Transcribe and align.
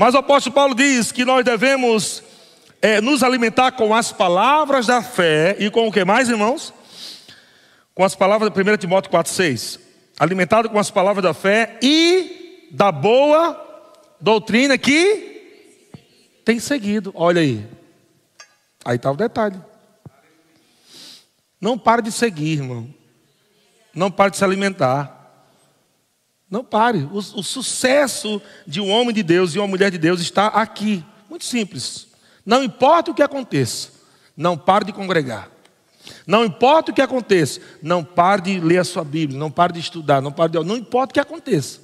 Mas 0.00 0.14
o 0.14 0.16
apóstolo 0.16 0.54
Paulo 0.54 0.74
diz 0.74 1.12
que 1.12 1.26
nós 1.26 1.44
devemos 1.44 2.22
é, 2.80 3.02
nos 3.02 3.22
alimentar 3.22 3.72
com 3.72 3.94
as 3.94 4.10
palavras 4.10 4.86
da 4.86 5.02
fé 5.02 5.54
e 5.58 5.70
com 5.70 5.86
o 5.86 5.92
que 5.92 6.06
mais, 6.06 6.30
irmãos? 6.30 6.72
Com 7.94 8.02
as 8.02 8.14
palavras 8.14 8.50
de 8.50 8.58
1 8.58 8.78
Timóteo 8.78 9.12
4,6. 9.12 9.78
Alimentado 10.18 10.70
com 10.70 10.78
as 10.78 10.90
palavras 10.90 11.22
da 11.22 11.34
fé 11.34 11.78
e 11.82 12.66
da 12.70 12.90
boa 12.90 13.62
doutrina 14.18 14.78
que 14.78 16.40
tem 16.46 16.58
seguido. 16.58 17.12
Olha 17.14 17.42
aí. 17.42 17.68
Aí 18.82 18.96
está 18.96 19.10
o 19.10 19.16
detalhe. 19.16 19.60
Não 21.60 21.76
pare 21.76 22.00
de 22.00 22.10
seguir, 22.10 22.52
irmão. 22.52 22.88
Não 23.94 24.10
pare 24.10 24.30
de 24.30 24.38
se 24.38 24.44
alimentar. 24.44 25.19
Não 26.50 26.64
pare. 26.64 27.08
O, 27.12 27.18
o, 27.18 27.42
sucesso 27.42 28.42
de 28.66 28.80
um 28.80 28.90
homem 28.90 29.14
de 29.14 29.22
Deus 29.22 29.54
e 29.54 29.58
uma 29.58 29.68
mulher 29.68 29.90
de 29.90 29.98
Deus 29.98 30.20
está 30.20 30.48
aqui. 30.48 31.04
Muito 31.28 31.44
simples. 31.44 32.08
Não 32.44 32.64
importa 32.64 33.12
o 33.12 33.14
que 33.14 33.22
aconteça, 33.22 33.90
não 34.36 34.58
pare 34.58 34.84
de 34.86 34.92
congregar. 34.92 35.48
Não 36.26 36.44
importa 36.44 36.90
o 36.90 36.94
que 36.94 37.02
aconteça, 37.02 37.60
não 37.80 38.02
pare 38.02 38.42
de 38.42 38.60
ler 38.60 38.78
a 38.78 38.84
sua 38.84 39.04
Bíblia, 39.04 39.38
não 39.38 39.50
pare 39.50 39.72
de 39.74 39.78
estudar, 39.78 40.20
não 40.20 40.32
pare 40.32 40.50
de. 40.50 40.64
Não 40.64 40.76
importa 40.76 41.12
o 41.12 41.14
que 41.14 41.20
aconteça. 41.20 41.80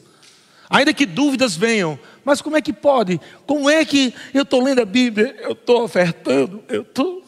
Ainda 0.68 0.92
que 0.92 1.06
dúvidas 1.06 1.54
venham, 1.54 1.96
mas 2.24 2.42
como 2.42 2.56
é 2.56 2.60
que 2.60 2.72
pode? 2.72 3.20
Como 3.46 3.70
é 3.70 3.84
que 3.84 4.12
eu 4.34 4.42
estou 4.42 4.60
lendo 4.60 4.80
a 4.80 4.84
Bíblia, 4.84 5.36
eu 5.38 5.52
estou 5.52 5.84
ofertando, 5.84 6.64
eu 6.68 6.82
estou. 6.82 7.22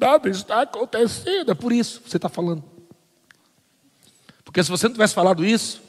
Nada 0.00 0.28
está 0.30 0.62
acontecendo. 0.62 1.50
É 1.50 1.54
por 1.54 1.72
isso 1.72 2.00
que 2.00 2.10
você 2.10 2.16
está 2.16 2.28
falando. 2.30 2.64
Porque 4.44 4.62
se 4.62 4.70
você 4.70 4.86
não 4.86 4.94
tivesse 4.94 5.14
falado 5.14 5.44
isso, 5.44 5.82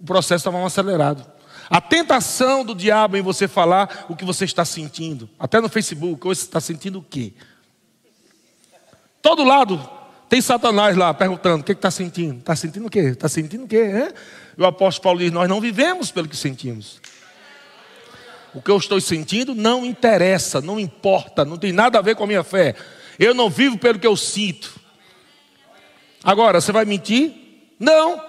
o 0.00 0.04
processo 0.04 0.48
estava 0.48 0.64
acelerado. 0.64 1.24
A 1.70 1.80
tentação 1.80 2.64
do 2.64 2.74
diabo 2.74 3.16
em 3.16 3.22
você 3.22 3.46
falar 3.46 4.06
o 4.08 4.16
que 4.16 4.24
você 4.24 4.44
está 4.44 4.64
sentindo, 4.64 5.28
até 5.38 5.60
no 5.60 5.68
Facebook, 5.68 6.26
hoje 6.26 6.40
você 6.40 6.46
está 6.46 6.60
sentindo 6.60 6.98
o 7.00 7.02
quê? 7.02 7.34
Todo 9.20 9.44
lado 9.44 9.78
tem 10.28 10.40
Satanás 10.40 10.96
lá 10.96 11.12
perguntando: 11.12 11.60
o 11.62 11.64
que 11.64 11.72
está 11.72 11.90
sentindo? 11.90 12.38
Está 12.38 12.56
sentindo 12.56 12.86
o 12.86 12.90
quê? 12.90 13.00
Está 13.00 13.28
sentindo 13.28 13.64
o 13.64 13.68
quê? 13.68 13.76
É? 13.76 14.14
E 14.56 14.62
o 14.62 14.66
apóstolo 14.66 15.02
Paulo 15.02 15.18
diz: 15.18 15.30
Nós 15.30 15.48
não 15.48 15.60
vivemos 15.60 16.10
pelo 16.10 16.28
que 16.28 16.36
sentimos. 16.36 17.00
O 18.54 18.62
que 18.62 18.70
eu 18.70 18.76
estou 18.78 19.00
sentindo 19.00 19.54
não 19.54 19.84
interessa, 19.84 20.60
não 20.60 20.80
importa, 20.80 21.44
não 21.44 21.58
tem 21.58 21.72
nada 21.72 21.98
a 21.98 22.02
ver 22.02 22.16
com 22.16 22.24
a 22.24 22.26
minha 22.26 22.42
fé. 22.42 22.74
Eu 23.18 23.34
não 23.34 23.50
vivo 23.50 23.76
pelo 23.76 23.98
que 23.98 24.06
eu 24.06 24.16
sinto. 24.16 24.78
Agora, 26.24 26.60
você 26.60 26.72
vai 26.72 26.84
mentir? 26.84 27.34
Não. 27.78 28.27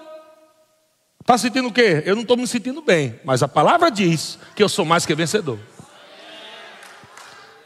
Está 1.20 1.38
sentindo 1.38 1.68
o 1.68 1.72
quê? 1.72 2.02
Eu 2.04 2.14
não 2.14 2.22
estou 2.22 2.36
me 2.36 2.46
sentindo 2.46 2.82
bem, 2.82 3.20
mas 3.24 3.42
a 3.42 3.48
palavra 3.48 3.90
diz 3.90 4.38
que 4.54 4.62
eu 4.62 4.68
sou 4.68 4.84
mais 4.84 5.06
que 5.06 5.14
vencedor. 5.14 5.58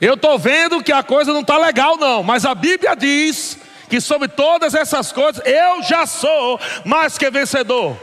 Eu 0.01 0.15
estou 0.15 0.39
vendo 0.39 0.83
que 0.83 0.93
a 0.93 1.03
coisa 1.03 1.33
não 1.33 1.41
está 1.41 1.57
legal, 1.57 1.97
não, 1.97 2.23
mas 2.23 2.45
a 2.45 2.55
Bíblia 2.55 2.95
diz 2.95 3.59
que 3.89 4.01
sobre 4.01 4.29
todas 4.29 4.75
essas 4.75 5.13
coisas 5.13 5.43
eu 5.47 5.83
já 5.83 6.05
sou 6.05 6.61
mais 6.85 7.17
que 7.17 7.31
vencedor. 7.31 7.97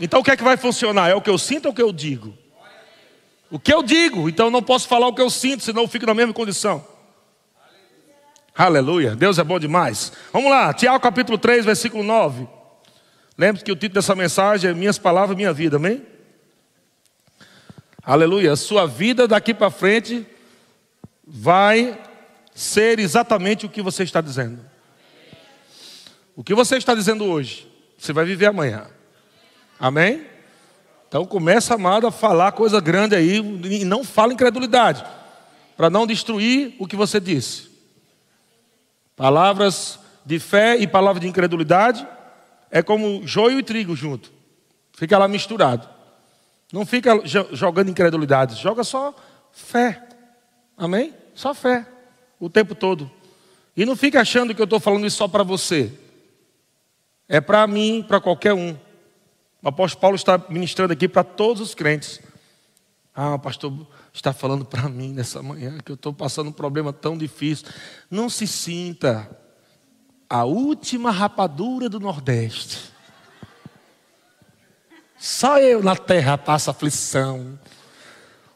Então 0.00 0.20
o 0.20 0.24
que 0.24 0.30
é 0.30 0.36
que 0.36 0.44
vai 0.44 0.56
funcionar? 0.56 1.08
É 1.08 1.14
o 1.14 1.22
que 1.22 1.30
eu 1.30 1.38
sinto 1.38 1.66
ou 1.66 1.72
o 1.72 1.74
que 1.74 1.82
eu 1.82 1.92
digo? 1.92 2.36
O 3.50 3.58
que 3.58 3.72
eu 3.72 3.82
digo, 3.82 4.28
então 4.28 4.46
eu 4.46 4.50
não 4.50 4.62
posso 4.62 4.86
falar 4.86 5.08
o 5.08 5.14
que 5.14 5.22
eu 5.22 5.30
sinto, 5.30 5.64
senão 5.64 5.82
eu 5.82 5.88
fico 5.88 6.06
na 6.06 6.14
mesma 6.14 6.34
condição. 6.34 6.86
Aleluia, 8.54 9.16
Deus 9.16 9.38
é 9.38 9.44
bom 9.44 9.58
demais. 9.58 10.12
Vamos 10.32 10.50
lá, 10.50 10.74
Tiago 10.74 11.00
capítulo 11.00 11.38
3, 11.38 11.64
versículo 11.64 12.04
9. 12.04 12.57
Lembre-se 13.38 13.64
que 13.64 13.70
o 13.70 13.76
título 13.76 13.94
dessa 13.94 14.16
mensagem 14.16 14.68
é 14.68 14.74
Minhas 14.74 14.98
Palavras, 14.98 15.36
Minha 15.36 15.52
Vida, 15.52 15.76
amém? 15.76 16.04
Aleluia, 18.02 18.56
sua 18.56 18.84
vida 18.84 19.28
daqui 19.28 19.54
para 19.54 19.70
frente 19.70 20.26
vai 21.24 21.96
ser 22.52 22.98
exatamente 22.98 23.64
o 23.64 23.68
que 23.68 23.80
você 23.80 24.02
está 24.02 24.20
dizendo. 24.20 24.58
O 26.34 26.42
que 26.42 26.52
você 26.52 26.78
está 26.78 26.96
dizendo 26.96 27.26
hoje, 27.26 27.70
você 27.96 28.12
vai 28.12 28.24
viver 28.24 28.46
amanhã. 28.46 28.88
Amém? 29.78 30.26
Então 31.06 31.24
começa, 31.24 31.74
amado, 31.74 32.08
a 32.08 32.10
falar 32.10 32.50
coisa 32.50 32.80
grande 32.80 33.14
aí 33.14 33.36
e 33.36 33.84
não 33.84 34.02
fala 34.02 34.32
incredulidade, 34.32 35.04
para 35.76 35.88
não 35.88 36.08
destruir 36.08 36.74
o 36.80 36.88
que 36.88 36.96
você 36.96 37.20
disse. 37.20 37.70
Palavras 39.14 40.00
de 40.26 40.40
fé 40.40 40.76
e 40.76 40.88
palavras 40.88 41.20
de 41.20 41.28
incredulidade 41.28 42.04
é 42.70 42.82
como 42.82 43.26
joio 43.26 43.58
e 43.58 43.62
trigo 43.62 43.96
junto. 43.96 44.32
Fica 44.92 45.16
lá 45.16 45.28
misturado. 45.28 45.88
Não 46.72 46.84
fica 46.84 47.22
jogando 47.52 47.90
incredulidade, 47.90 48.60
joga 48.60 48.84
só 48.84 49.14
fé. 49.52 50.06
Amém? 50.76 51.14
Só 51.34 51.54
fé. 51.54 51.86
O 52.38 52.50
tempo 52.50 52.74
todo. 52.74 53.10
E 53.76 53.86
não 53.86 53.96
fica 53.96 54.20
achando 54.20 54.54
que 54.54 54.60
eu 54.60 54.64
estou 54.64 54.80
falando 54.80 55.06
isso 55.06 55.16
só 55.16 55.28
para 55.28 55.42
você. 55.42 55.92
É 57.28 57.40
para 57.40 57.66
mim, 57.66 58.04
para 58.06 58.20
qualquer 58.20 58.52
um. 58.52 58.76
O 59.62 59.68
apóstolo 59.68 60.00
Paulo 60.00 60.16
está 60.16 60.40
ministrando 60.48 60.92
aqui 60.92 61.08
para 61.08 61.24
todos 61.24 61.62
os 61.62 61.74
crentes. 61.74 62.20
Ah, 63.14 63.34
o 63.34 63.38
pastor 63.38 63.72
está 64.12 64.32
falando 64.32 64.64
para 64.64 64.88
mim 64.88 65.12
nessa 65.12 65.42
manhã 65.42 65.78
que 65.78 65.90
eu 65.90 65.94
estou 65.94 66.12
passando 66.12 66.48
um 66.48 66.52
problema 66.52 66.92
tão 66.92 67.16
difícil. 67.16 67.66
Não 68.10 68.28
se 68.28 68.46
sinta 68.46 69.28
a 70.28 70.44
última 70.44 71.10
rapadura 71.10 71.88
do 71.88 71.98
Nordeste. 71.98 72.92
Só 75.16 75.58
eu 75.58 75.82
na 75.82 75.96
terra 75.96 76.38
passo 76.38 76.70
aflição. 76.70 77.58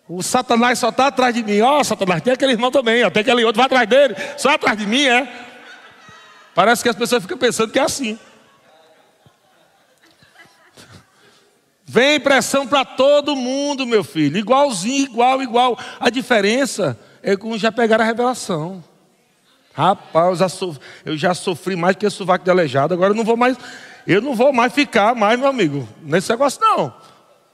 O 0.09 0.23
Satanás 0.23 0.79
só 0.79 0.91
está 0.91 1.07
atrás 1.07 1.35
de 1.35 1.43
mim. 1.43 1.61
Ó, 1.61 1.81
oh, 1.81 1.85
Satanás, 1.85 2.23
tem 2.23 2.33
aquele 2.33 2.53
irmão 2.53 2.71
também, 2.71 3.03
ó, 3.03 3.11
tem 3.11 3.23
aquele 3.23 3.45
outro, 3.45 3.59
vai 3.59 3.67
atrás 3.67 3.89
dele, 3.89 4.15
só 4.37 4.51
atrás 4.51 4.77
de 4.77 4.87
mim, 4.87 5.05
é. 5.05 5.49
Parece 6.55 6.83
que 6.83 6.89
as 6.89 6.97
pessoas 6.97 7.23
ficam 7.23 7.39
pensando 7.39 7.73
que 7.73 7.79
é 7.79 7.83
assim. 7.83 8.19
Vem 11.85 12.21
pressão 12.21 12.67
para 12.67 12.85
todo 12.85 13.37
mundo, 13.37 13.87
meu 13.87 14.05
filho. 14.05 14.39
Igualzinho, 14.39 15.05
igual, 15.05 15.43
igual. 15.43 15.79
A 15.99 16.11
diferença 16.11 16.99
é 17.23 17.37
que 17.37 17.59
já 17.59 17.73
pegaram 17.73 18.05
a 18.05 18.07
revelação. 18.07 18.83
Rapaz, 19.75 20.29
eu 20.29 20.37
já, 20.37 20.49
sofri, 20.49 20.83
eu 21.05 21.17
já 21.17 21.35
sofri 21.35 21.77
mais 21.77 21.97
que 21.97 22.09
sovaco 22.11 22.45
de 22.45 22.51
aleijado. 22.51 22.93
Agora 22.93 23.13
eu 23.13 23.17
não 23.17 23.25
vou 23.25 23.37
mais, 23.37 23.57
eu 24.07 24.21
não 24.21 24.35
vou 24.35 24.53
mais 24.53 24.73
ficar 24.73 25.15
mais, 25.15 25.39
meu 25.39 25.49
amigo, 25.49 25.89
nesse 26.03 26.31
negócio 26.31 26.61
não. 26.61 26.93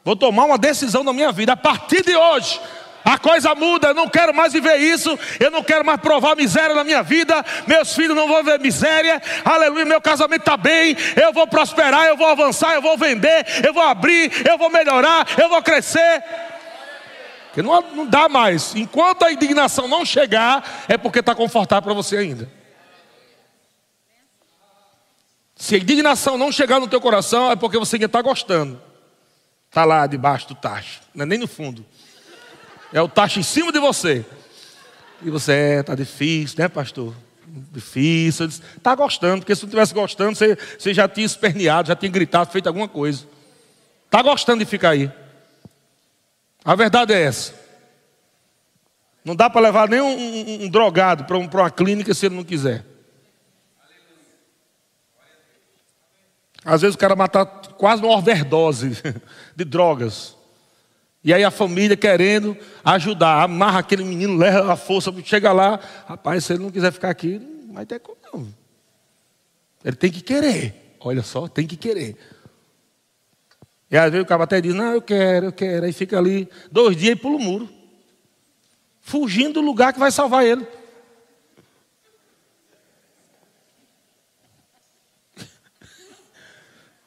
Vou 0.05 0.17
tomar 0.17 0.45
uma 0.45 0.59
decisão 0.59 1.05
na 1.05 1.13
minha 1.13 1.31
vida. 1.31 1.53
A 1.53 1.57
partir 1.57 2.03
de 2.05 2.17
hoje, 2.17 2.61
a 3.05 3.19
coisa 3.19 3.55
muda, 3.55 3.89
eu 3.89 3.95
não 3.95 4.09
quero 4.09 4.35
mais 4.35 4.53
viver 4.53 4.77
isso, 4.77 5.19
eu 5.39 5.51
não 5.51 5.63
quero 5.63 5.85
mais 5.85 6.01
provar 6.01 6.37
miséria 6.37 6.75
na 6.75 6.85
minha 6.85 7.03
vida, 7.03 7.45
meus 7.67 7.95
filhos 7.95 8.17
não 8.17 8.29
vão 8.29 8.43
ver 8.43 8.59
miséria, 8.59 9.23
aleluia, 9.45 9.85
meu 9.85 10.01
casamento 10.01 10.41
está 10.41 10.57
bem, 10.57 10.97
eu 11.17 11.33
vou 11.33 11.47
prosperar, 11.47 12.07
eu 12.07 12.17
vou 12.17 12.27
avançar, 12.27 12.75
eu 12.75 12.83
vou 12.83 12.99
vender, 12.99 13.47
eu 13.67 13.73
vou 13.73 13.83
abrir, 13.83 14.31
eu 14.47 14.59
vou 14.59 14.69
melhorar, 14.71 15.27
eu 15.41 15.49
vou 15.49 15.63
crescer. 15.63 16.23
Porque 17.49 17.63
não, 17.63 17.81
não 17.95 18.07
dá 18.07 18.29
mais, 18.29 18.75
enquanto 18.75 19.25
a 19.25 19.33
indignação 19.33 19.89
não 19.89 20.05
chegar, 20.05 20.85
é 20.87 20.97
porque 20.97 21.21
está 21.21 21.35
confortável 21.35 21.83
para 21.83 21.95
você 21.95 22.17
ainda. 22.17 22.49
Se 25.57 25.75
a 25.75 25.79
indignação 25.79 26.39
não 26.39 26.53
chegar 26.53 26.79
no 26.79 26.87
teu 26.87 27.01
coração, 27.01 27.51
é 27.51 27.57
porque 27.57 27.79
você 27.79 27.97
ainda 27.97 28.07
está 28.07 28.23
gostando. 28.23 28.81
Está 29.69 29.85
lá 29.85 30.07
debaixo 30.07 30.49
do 30.49 30.55
tacho, 30.55 31.01
não 31.15 31.25
é 31.25 31.27
nem 31.27 31.39
no 31.39 31.49
fundo. 31.49 31.85
É 32.93 33.03
o 33.03 33.09
tacho 33.09 33.41
em 33.41 33.43
cima 33.43 33.73
de 33.73 33.79
você. 33.79 34.25
E 35.21 35.31
você, 35.31 35.53
é, 35.53 35.83
tá 35.83 35.95
difícil, 35.95 36.57
né, 36.59 36.69
pastor? 36.69 37.15
Difícil. 37.73 38.47
Está 38.47 38.95
gostando, 38.95 39.41
porque 39.41 39.55
se 39.55 39.63
não 39.63 39.69
estivesse 39.69 39.93
gostando, 39.93 40.37
você, 40.37 40.57
você 40.79 40.95
já 40.95 41.09
tinha 41.09 41.27
esperneado, 41.27 41.89
já 41.89 41.97
tinha 41.97 42.11
gritado, 42.11 42.51
feito 42.51 42.67
alguma 42.69 42.89
coisa. 42.89 43.27
Está 44.07 44.23
gostando 44.23 44.61
de 44.61 44.65
ficar 44.65 44.91
aí. 44.91 45.11
A 46.69 46.75
verdade 46.75 47.15
é 47.15 47.23
essa. 47.23 47.55
Não 49.25 49.35
dá 49.35 49.49
para 49.49 49.63
levar 49.63 49.89
nem 49.89 50.03
um, 50.03 50.05
um, 50.05 50.65
um 50.65 50.69
drogado 50.69 51.25
para 51.25 51.39
um, 51.39 51.49
uma 51.49 51.71
clínica 51.71 52.13
se 52.13 52.27
ele 52.27 52.35
não 52.35 52.45
quiser. 52.45 52.85
Às 56.63 56.83
vezes 56.83 56.95
o 56.95 56.99
cara 56.99 57.17
mata 57.17 57.47
quase 57.47 58.03
uma 58.03 58.15
overdose 58.15 59.03
de 59.57 59.65
drogas. 59.65 60.37
E 61.25 61.33
aí 61.33 61.43
a 61.43 61.51
família 61.51 61.97
querendo 61.97 62.55
ajudar, 62.85 63.45
amarra 63.45 63.79
aquele 63.79 64.05
menino, 64.05 64.37
leva 64.37 64.71
a 64.71 64.77
força, 64.77 65.11
chega 65.25 65.51
lá, 65.53 65.81
rapaz, 66.07 66.45
se 66.45 66.53
ele 66.53 66.63
não 66.65 66.71
quiser 66.71 66.93
ficar 66.93 67.09
aqui, 67.09 67.39
não 67.67 67.77
vai 67.77 67.87
ter 67.87 67.99
como 67.99 68.19
não. 68.31 68.55
Ele 69.83 69.97
tem 69.97 70.13
que 70.13 70.21
querer. 70.21 70.97
Olha 71.01 71.23
só, 71.23 71.49
tem 71.49 71.67
que 71.67 71.79
querer. 71.79 72.15
E 73.91 73.97
às 73.97 74.11
vezes 74.11 74.25
o 74.25 74.29
cara 74.29 74.45
até 74.45 74.61
diz, 74.61 74.75
não, 74.75 74.93
eu 74.93 75.03
quero, 75.03 75.47
eu 75.47 75.53
quero. 75.53 75.87
Aí 75.87 75.93
fica 75.93 76.19
ali 76.19 76.49
dois 76.71 76.97
dias 76.97 77.13
e 77.13 77.17
pula 77.17 77.37
o 77.37 77.41
muro. 77.41 77.69
Fugindo 79.01 79.55
do 79.55 79.61
lugar 79.63 79.93
que 79.93 79.99
vai 79.99 80.11
salvar 80.11 80.45
ele. 80.45 80.67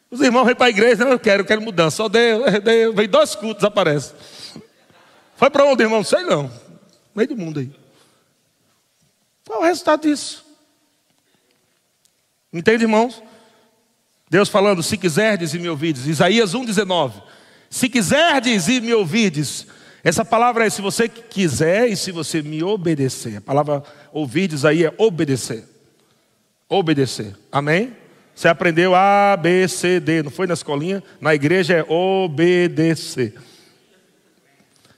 Os 0.10 0.19
irmãos 0.19 0.45
vêm 0.45 0.56
para 0.56 0.66
a 0.66 0.69
igreja, 0.69 1.06
não, 1.06 1.12
eu 1.12 1.19
quero, 1.19 1.44
eu 1.44 1.45
quero 1.45 1.62
mudança. 1.62 1.98
Só 1.98 2.10
Deus, 2.10 2.44
Deus, 2.60 2.95
vem 2.95 3.07
dois 3.07 3.34
cultos, 3.36 3.63
aparece. 3.63 4.13
Foi 5.38 5.50
para 5.50 5.66
onde, 5.66 5.84
irmão? 5.84 6.04
Sei 6.04 6.24
não. 6.24 6.51
Meio 7.16 7.30
do 7.30 7.38
mundo 7.38 7.60
aí. 7.60 7.72
Qual 9.45 9.60
é 9.60 9.62
o 9.62 9.66
resultado 9.66 10.01
disso? 10.01 10.45
Entende, 12.51 12.84
irmãos? 12.84 13.24
Deus 14.31 14.48
falando, 14.48 14.81
se 14.81 14.95
quiserdes 14.95 15.54
e 15.54 15.60
me 15.60 15.68
ouvides. 15.68 16.07
Isaías 16.07 16.54
1,19. 16.54 17.22
Se 17.69 17.89
quiserdes 17.89 18.69
e 18.69 18.80
me 18.80 18.94
ouvides. 18.94 19.68
Essa 20.01 20.24
palavra 20.24 20.66
é 20.66 20.69
se 20.69 20.81
você 20.81 21.10
quiser 21.10 21.89
e 21.89 21.98
se 21.98 22.13
você 22.13 22.42
me 22.42 22.63
obedecer. 22.63 23.36
A 23.36 23.42
palavra 23.42 23.83
ouvides 24.13 24.63
aí 24.63 24.86
é 24.86 24.94
obedecer. 24.98 25.66
Obedecer. 26.69 27.36
Amém? 27.51 27.94
Você 28.33 28.48
aprendeu 28.48 28.95
A, 28.95 29.36
B, 29.36 29.68
C, 29.68 30.00
D. 30.00 30.24
Não 30.24 30.31
foi 30.31 30.48
na 30.48 30.54
escolinha? 30.54 31.04
Na 31.19 31.36
igreja 31.36 31.74
é 31.74 31.84
obedecer. 31.84 33.36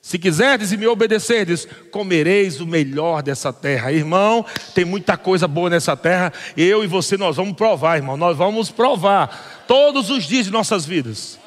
Se 0.04 0.20
quiserdes 0.20 0.74
e 0.74 0.78
me 0.78 0.86
obedecerdes, 0.86 1.66
comereis 1.90 2.60
o 2.60 2.68
melhor 2.68 3.24
dessa 3.24 3.54
terra. 3.54 3.90
Irmão, 3.90 4.46
tem 4.76 4.84
muita 4.84 5.16
coisa 5.16 5.48
boa 5.48 5.70
nessa 5.70 5.96
terra. 5.96 6.34
Eu 6.58 6.84
e 6.84 6.88
você, 6.88 7.16
nós 7.16 7.38
vamos 7.38 7.54
provar, 7.56 7.96
irmão. 7.96 8.18
Nós 8.18 8.36
vamos 8.36 8.70
provar 8.70 9.64
todos 9.66 10.10
os 10.10 10.26
dias 10.26 10.44
de 10.48 10.52
nossas 10.52 10.86
vidas. 10.86 11.40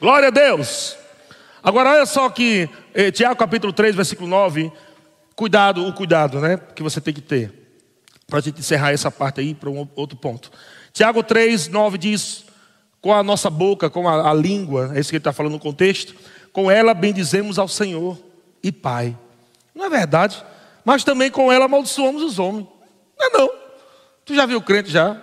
Glória 0.00 0.26
a 0.26 0.30
Deus. 0.32 0.96
Agora, 1.62 1.90
olha 1.90 2.04
só 2.04 2.28
que 2.28 2.68
eh, 2.92 3.12
Tiago 3.12 3.36
capítulo 3.36 3.72
3, 3.72 3.94
versículo 3.94 4.28
9. 4.28 4.72
Cuidado, 5.36 5.86
o 5.86 5.92
cuidado, 5.92 6.40
né? 6.40 6.58
Que 6.74 6.82
você 6.82 7.00
tem 7.00 7.14
que 7.14 7.22
ter. 7.22 7.52
Para 8.26 8.40
a 8.40 8.42
gente 8.42 8.58
encerrar 8.58 8.90
essa 8.90 9.10
parte 9.10 9.40
aí 9.40 9.54
para 9.54 9.70
um 9.70 9.88
outro 9.94 10.18
ponto. 10.18 10.50
Tiago 10.92 11.22
3, 11.22 11.68
9 11.68 11.96
diz: 11.96 12.44
com 13.00 13.14
a 13.14 13.22
nossa 13.22 13.48
boca, 13.48 13.88
com 13.88 14.08
a, 14.08 14.30
a 14.30 14.34
língua, 14.34 14.90
é 14.96 14.98
isso 14.98 15.10
que 15.10 15.14
ele 15.14 15.20
está 15.20 15.32
falando 15.32 15.52
no 15.52 15.60
contexto 15.60 16.12
com 16.52 16.70
ela 16.70 16.94
bendizemos 16.94 17.58
ao 17.58 17.68
Senhor 17.68 18.18
e 18.62 18.70
Pai. 18.72 19.16
Não 19.74 19.84
é 19.84 19.90
verdade? 19.90 20.44
Mas 20.84 21.04
também 21.04 21.30
com 21.30 21.50
ela 21.52 21.66
amaldiçoamos 21.66 22.22
os 22.22 22.38
homens. 22.38 22.66
Não 23.18 23.26
é 23.26 23.30
não. 23.30 23.50
Tu 24.24 24.34
já 24.34 24.46
viu 24.46 24.60
crente 24.60 24.90
já? 24.90 25.20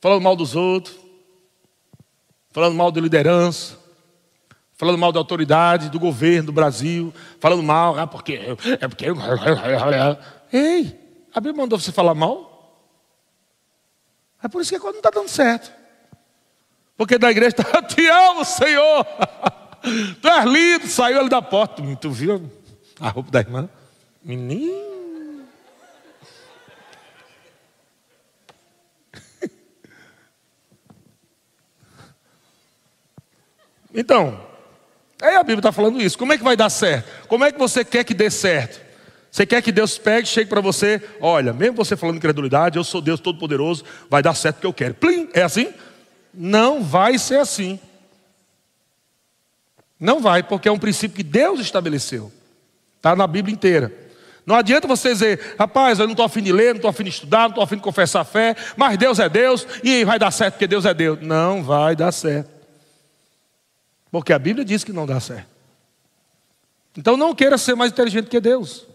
Falando 0.00 0.22
mal 0.22 0.34
dos 0.34 0.56
outros, 0.56 0.96
falando 2.50 2.74
mal 2.74 2.90
de 2.90 3.00
liderança, 3.00 3.78
falando 4.74 4.98
mal 4.98 5.12
da 5.12 5.20
autoridade, 5.20 5.88
do 5.90 6.00
governo 6.00 6.46
do 6.46 6.52
Brasil, 6.52 7.14
falando 7.38 7.62
mal, 7.62 7.98
ah, 7.98 8.06
porque 8.06 8.56
é 8.80 8.88
porque. 8.88 9.06
Ei, 10.52 10.98
a 11.32 11.40
Bíblia 11.40 11.62
mandou 11.62 11.78
você 11.78 11.92
falar 11.92 12.14
mal? 12.14 12.52
É 14.42 14.48
por 14.48 14.60
isso 14.60 14.70
que 14.70 14.76
a 14.76 14.80
coisa 14.80 14.94
não 14.94 14.98
está 14.98 15.10
dando 15.10 15.28
certo. 15.28 15.81
Porque 17.02 17.18
da 17.18 17.32
igreja 17.32 17.48
está, 17.58 17.82
te 17.82 18.06
amo, 18.06 18.44
Senhor. 18.44 19.04
Tu 20.22 20.28
és 20.28 20.44
lindo, 20.44 20.86
saiu 20.86 21.18
ali 21.18 21.28
da 21.28 21.42
porta. 21.42 21.82
Tu 22.00 22.10
viu 22.12 22.48
a 23.00 23.08
roupa 23.08 23.28
da 23.28 23.40
irmã? 23.40 23.68
Menino. 24.22 25.42
Então, 33.92 34.40
aí 35.20 35.34
a 35.34 35.42
Bíblia 35.42 35.58
está 35.58 35.72
falando 35.72 36.00
isso. 36.00 36.16
Como 36.16 36.32
é 36.32 36.38
que 36.38 36.44
vai 36.44 36.56
dar 36.56 36.70
certo? 36.70 37.26
Como 37.26 37.42
é 37.44 37.50
que 37.50 37.58
você 37.58 37.84
quer 37.84 38.04
que 38.04 38.14
dê 38.14 38.30
certo? 38.30 38.80
Você 39.28 39.44
quer 39.44 39.60
que 39.60 39.72
Deus 39.72 39.98
pegue, 39.98 40.28
chegue 40.28 40.48
para 40.48 40.60
você, 40.60 41.02
olha, 41.20 41.52
mesmo 41.52 41.74
você 41.74 41.96
falando 41.96 42.18
incredulidade, 42.18 42.78
eu 42.78 42.84
sou 42.84 43.00
Deus 43.00 43.18
Todo-Poderoso, 43.18 43.84
vai 44.08 44.22
dar 44.22 44.34
certo 44.34 44.58
o 44.58 44.60
que 44.60 44.66
eu 44.68 44.72
quero. 44.72 44.94
Plim, 44.94 45.28
é 45.34 45.42
assim? 45.42 45.74
Não 46.32 46.82
vai 46.82 47.18
ser 47.18 47.38
assim. 47.38 47.78
Não 49.98 50.20
vai, 50.20 50.42
porque 50.42 50.68
é 50.68 50.72
um 50.72 50.78
princípio 50.78 51.16
que 51.16 51.22
Deus 51.22 51.60
estabeleceu. 51.60 52.32
Está 52.96 53.14
na 53.14 53.26
Bíblia 53.26 53.54
inteira. 53.54 53.92
Não 54.44 54.56
adianta 54.56 54.88
você 54.88 55.12
dizer, 55.12 55.54
rapaz, 55.58 55.98
eu 55.98 56.06
não 56.06 56.12
estou 56.12 56.26
afim 56.26 56.42
de 56.42 56.52
ler, 56.52 56.70
não 56.70 56.76
estou 56.76 56.90
afim 56.90 57.04
de 57.04 57.10
estudar, 57.10 57.42
não 57.42 57.48
estou 57.50 57.62
afim 57.62 57.76
de 57.76 57.82
confessar 57.82 58.20
a 58.20 58.24
fé, 58.24 58.56
mas 58.76 58.98
Deus 58.98 59.20
é 59.20 59.28
Deus 59.28 59.66
e 59.84 60.04
vai 60.04 60.18
dar 60.18 60.32
certo 60.32 60.54
porque 60.54 60.66
Deus 60.66 60.84
é 60.84 60.92
Deus. 60.92 61.20
Não 61.20 61.62
vai 61.62 61.94
dar 61.94 62.10
certo. 62.10 62.50
Porque 64.10 64.32
a 64.32 64.38
Bíblia 64.38 64.64
diz 64.64 64.82
que 64.82 64.92
não 64.92 65.06
dá 65.06 65.20
certo. 65.20 65.46
Então 66.96 67.16
não 67.16 67.34
queira 67.34 67.56
ser 67.56 67.74
mais 67.74 67.92
inteligente 67.92 68.28
que 68.28 68.40
Deus. 68.40 68.86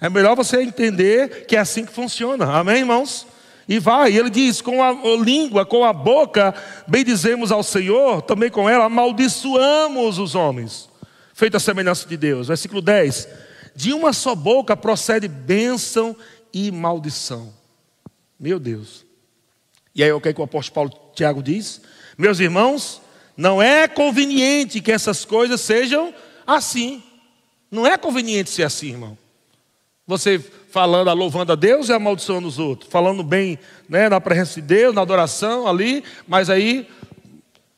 É 0.00 0.08
melhor 0.08 0.36
você 0.36 0.62
entender 0.62 1.44
que 1.46 1.56
é 1.56 1.58
assim 1.58 1.84
que 1.84 1.92
funciona. 1.92 2.46
Amém, 2.46 2.78
irmãos? 2.78 3.26
E 3.68 3.78
vai, 3.78 4.16
ele 4.16 4.30
diz: 4.30 4.62
com 4.62 4.82
a 4.82 4.92
língua, 5.22 5.66
com 5.66 5.84
a 5.84 5.92
boca, 5.92 6.54
bendizemos 6.86 7.52
ao 7.52 7.62
Senhor, 7.62 8.22
também 8.22 8.50
com 8.50 8.68
ela 8.68 8.86
amaldiçoamos 8.86 10.18
os 10.18 10.34
homens, 10.34 10.88
feita 11.34 11.58
a 11.58 11.60
semelhança 11.60 12.08
de 12.08 12.16
Deus. 12.16 12.48
Versículo 12.48 12.80
10: 12.80 13.28
De 13.76 13.92
uma 13.92 14.14
só 14.14 14.34
boca 14.34 14.74
procede 14.74 15.28
bênção 15.28 16.16
e 16.52 16.70
maldição. 16.70 17.52
Meu 18.40 18.58
Deus. 18.58 19.04
E 19.94 20.02
aí 20.02 20.12
o 20.12 20.20
que, 20.20 20.28
é 20.28 20.32
que 20.32 20.40
o 20.40 20.44
apóstolo 20.44 20.88
Paulo 20.90 21.12
Tiago 21.14 21.42
diz? 21.42 21.80
Meus 22.16 22.40
irmãos, 22.40 23.02
não 23.36 23.60
é 23.60 23.86
conveniente 23.86 24.80
que 24.80 24.92
essas 24.92 25.24
coisas 25.24 25.60
sejam 25.60 26.14
assim. 26.46 27.02
Não 27.70 27.86
é 27.86 27.98
conveniente 27.98 28.48
ser 28.48 28.62
assim, 28.62 28.88
irmão. 28.88 29.18
Você 30.06 30.42
falando, 30.70 31.12
louvando 31.14 31.52
a 31.52 31.56
Deus 31.56 31.88
e 31.88 31.92
amaldiçoando 31.92 32.46
os 32.46 32.58
outros, 32.58 32.90
falando 32.90 33.22
bem 33.22 33.58
né, 33.88 34.08
na 34.08 34.20
presença 34.20 34.60
de 34.60 34.66
Deus, 34.66 34.94
na 34.94 35.02
adoração 35.02 35.66
ali, 35.66 36.04
mas 36.26 36.50
aí 36.50 36.88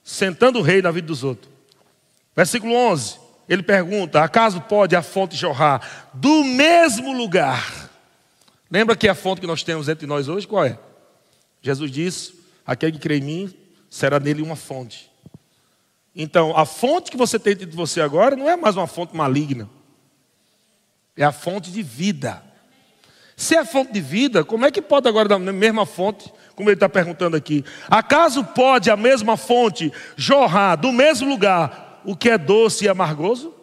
sentando 0.03 0.59
o 0.59 0.63
rei 0.63 0.83
na 0.83 0.91
vida 0.91 1.07
dos 1.07 1.23
outros. 1.23 1.51
Versículo 2.35 2.75
11, 2.75 3.19
ele 3.49 3.63
pergunta: 3.63 4.23
acaso 4.23 4.61
pode 4.63 4.97
a 4.97 5.03
fonte 5.03 5.37
jorrar 5.37 6.11
do 6.13 6.45
mesmo 6.45 7.13
lugar? 7.13 7.91
Lembra 8.71 8.97
que 8.97 9.09
a 9.09 9.15
fonte 9.15 9.41
que 9.41 9.47
nós 9.47 9.63
temos 9.63 9.89
entre 9.89 10.07
nós 10.07 10.29
hoje 10.29 10.47
qual 10.47 10.65
é? 10.65 10.79
Jesus 11.63 11.91
disse: 11.91 12.35
aquele 12.67 12.93
que 12.93 12.99
crê 12.99 13.19
em 13.19 13.23
mim 13.23 13.55
será 13.89 14.19
nele 14.19 14.43
uma 14.43 14.57
fonte. 14.57 15.11
Então, 16.15 16.57
a 16.57 16.67
fonte 16.67 17.11
que 17.11 17.17
você 17.17 17.39
tem 17.39 17.55
dentro 17.55 17.71
de 17.71 17.77
você 17.77 18.01
agora 18.01 18.35
não 18.35 18.51
é 18.51 18.57
mais 18.57 18.77
uma 18.77 18.87
fonte 18.87 19.17
maligna, 19.17 19.71
é 21.17 21.25
a 21.25 21.33
fonte 21.33 21.71
de 21.71 21.83
vida. 21.83 22.50
Se 23.41 23.57
é 23.57 23.65
fonte 23.65 23.91
de 23.91 24.03
vida, 24.03 24.45
como 24.45 24.67
é 24.67 24.71
que 24.71 24.83
pode 24.83 25.09
agora 25.09 25.27
da 25.27 25.39
mesma 25.39 25.87
fonte, 25.87 26.31
como 26.55 26.69
ele 26.69 26.75
está 26.75 26.91
perguntando 26.91 27.39
aqui? 27.39 27.65
Acaso 27.89 28.45
pode 28.45 28.91
a 28.91 28.99
mesma 28.99 29.35
fonte 29.35 29.91
jorrar 30.15 30.77
do 30.77 30.93
mesmo 30.93 31.27
lugar 31.27 32.03
o 32.05 32.15
que 32.15 32.29
é 32.29 32.37
doce 32.37 32.85
e 32.85 32.89
amargoso? 32.89 33.55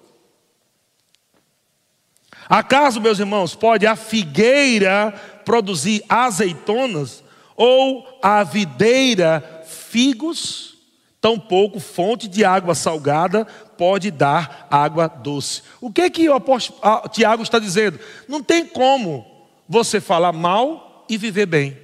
Acaso, 2.49 2.99
meus 2.99 3.19
irmãos, 3.19 3.53
pode 3.53 3.85
a 3.85 3.95
figueira 3.95 5.13
produzir 5.45 6.03
azeitonas 6.09 7.23
ou 7.55 8.03
a 8.23 8.43
videira 8.43 9.63
figos? 9.67 10.75
Tampouco 11.21 11.79
fonte 11.79 12.27
de 12.27 12.43
água 12.43 12.73
salgada 12.73 13.45
pode 13.77 14.09
dar 14.09 14.67
água 14.71 15.07
doce. 15.07 15.61
O 15.79 15.91
que 15.91 16.09
que 16.09 16.27
o 16.27 16.33
apóstolo 16.33 17.07
Tiago 17.09 17.43
está 17.43 17.59
dizendo? 17.59 17.99
Não 18.27 18.41
tem 18.41 18.65
como 18.65 19.36
você 19.67 19.99
falar 19.99 20.31
mal 20.31 21.05
e 21.09 21.17
viver 21.17 21.45
bem. 21.45 21.77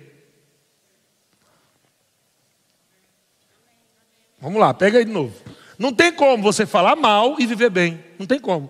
Vamos 4.39 4.59
lá, 4.59 4.73
pega 4.73 4.97
aí 4.97 5.05
de 5.05 5.11
novo. 5.11 5.33
Não 5.79 5.93
tem 5.93 6.11
como 6.13 6.43
você 6.43 6.65
falar 6.65 6.95
mal 6.95 7.37
e 7.39 7.45
viver 7.45 7.69
bem. 7.69 8.03
Não 8.19 8.25
tem 8.25 8.39
como. 8.39 8.69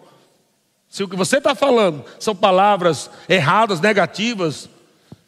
Se 0.88 1.04
o 1.04 1.08
que 1.08 1.16
você 1.16 1.38
está 1.38 1.56
falando 1.56 2.06
são 2.20 2.36
palavras 2.36 3.10
erradas, 3.28 3.82
negativas, 3.82 4.70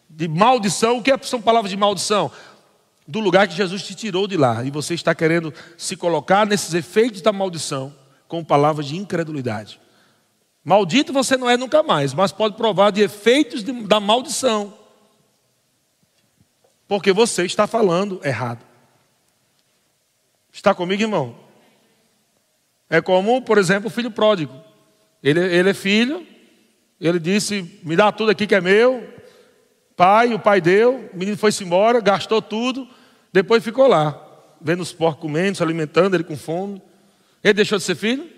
de 0.08 0.28
maldição, 0.28 0.98
o 0.98 1.04
que 1.04 1.12
é, 1.12 1.18
são 1.24 1.42
palavras 1.42 1.72
de 1.72 1.78
maldição? 1.78 2.32
Do 3.08 3.20
lugar 3.20 3.48
que 3.48 3.56
Jesus 3.56 3.84
te 3.84 3.96
tirou 3.96 4.28
de 4.28 4.38
lá. 4.38 4.64
E 4.64 4.70
você 4.70 4.94
está 4.94 5.14
querendo 5.16 5.54
se 5.78 5.96
colocar 5.96 6.46
nesses 6.46 6.74
efeitos 6.74 7.22
da 7.22 7.34
maldição 7.34 7.94
com 8.28 8.44
palavras 8.44 8.86
de 8.86 8.96
incredulidade. 8.96 9.80
Maldito 10.66 11.14
você 11.14 11.38
não 11.38 11.48
é 11.48 11.56
nunca 11.56 11.84
mais, 11.84 12.12
mas 12.12 12.32
pode 12.32 12.58
provar 12.58 12.92
de 12.92 13.00
efeitos 13.00 13.64
de, 13.64 13.72
da 13.84 14.00
maldição. 14.00 14.74
Porque 16.88 17.14
você 17.14 17.46
está 17.46 17.68
falando 17.68 18.20
errado. 18.24 18.66
Está 20.52 20.74
comigo, 20.74 21.04
irmão? 21.04 21.36
É 22.90 23.00
como, 23.00 23.44
por 23.44 23.60
exemplo, 23.60 23.90
o 23.90 23.92
filho 23.92 24.10
pródigo. 24.10 24.60
Ele, 25.22 25.40
ele 25.40 25.70
é 25.70 25.74
filho, 25.74 26.26
ele 27.00 27.20
disse: 27.20 27.80
Me 27.84 27.96
dá 27.96 28.12
tudo 28.12 28.32
aqui 28.32 28.48
que 28.48 28.56
é 28.56 28.62
meu. 28.62 29.08
Pai, 29.96 30.34
o 30.34 30.40
pai 30.40 30.60
deu, 30.60 31.10
o 31.14 31.18
menino 31.18 31.38
foi-se 31.38 31.64
embora, 31.64 32.02
gastou 32.02 32.42
tudo, 32.42 32.88
depois 33.32 33.64
ficou 33.64 33.88
lá, 33.88 34.20
vendo 34.60 34.82
os 34.82 34.92
porcos 34.92 35.22
comendo, 35.22 35.56
se 35.56 35.64
alimentando, 35.64 36.16
ele 36.16 36.24
com 36.24 36.36
fome. 36.36 36.82
Ele 37.44 37.54
deixou 37.54 37.78
de 37.78 37.84
ser 37.84 37.96
filho? 37.96 38.35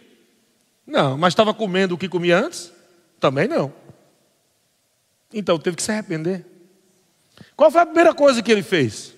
Não, 0.88 1.18
mas 1.18 1.34
estava 1.34 1.54
comendo 1.54 1.96
o 1.96 1.98
que 1.98 2.08
comia 2.08 2.40
antes? 2.40 2.72
Também 3.20 3.48
não. 3.48 3.74
Então 5.34 5.60
teve 5.60 5.76
que 5.76 5.84
se 5.84 5.92
arrepender. 5.92 6.46
Qual 7.56 7.70
foi 7.70 7.82
a 7.82 7.86
primeira 7.86 8.14
coisa 8.14 8.42
que 8.42 8.52
ele 8.52 8.64
fez? 8.64 9.14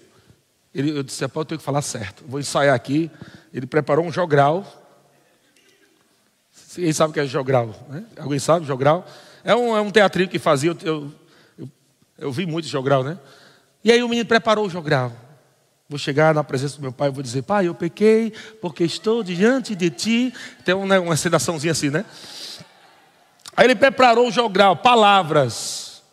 Ele, 0.74 0.92
eu 0.92 1.04
disse, 1.04 1.24
eu 1.24 1.30
tenho 1.46 1.60
que 1.60 1.64
falar 1.64 1.82
certo. 1.82 2.24
Vou 2.28 2.40
ensaiar 2.40 2.76
aqui. 2.76 3.12
Ele 3.54 3.68
preparou 3.68 4.06
um 4.06 4.12
jogral. 4.12 4.66
Quem 6.74 6.92
sabe 6.92 7.12
o 7.12 7.14
que 7.14 7.20
é 7.20 7.26
jogral? 7.26 7.74
Né? 7.90 8.04
Alguém 8.18 8.40
sabe 8.40 8.66
jogral? 8.66 9.06
É 9.44 9.56
um, 9.56 9.76
é 9.78 9.82
um 9.82 9.92
teatrinho 9.92 10.30
que 10.30 10.40
fazia, 10.40 10.76
eu, 10.84 11.12
eu, 11.58 11.70
eu 12.18 12.32
vi 12.32 12.46
muito 12.46 12.68
jogral, 12.68 13.04
né? 13.04 13.18
E 13.84 13.92
aí 13.92 14.04
o 14.04 14.10
menino 14.10 14.28
preparou 14.28 14.66
o 14.66 14.70
jogral. 14.70 15.12
Vou 15.90 15.98
chegar 15.98 16.36
na 16.36 16.44
presença 16.44 16.76
do 16.76 16.84
meu 16.84 16.92
pai 16.92 17.10
e 17.10 17.12
vou 17.12 17.24
dizer, 17.24 17.42
pai, 17.42 17.68
eu 17.68 17.74
pequei 17.74 18.32
porque 18.62 18.84
estou 18.84 19.24
diante 19.24 19.74
de 19.74 19.90
ti. 19.90 20.34
Tem 20.64 20.76
uma, 20.76 21.00
uma 21.00 21.18
sedaçãozinha 21.18 21.72
assim, 21.72 21.90
né? 21.90 22.06
Aí 23.58 23.66
ele 23.66 23.76
preparou 23.76 24.28
o 24.28 24.32
jogral, 24.32 24.78
palavras. 24.78 26.04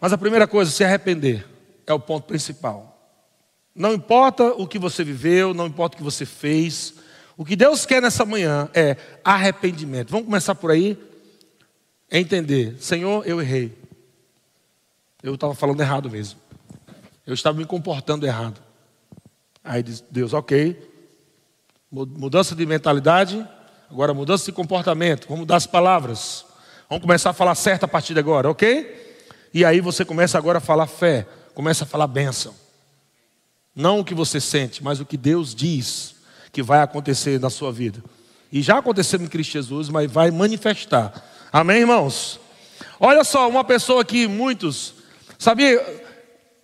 Mas 0.00 0.14
a 0.14 0.18
primeira 0.18 0.48
coisa, 0.48 0.70
se 0.70 0.82
arrepender, 0.82 1.46
é 1.86 1.92
o 1.92 2.00
ponto 2.00 2.26
principal. 2.26 2.98
Não 3.74 3.92
importa 3.92 4.54
o 4.54 4.66
que 4.66 4.78
você 4.78 5.04
viveu, 5.04 5.52
não 5.52 5.66
importa 5.66 5.94
o 5.94 5.98
que 5.98 6.02
você 6.02 6.24
fez, 6.24 6.94
o 7.36 7.44
que 7.44 7.54
Deus 7.54 7.84
quer 7.84 8.00
nessa 8.00 8.24
manhã 8.24 8.68
é 8.74 8.96
arrependimento. 9.22 10.10
Vamos 10.10 10.26
começar 10.26 10.54
por 10.54 10.70
aí? 10.70 10.98
Entender, 12.10 12.76
Senhor, 12.80 13.26
eu 13.26 13.40
errei. 13.40 13.76
Eu 15.22 15.34
estava 15.34 15.54
falando 15.54 15.80
errado 15.80 16.10
mesmo. 16.10 16.41
Eu 17.26 17.34
estava 17.34 17.56
me 17.56 17.64
comportando 17.64 18.26
errado. 18.26 18.60
Aí 19.62 19.82
diz 19.82 20.02
Deus, 20.10 20.32
ok. 20.32 20.90
Mudança 21.90 22.54
de 22.54 22.66
mentalidade, 22.66 23.46
agora 23.90 24.12
mudança 24.12 24.46
de 24.46 24.52
comportamento. 24.52 25.26
Vamos 25.28 25.40
mudar 25.40 25.56
as 25.56 25.66
palavras. 25.66 26.44
Vamos 26.88 27.02
começar 27.02 27.30
a 27.30 27.34
falar 27.34 27.54
certo 27.54 27.84
a 27.84 27.88
partir 27.88 28.14
de 28.14 28.20
agora, 28.20 28.50
ok? 28.50 29.16
E 29.54 29.64
aí 29.64 29.80
você 29.80 30.04
começa 30.04 30.36
agora 30.36 30.58
a 30.58 30.60
falar 30.60 30.86
fé, 30.86 31.26
começa 31.54 31.84
a 31.84 31.86
falar 31.86 32.06
bênção. 32.06 32.54
Não 33.74 34.00
o 34.00 34.04
que 34.04 34.14
você 34.14 34.40
sente, 34.40 34.82
mas 34.82 35.00
o 35.00 35.06
que 35.06 35.16
Deus 35.16 35.54
diz 35.54 36.16
que 36.52 36.62
vai 36.62 36.80
acontecer 36.80 37.38
na 37.40 37.50
sua 37.50 37.72
vida. 37.72 38.02
E 38.50 38.60
já 38.60 38.78
aconteceu 38.78 39.20
em 39.20 39.26
Cristo 39.26 39.52
Jesus, 39.52 39.88
mas 39.88 40.10
vai 40.10 40.30
manifestar. 40.30 41.24
Amém, 41.52 41.80
irmãos? 41.80 42.38
Olha 43.00 43.24
só, 43.24 43.48
uma 43.48 43.64
pessoa 43.64 44.04
que 44.04 44.26
muitos. 44.26 44.94
Sabia? 45.38 45.80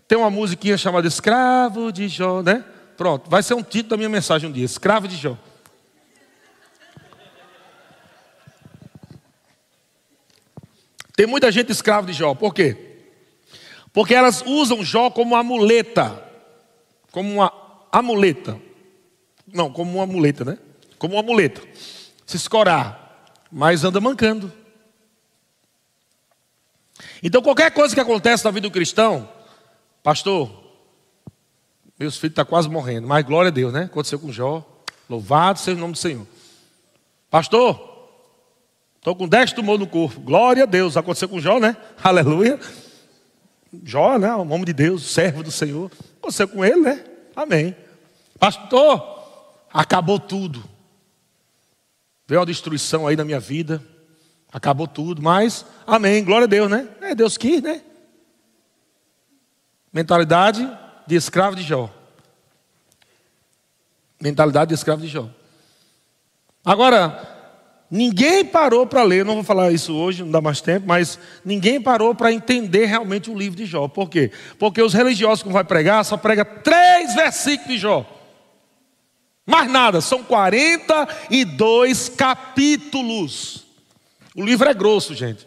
Tem 0.08 0.16
uma 0.16 0.30
musiquinha 0.30 0.78
chamada 0.78 1.06
Escravo 1.06 1.92
de 1.92 2.08
Jó, 2.08 2.42
né? 2.42 2.64
Pronto, 2.96 3.28
vai 3.28 3.42
ser 3.42 3.52
um 3.52 3.62
título 3.62 3.90
da 3.90 3.96
minha 3.98 4.08
mensagem 4.08 4.48
um 4.48 4.52
dia: 4.52 4.64
Escravo 4.64 5.06
de 5.06 5.14
Jó. 5.16 5.36
Tem 11.14 11.26
muita 11.26 11.52
gente 11.52 11.70
escrava 11.70 12.06
de 12.06 12.12
Jó, 12.12 12.34
por 12.34 12.54
quê? 12.54 13.00
Porque 13.92 14.14
elas 14.14 14.42
usam 14.46 14.84
Jó 14.84 15.10
como 15.10 15.34
uma 15.34 15.40
como 17.10 17.32
uma 17.32 17.52
amuleta. 17.90 18.58
Não, 19.46 19.70
como 19.70 19.98
uma 19.98 20.06
muleta, 20.06 20.44
né? 20.44 20.58
Como 20.98 21.16
uma 21.16 21.22
muleta. 21.22 21.60
Se 22.24 22.36
escorar, 22.36 23.34
mas 23.50 23.84
anda 23.84 24.00
mancando. 24.00 24.52
Então, 27.22 27.42
qualquer 27.42 27.72
coisa 27.72 27.94
que 27.94 28.00
acontece 28.00 28.44
na 28.44 28.50
vida 28.50 28.68
do 28.68 28.72
cristão, 28.72 29.28
pastor, 30.08 30.48
meus 31.98 32.16
filhos 32.16 32.30
estão 32.30 32.42
tá 32.42 32.48
quase 32.48 32.66
morrendo, 32.66 33.06
mas 33.06 33.22
glória 33.26 33.48
a 33.48 33.52
Deus, 33.52 33.74
né? 33.74 33.82
Aconteceu 33.82 34.18
com 34.18 34.32
Jó, 34.32 34.66
louvado 35.06 35.58
seja 35.58 35.76
o 35.76 35.80
nome 35.80 35.92
do 35.92 35.98
Senhor. 35.98 36.26
Pastor, 37.30 38.08
estou 38.96 39.14
com 39.14 39.28
10 39.28 39.52
tumores 39.52 39.80
no 39.80 39.86
corpo, 39.86 40.18
glória 40.18 40.62
a 40.62 40.66
Deus, 40.66 40.96
aconteceu 40.96 41.28
com 41.28 41.38
Jó, 41.38 41.60
né? 41.60 41.76
Aleluia. 42.02 42.58
Jó, 43.84 44.16
né? 44.16 44.34
Um 44.34 44.50
homem 44.50 44.64
de 44.64 44.72
Deus, 44.72 45.12
servo 45.12 45.42
do 45.42 45.50
Senhor, 45.50 45.90
aconteceu 46.16 46.48
com 46.48 46.64
ele, 46.64 46.80
né? 46.80 47.04
Amém. 47.36 47.76
Pastor, 48.38 49.04
acabou 49.70 50.18
tudo. 50.18 50.64
Veio 52.26 52.40
a 52.40 52.46
destruição 52.46 53.06
aí 53.06 53.14
na 53.14 53.26
minha 53.26 53.40
vida, 53.40 53.84
acabou 54.50 54.88
tudo, 54.88 55.20
mas, 55.20 55.66
amém, 55.86 56.24
glória 56.24 56.46
a 56.46 56.48
Deus, 56.48 56.70
né? 56.70 56.88
É, 57.02 57.14
Deus 57.14 57.36
quis, 57.36 57.60
né? 57.60 57.82
Mentalidade 59.92 60.70
de 61.06 61.16
escravo 61.16 61.56
de 61.56 61.62
Jó. 61.62 61.90
Mentalidade 64.20 64.68
de 64.68 64.74
escravo 64.74 65.00
de 65.00 65.08
Jó. 65.08 65.28
Agora, 66.64 67.26
ninguém 67.90 68.44
parou 68.44 68.86
para 68.86 69.02
ler, 69.02 69.24
não 69.24 69.36
vou 69.36 69.44
falar 69.44 69.72
isso 69.72 69.94
hoje, 69.94 70.22
não 70.22 70.30
dá 70.30 70.40
mais 70.40 70.60
tempo, 70.60 70.86
mas 70.86 71.18
ninguém 71.44 71.80
parou 71.80 72.14
para 72.14 72.32
entender 72.32 72.84
realmente 72.86 73.30
o 73.30 73.38
livro 73.38 73.56
de 73.56 73.64
Jó. 73.64 73.88
Por 73.88 74.10
quê? 74.10 74.30
Porque 74.58 74.82
os 74.82 74.92
religiosos 74.92 75.42
que 75.42 75.48
vai 75.48 75.64
pregar 75.64 76.04
só 76.04 76.16
prega 76.16 76.44
três 76.44 77.14
versículos 77.14 77.72
de 77.72 77.78
Jó. 77.78 78.06
Mais 79.46 79.70
nada, 79.70 80.02
são 80.02 80.22
42 80.22 82.10
capítulos. 82.10 83.64
O 84.36 84.44
livro 84.44 84.68
é 84.68 84.74
grosso, 84.74 85.14
gente, 85.14 85.46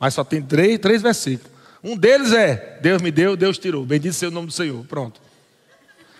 mas 0.00 0.14
só 0.14 0.24
tem 0.24 0.42
três, 0.42 0.80
três 0.80 1.00
versículos. 1.00 1.55
Um 1.82 1.96
deles 1.96 2.32
é: 2.32 2.78
Deus 2.80 3.00
me 3.02 3.10
deu, 3.10 3.36
Deus 3.36 3.58
tirou. 3.58 3.84
Bendito 3.84 4.14
seja 4.14 4.30
o 4.30 4.34
nome 4.34 4.48
do 4.48 4.52
Senhor. 4.52 4.84
Pronto. 4.86 5.20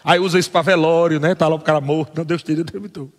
Aí 0.04 0.18
usa 0.18 0.38
isso 0.38 0.50
para 0.50 0.62
velório, 0.62 1.18
né? 1.18 1.32
Está 1.32 1.48
lá 1.48 1.56
o 1.56 1.60
cara 1.60 1.80
morto. 1.80 2.16
Não, 2.16 2.24
Deus 2.24 2.42
tirou, 2.42 2.64
Deus 2.64 2.82
me 2.82 2.88
deu. 2.88 3.12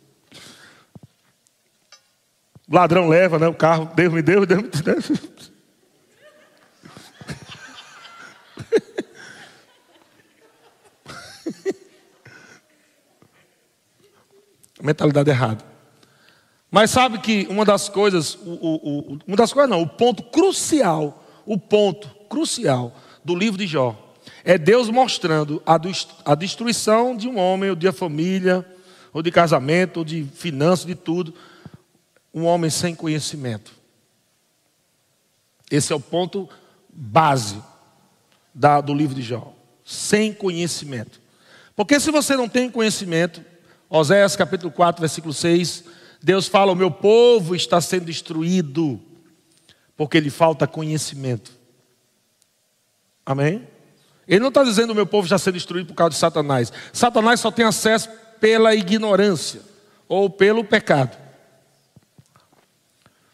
O 2.70 2.76
ladrão 2.76 3.08
leva, 3.08 3.38
né? 3.40 3.48
O 3.48 3.54
carro, 3.54 3.92
Deus 3.96 4.14
me 4.14 4.22
deu, 4.22 4.46
Deus 4.46 4.62
me 4.62 4.70
deu. 4.70 4.96
mentalidade 14.88 15.30
errada. 15.30 15.66
Mas 16.72 16.92
sabe 16.92 17.20
que 17.20 17.48
uma 17.50 17.66
das 17.66 17.90
coisas, 17.90 18.36
o, 18.36 18.50
o, 18.50 19.14
o, 19.14 19.20
uma 19.28 19.38
das 19.38 19.52
coisas 19.52 19.70
não, 19.70 19.82
o 19.82 19.88
ponto 19.88 20.24
crucial, 20.24 21.24
o 21.46 21.58
ponto 21.58 22.17
crucial 22.28 22.96
do 23.24 23.36
livro 23.36 23.58
de 23.58 23.68
Jó 23.68 24.08
é 24.44 24.58
Deus 24.58 24.90
mostrando 24.90 25.62
a, 25.66 26.36
destruição 26.36 27.16
de 27.16 27.28
um 27.28 27.38
homem, 27.38 27.70
ou 27.70 27.76
de 27.76 27.92
família, 27.92 28.66
ou 29.12 29.22
de 29.22 29.32
casamento, 29.32 29.98
ou 29.98 30.06
de 30.06 30.24
finanças, 30.24 30.86
de 30.86 30.96
tudo, 30.96 31.34
um 32.34 32.46
homem 32.46 32.70
sem 32.70 32.96
conhecimento. 32.96 33.74
Esse 35.70 35.92
é 35.92 35.96
o 35.96 36.00
ponto 36.00 36.48
base 36.90 37.62
da, 38.54 38.80
do 38.80 38.94
livro 38.94 39.16
de 39.16 39.22
Jó. 39.22 39.54
Sem 39.84 40.34
conhecimento. 40.34 41.20
Porque 41.76 42.00
se 42.00 42.12
você 42.12 42.36
não 42.36 42.48
tem 42.48 42.70
conhecimento, 42.70 43.44
Oséias 43.90 44.36
capítulo 44.36 44.72
4, 44.72 45.02
versículo 45.02 45.34
6, 45.34 45.84
Deus 46.22 46.48
fala: 46.48 46.72
O 46.72 46.76
meu 46.76 46.92
povo 46.92 47.56
está 47.56 47.80
sendo 47.80 48.06
destruído, 48.06 49.00
porque 49.96 50.20
lhe 50.20 50.30
falta 50.30 50.68
conhecimento. 50.68 51.57
Amém? 53.28 53.68
Ele 54.26 54.40
não 54.40 54.48
está 54.48 54.64
dizendo 54.64 54.92
o 54.92 54.96
meu 54.96 55.06
povo 55.06 55.28
já 55.28 55.38
ser 55.38 55.52
destruído 55.52 55.88
por 55.88 55.96
causa 55.96 56.12
de 56.12 56.16
Satanás. 56.16 56.72
Satanás 56.94 57.42
só 57.42 57.52
tem 57.52 57.66
acesso 57.66 58.10
pela 58.40 58.74
ignorância 58.74 59.60
ou 60.08 60.30
pelo 60.30 60.64
pecado. 60.64 61.18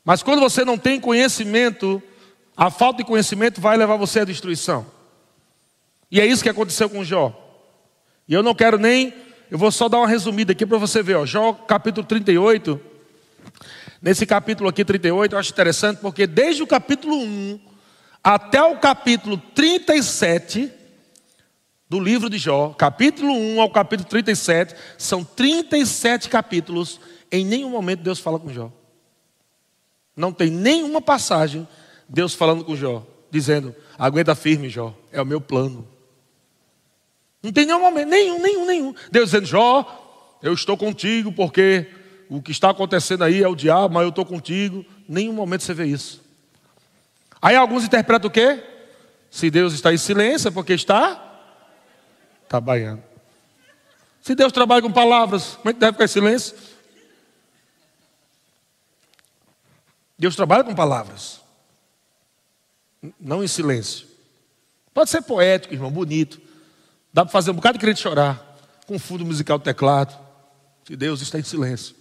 Mas 0.03 0.23
quando 0.23 0.39
você 0.39 0.65
não 0.65 0.79
tem 0.79 0.99
conhecimento, 0.99 2.01
a 2.57 2.71
falta 2.71 3.03
de 3.03 3.07
conhecimento 3.07 3.61
vai 3.61 3.77
levar 3.77 3.95
você 3.95 4.21
à 4.21 4.25
destruição. 4.25 4.83
E 6.09 6.19
é 6.19 6.25
isso 6.25 6.41
que 6.41 6.49
aconteceu 6.49 6.89
com 6.89 7.03
Jó. 7.03 7.39
E 8.27 8.33
eu 8.33 8.41
não 8.41 8.55
quero 8.55 8.79
nem 8.79 9.13
eu 9.51 9.59
vou 9.59 9.71
só 9.71 9.87
dar 9.87 9.99
uma 9.99 10.07
resumida 10.07 10.53
aqui 10.53 10.65
para 10.65 10.79
você 10.79 11.03
ver, 11.03 11.13
ó, 11.13 11.23
Jó 11.27 11.53
capítulo 11.53 12.07
38. 12.07 12.81
Nesse 14.01 14.25
capítulo 14.25 14.67
aqui 14.67 14.83
38, 14.83 15.35
eu 15.35 15.39
acho 15.39 15.51
interessante 15.51 15.99
porque 15.99 16.25
desde 16.25 16.63
o 16.63 16.67
capítulo 16.67 17.15
1 17.15 17.72
até 18.23 18.63
o 18.63 18.77
capítulo 18.77 19.37
37 19.37 20.71
do 21.89 21.99
livro 21.99 22.29
de 22.29 22.37
Jó, 22.37 22.69
capítulo 22.69 23.33
1 23.33 23.61
ao 23.61 23.69
capítulo 23.69 24.07
37, 24.09 24.73
são 24.97 25.23
37 25.23 26.29
capítulos, 26.29 26.99
em 27.31 27.45
nenhum 27.45 27.69
momento 27.69 28.01
Deus 28.01 28.19
fala 28.19 28.39
com 28.39 28.51
Jó. 28.51 28.71
Não 30.15 30.31
tem 30.31 30.49
nenhuma 30.49 31.01
passagem 31.01 31.67
Deus 32.07 32.33
falando 32.33 32.63
com 32.63 32.75
Jó, 32.75 33.05
dizendo: 33.29 33.75
aguenta 33.97 34.33
firme, 34.33 34.69
Jó, 34.69 34.95
é 35.11 35.21
o 35.21 35.25
meu 35.25 35.41
plano. 35.41 35.87
Não 37.43 37.51
tem 37.51 37.65
nenhum 37.65 37.81
momento, 37.81 38.07
nenhum, 38.07 38.41
nenhum, 38.41 38.65
nenhum. 38.65 38.95
Deus 39.11 39.31
dizendo, 39.31 39.45
Jó, 39.45 40.39
eu 40.41 40.53
estou 40.53 40.77
contigo, 40.77 41.31
porque 41.31 41.87
o 42.29 42.41
que 42.41 42.51
está 42.51 42.69
acontecendo 42.69 43.23
aí 43.23 43.43
é 43.43 43.47
o 43.47 43.55
diabo, 43.55 43.93
mas 43.93 44.03
eu 44.03 44.09
estou 44.09 44.25
contigo. 44.25 44.85
Nenhum 45.09 45.33
momento 45.33 45.63
você 45.63 45.73
vê 45.73 45.85
isso. 45.85 46.22
Aí 47.43 47.57
alguns 47.57 47.83
interpretam 47.83 48.29
o 48.29 48.31
quê? 48.31 48.63
Se 49.29 49.51
Deus 49.51 49.73
está 49.73 49.93
em 49.93 49.97
silêncio, 49.97 50.47
é 50.47 50.51
porque 50.51 50.71
está 50.71 51.21
trabalhando. 52.47 53.03
Se 54.21 54.33
Deus 54.33 54.53
trabalha 54.53 54.81
com 54.81 54.89
palavras, 54.89 55.57
como 55.57 55.69
é 55.69 55.73
que 55.73 55.79
deve 55.81 55.91
ficar 55.91 56.05
em 56.05 56.07
silêncio? 56.07 56.55
Deus 60.17 60.37
trabalha 60.37 60.63
com 60.63 60.73
palavras, 60.73 61.41
não 63.19 63.43
em 63.43 63.47
silêncio. 63.49 64.07
Pode 64.93 65.09
ser 65.09 65.21
poético, 65.23 65.73
irmão, 65.73 65.91
bonito. 65.91 66.39
Dá 67.11 67.25
para 67.25 67.31
fazer 67.33 67.51
um 67.51 67.55
bocado 67.55 67.77
de 67.77 67.83
crente 67.83 67.99
chorar 67.99 68.41
com 68.87 68.97
fundo 68.97 69.25
musical 69.25 69.57
do 69.57 69.65
teclado. 69.65 70.17
Se 70.87 70.95
Deus 70.95 71.21
está 71.21 71.37
em 71.37 71.43
silêncio. 71.43 71.93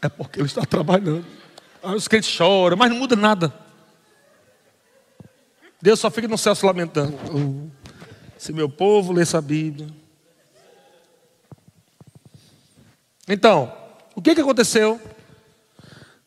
É 0.00 0.08
porque 0.08 0.40
ele 0.40 0.46
está 0.46 0.62
trabalhando. 0.64 1.41
Aí 1.82 1.94
os 1.94 2.06
crentes 2.06 2.30
choram, 2.30 2.76
mas 2.76 2.90
não 2.90 2.98
muda 2.98 3.16
nada. 3.16 3.52
Deus 5.80 5.98
só 5.98 6.10
fica 6.10 6.28
no 6.28 6.38
céu 6.38 6.54
se 6.54 6.64
lamentando. 6.64 7.18
Oh, 7.28 7.68
se 8.38 8.52
meu 8.52 8.68
povo 8.68 9.12
lê 9.12 9.22
essa 9.22 9.40
Bíblia. 9.40 9.88
Então, 13.28 13.72
o 14.14 14.22
que, 14.22 14.34
que 14.34 14.40
aconteceu? 14.40 15.00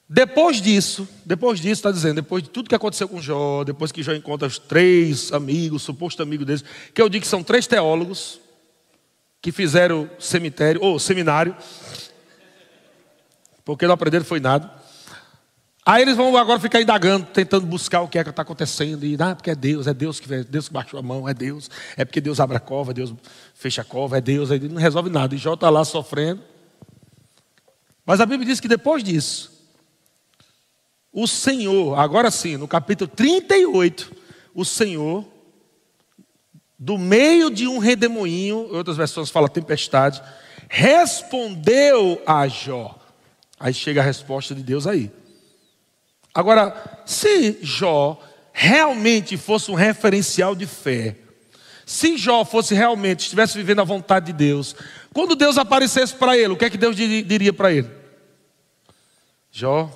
Depois 0.07 0.61
disso, 0.61 1.07
depois 1.25 1.59
disso, 1.59 1.79
está 1.79 1.91
dizendo, 1.91 2.15
depois 2.15 2.43
de 2.43 2.49
tudo 2.49 2.69
que 2.69 2.75
aconteceu 2.75 3.07
com 3.07 3.21
Jó, 3.21 3.63
depois 3.63 3.91
que 3.91 4.03
Jó 4.03 4.13
encontra 4.13 4.47
os 4.47 4.59
três 4.59 5.31
amigos, 5.31 5.81
suposto 5.83 6.21
amigo 6.21 6.45
deles, 6.45 6.63
que 6.93 7.01
eu 7.01 7.09
digo 7.09 7.23
que 7.23 7.27
são 7.27 7.41
três 7.41 7.65
teólogos 7.65 8.39
que 9.41 9.51
fizeram 9.51 10.09
cemitério, 10.19 10.81
ou 10.83 10.99
seminário, 10.99 11.55
porque 13.63 13.87
não 13.87 13.93
aprenderam 13.93 14.25
foi 14.25 14.39
nada. 14.39 14.84
Aí 15.87 16.01
eles 16.01 16.17
vão 16.17 16.35
agora 16.35 16.59
ficar 16.59 16.81
indagando, 16.81 17.27
tentando 17.27 17.67
buscar 17.67 18.01
o 18.01 18.07
que 18.07 18.17
é 18.17 18.23
que 18.23 18.31
está 18.31 18.41
acontecendo. 18.41 19.05
E, 19.05 19.15
ah, 19.19 19.35
porque 19.35 19.51
é 19.51 19.55
Deus, 19.55 19.85
é 19.85 19.93
Deus 19.93 20.19
que 20.19 20.43
Deus 20.43 20.67
que 20.67 20.73
baixou 20.73 20.99
a 20.99 21.03
mão, 21.03 21.29
é 21.29 21.33
Deus. 21.33 21.69
É 21.95 22.03
porque 22.03 22.19
Deus 22.19 22.39
abre 22.39 22.57
a 22.57 22.59
cova, 22.59 22.91
Deus 22.91 23.13
fecha 23.53 23.83
a 23.83 23.85
cova, 23.85 24.17
é 24.17 24.21
Deus. 24.21 24.49
Aí 24.49 24.59
não 24.59 24.81
resolve 24.81 25.11
nada. 25.11 25.35
E 25.35 25.37
Jó 25.37 25.53
está 25.53 25.69
lá 25.69 25.85
sofrendo. 25.85 26.41
Mas 28.03 28.19
a 28.19 28.25
Bíblia 28.25 28.47
diz 28.47 28.59
que 28.59 28.67
depois 28.67 29.03
disso, 29.03 29.51
o 31.13 31.27
Senhor, 31.27 31.99
agora 31.99 32.31
sim, 32.31 32.57
no 32.57 32.67
capítulo 32.67 33.07
38, 33.07 34.11
o 34.55 34.65
Senhor, 34.65 35.23
do 36.79 36.97
meio 36.97 37.51
de 37.51 37.67
um 37.67 37.77
redemoinho, 37.77 38.73
outras 38.75 38.97
versões 38.97 39.29
falam 39.29 39.49
tempestade, 39.49 40.19
respondeu 40.67 42.19
a 42.25 42.47
Jó. 42.47 42.97
Aí 43.59 43.73
chega 43.73 44.01
a 44.01 44.03
resposta 44.03 44.55
de 44.55 44.63
Deus 44.63 44.87
aí. 44.87 45.11
Agora, 46.35 47.01
se 47.05 47.57
Jó 47.63 48.21
realmente 48.51 49.37
fosse 49.37 49.71
um 49.71 49.75
referencial 49.75 50.53
de 50.53 50.67
fé, 50.67 51.15
se 51.85 52.17
Jó 52.17 52.43
fosse 52.45 52.75
realmente, 52.75 53.21
estivesse 53.21 53.57
vivendo 53.57 53.79
a 53.79 53.85
vontade 53.85 54.27
de 54.27 54.33
Deus, 54.33 54.75
quando 55.13 55.33
Deus 55.33 55.57
aparecesse 55.57 56.13
para 56.13 56.37
ele, 56.37 56.53
o 56.53 56.57
que 56.57 56.65
é 56.65 56.69
que 56.69 56.77
Deus 56.77 56.95
diria 56.95 57.53
para 57.53 57.71
ele? 57.71 57.89
Jó, 59.49 59.89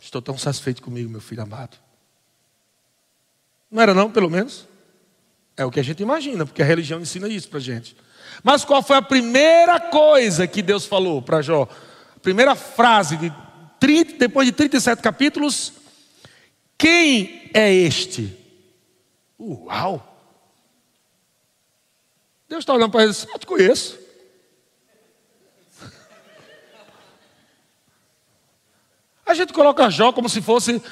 Estou 0.00 0.22
tão 0.22 0.38
satisfeito 0.38 0.80
comigo, 0.80 1.10
meu 1.10 1.20
filho 1.20 1.42
amado. 1.42 1.76
Não 3.70 3.82
era 3.82 3.92
não, 3.92 4.10
pelo 4.10 4.30
menos? 4.30 4.66
É 5.56 5.64
o 5.64 5.70
que 5.70 5.80
a 5.80 5.82
gente 5.82 6.02
imagina, 6.02 6.46
porque 6.46 6.62
a 6.62 6.64
religião 6.64 7.00
ensina 7.00 7.28
isso 7.28 7.48
para 7.48 7.58
gente. 7.58 7.96
Mas 8.42 8.64
qual 8.64 8.82
foi 8.82 8.96
a 8.96 9.02
primeira 9.02 9.80
coisa 9.80 10.46
que 10.46 10.62
Deus 10.62 10.86
falou 10.86 11.20
para 11.20 11.42
Jó? 11.42 11.68
A 12.16 12.20
primeira 12.20 12.54
frase, 12.54 13.16
de 13.16 13.32
30, 13.80 14.14
depois 14.14 14.46
de 14.46 14.52
37 14.52 15.02
capítulos: 15.02 15.72
Quem 16.76 17.50
é 17.54 17.72
este? 17.72 18.36
Uau! 19.38 20.04
Deus 22.48 22.62
está 22.62 22.74
olhando 22.74 22.90
para 22.90 23.02
ele 23.02 23.10
e 23.10 23.14
diz: 23.14 23.26
Eu 23.30 23.38
te 23.38 23.46
conheço. 23.46 23.98
A 29.26 29.34
gente 29.34 29.52
coloca 29.52 29.90
Jó 29.90 30.10
como 30.10 30.28
se 30.28 30.40
fosse. 30.40 30.82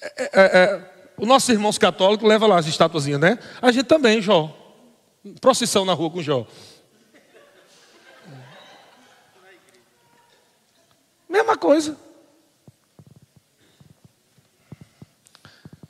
É, 0.00 0.22
é, 0.22 0.30
é, 0.42 0.90
os 1.18 1.28
nossos 1.28 1.50
irmãos 1.50 1.76
católicos 1.76 2.26
levam 2.26 2.48
lá 2.48 2.58
as 2.58 2.66
estatuazinhas, 2.66 3.20
né? 3.20 3.38
A 3.60 3.70
gente 3.70 3.84
também, 3.84 4.22
Jó. 4.22 4.56
Procissão 5.38 5.84
na 5.84 5.92
rua 5.92 6.10
com 6.10 6.22
Jó. 6.22 6.46
Mesma 11.30 11.56
coisa. 11.56 11.96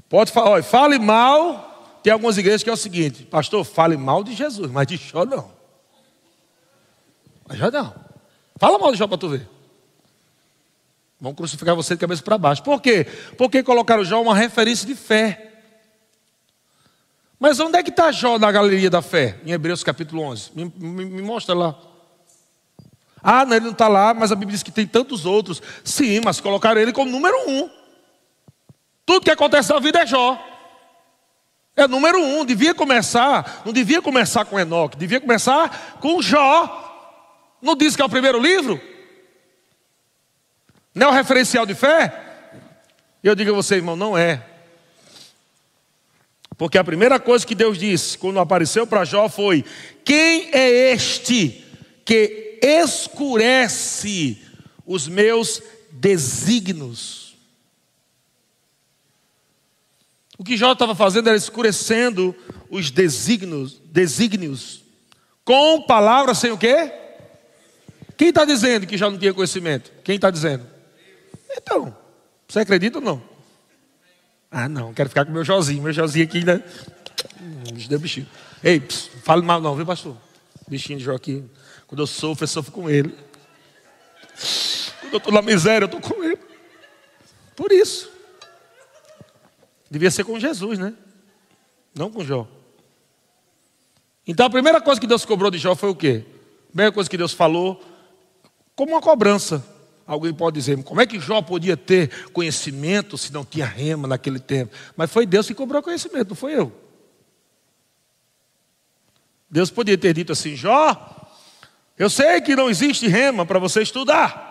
Pode 0.06 0.30
falar, 0.30 0.50
olha, 0.50 0.62
fale 0.62 0.98
mal. 0.98 1.98
Tem 2.02 2.12
algumas 2.12 2.36
igrejas 2.36 2.62
que 2.62 2.68
é 2.68 2.72
o 2.72 2.76
seguinte, 2.76 3.24
pastor, 3.24 3.64
fale 3.64 3.96
mal 3.96 4.22
de 4.22 4.34
Jesus, 4.34 4.70
mas 4.70 4.86
de 4.86 4.96
Jó 4.96 5.24
não. 5.24 5.50
Mas 7.48 7.58
já 7.58 7.70
não. 7.70 7.94
Fala 8.58 8.78
mal 8.78 8.92
de 8.92 8.98
Jó 8.98 9.06
para 9.06 9.18
tu 9.18 9.30
ver. 9.30 9.48
Vão 11.18 11.34
crucificar 11.34 11.74
você 11.74 11.94
de 11.94 12.00
cabeça 12.00 12.22
para 12.22 12.36
baixo. 12.38 12.62
Por 12.62 12.80
quê? 12.80 13.06
Porque 13.36 13.62
colocaram 13.62 14.04
Jó 14.04 14.20
uma 14.20 14.34
referência 14.34 14.86
de 14.86 14.94
fé. 14.94 15.52
Mas 17.38 17.58
onde 17.60 17.78
é 17.78 17.82
que 17.82 17.90
está 17.90 18.12
Jó 18.12 18.38
na 18.38 18.52
galeria 18.52 18.90
da 18.90 19.00
fé? 19.00 19.38
Em 19.44 19.52
Hebreus 19.52 19.82
capítulo 19.82 20.22
11. 20.22 20.50
Me, 20.54 20.72
me, 20.76 21.04
me 21.06 21.22
mostra 21.22 21.54
lá. 21.54 21.78
Ah, 23.22 23.44
não, 23.44 23.56
ele 23.56 23.64
não 23.66 23.72
está 23.72 23.88
lá, 23.88 24.14
mas 24.14 24.32
a 24.32 24.34
Bíblia 24.34 24.54
diz 24.54 24.62
que 24.62 24.70
tem 24.70 24.86
tantos 24.86 25.26
outros. 25.26 25.62
Sim, 25.84 26.20
mas 26.24 26.40
colocaram 26.40 26.80
ele 26.80 26.92
como 26.92 27.10
número 27.10 27.36
um. 27.48 27.68
Tudo 29.04 29.24
que 29.24 29.30
acontece 29.30 29.72
na 29.72 29.80
vida 29.80 30.00
é 30.00 30.06
Jó. 30.06 30.38
É 31.76 31.86
número 31.86 32.18
um. 32.20 32.44
Devia 32.44 32.74
começar, 32.74 33.62
não 33.64 33.72
devia 33.72 34.00
começar 34.00 34.44
com 34.44 34.58
Enoque, 34.58 34.96
devia 34.96 35.20
começar 35.20 35.98
com 36.00 36.20
Jó. 36.22 36.86
Não 37.60 37.76
diz 37.76 37.94
que 37.94 38.02
é 38.02 38.04
o 38.04 38.10
primeiro 38.10 38.40
livro? 38.40 38.80
Não 40.94 41.08
é 41.08 41.10
o 41.10 41.14
referencial 41.14 41.66
de 41.66 41.74
fé? 41.74 42.12
Eu 43.22 43.34
digo 43.34 43.50
a 43.50 43.54
você, 43.54 43.76
irmão, 43.76 43.96
não 43.96 44.16
é. 44.16 44.42
Porque 46.56 46.76
a 46.76 46.84
primeira 46.84 47.18
coisa 47.18 47.46
que 47.46 47.54
Deus 47.54 47.78
disse 47.78 48.18
quando 48.18 48.38
apareceu 48.38 48.86
para 48.86 49.04
Jó 49.04 49.28
foi: 49.28 49.64
Quem 50.04 50.50
é 50.52 50.92
este 50.92 51.64
que 52.04 52.49
escurece 52.62 54.38
os 54.86 55.08
meus 55.08 55.62
desígnios? 55.90 57.36
O 60.38 60.44
que 60.44 60.56
Jó 60.56 60.72
estava 60.72 60.94
fazendo 60.94 61.28
era 61.28 61.36
escurecendo 61.36 62.34
os 62.70 62.90
desígnios, 62.90 63.80
desígnios 63.84 64.82
com 65.44 65.82
palavras 65.82 66.38
sem 66.38 66.50
o 66.50 66.58
quê? 66.58 66.92
Quem 68.16 68.28
está 68.28 68.44
dizendo 68.44 68.86
que 68.86 68.96
já 68.96 69.10
não 69.10 69.18
tinha 69.18 69.34
conhecimento? 69.34 69.90
Quem 70.04 70.16
está 70.16 70.30
dizendo? 70.30 70.66
Então, 71.50 71.96
você 72.46 72.60
acredita 72.60 72.98
ou 72.98 73.04
não? 73.04 73.22
Ah, 74.50 74.68
não, 74.68 74.92
quero 74.92 75.08
ficar 75.08 75.24
com 75.24 75.32
meu 75.32 75.44
Jozinho. 75.44 75.82
Meu 75.82 75.92
Jozinho 75.92 76.24
aqui, 76.24 76.44
né? 76.44 76.62
Hum, 77.40 77.98
bichinho. 77.98 78.26
Ei, 78.62 78.80
ps, 78.80 79.10
fale 79.22 79.42
mal 79.42 79.60
não, 79.60 79.76
viu, 79.76 79.86
pastor? 79.86 80.16
Bichinho 80.68 80.98
de 80.98 81.04
Joaquim. 81.04 81.48
Quando 81.90 82.02
eu 82.02 82.06
sofro, 82.06 82.44
eu 82.44 82.48
sofro 82.48 82.70
com 82.70 82.88
ele. 82.88 83.12
Quando 85.00 85.12
eu 85.12 85.18
estou 85.18 85.32
na 85.32 85.42
miséria, 85.42 85.86
eu 85.86 85.92
estou 85.92 86.00
com 86.00 86.22
ele. 86.22 86.38
Por 87.56 87.72
isso. 87.72 88.08
Devia 89.90 90.08
ser 90.08 90.22
com 90.22 90.38
Jesus, 90.38 90.78
né? 90.78 90.94
Não 91.92 92.08
com 92.08 92.24
Jó. 92.24 92.46
Então 94.24 94.46
a 94.46 94.50
primeira 94.50 94.80
coisa 94.80 95.00
que 95.00 95.06
Deus 95.08 95.24
cobrou 95.24 95.50
de 95.50 95.58
Jó 95.58 95.74
foi 95.74 95.90
o 95.90 95.94
quê? 95.96 96.24
A 96.62 96.66
primeira 96.68 96.92
coisa 96.92 97.10
que 97.10 97.16
Deus 97.16 97.32
falou, 97.32 97.84
como 98.76 98.92
uma 98.92 99.00
cobrança. 99.00 99.66
Alguém 100.06 100.32
pode 100.32 100.60
dizer, 100.60 100.80
como 100.84 101.00
é 101.00 101.06
que 101.06 101.18
Jó 101.18 101.42
podia 101.42 101.76
ter 101.76 102.30
conhecimento 102.30 103.18
se 103.18 103.32
não 103.32 103.44
tinha 103.44 103.66
rema 103.66 104.06
naquele 104.06 104.38
tempo? 104.38 104.72
Mas 104.96 105.10
foi 105.10 105.26
Deus 105.26 105.48
que 105.48 105.54
cobrou 105.54 105.82
conhecimento, 105.82 106.28
não 106.28 106.36
foi 106.36 106.54
eu. 106.54 106.72
Deus 109.50 109.70
podia 109.70 109.98
ter 109.98 110.14
dito 110.14 110.30
assim: 110.30 110.54
Jó, 110.54 111.19
eu 112.00 112.10
sei 112.10 112.40
que 112.40 112.56
não 112.56 112.68
existe 112.68 113.06
rema 113.06 113.46
para 113.46 113.58
você 113.58 113.82
estudar. 113.82 114.48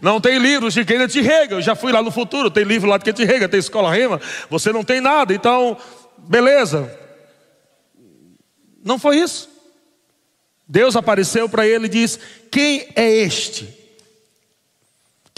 Não 0.00 0.20
tem 0.20 0.38
livros 0.38 0.74
de 0.74 0.84
quem 0.84 1.06
te 1.06 1.20
rega. 1.20 1.56
Eu 1.56 1.62
já 1.62 1.74
fui 1.76 1.92
lá 1.92 2.02
no 2.02 2.10
futuro, 2.10 2.50
tem 2.50 2.64
livro 2.64 2.88
lá 2.88 2.96
de 2.96 3.04
quem 3.04 3.12
te 3.12 3.24
rega, 3.24 3.48
tem 3.48 3.60
escola 3.60 3.92
rema. 3.92 4.20
Você 4.48 4.72
não 4.72 4.82
tem 4.82 5.00
nada, 5.00 5.34
então, 5.34 5.76
beleza. 6.18 6.90
Não 8.82 8.98
foi 8.98 9.18
isso. 9.18 9.48
Deus 10.66 10.96
apareceu 10.96 11.48
para 11.48 11.66
ele 11.66 11.86
e 11.86 11.90
disse: 11.90 12.18
Quem 12.50 12.88
é 12.96 13.08
este? 13.08 13.80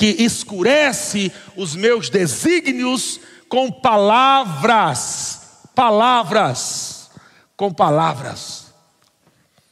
que 0.02 0.06
escurece 0.22 1.30
os 1.56 1.76
meus 1.76 2.10
desígnios 2.10 3.20
com 3.48 3.70
palavras, 3.70 5.40
palavras, 5.76 7.10
com 7.56 7.72
palavras, 7.72 8.66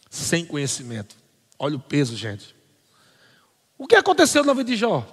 sem 0.09 0.45
conhecimento. 0.45 1.20
Olha 1.63 1.77
o 1.77 1.79
peso, 1.81 2.17
gente. 2.17 2.57
O 3.77 3.87
que 3.87 3.95
aconteceu 3.95 4.43
na 4.43 4.55
vida 4.55 4.71
de 4.71 4.77
Jó? 4.77 5.07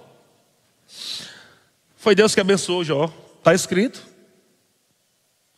Foi 1.94 2.14
Deus 2.14 2.34
que 2.34 2.40
abençoou 2.40 2.82
Jó, 2.82 3.12
está 3.36 3.52
escrito. 3.52 4.02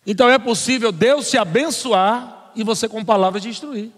Então 0.04 0.28
é 0.28 0.36
possível 0.36 0.90
Deus 0.90 1.28
se 1.28 1.38
abençoar 1.38 2.50
e 2.56 2.64
você 2.64 2.88
com 2.88 3.04
palavras 3.04 3.40
destruir. 3.40 3.92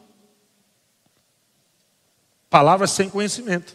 Palavras 2.50 2.90
sem 2.90 3.08
conhecimento. 3.08 3.74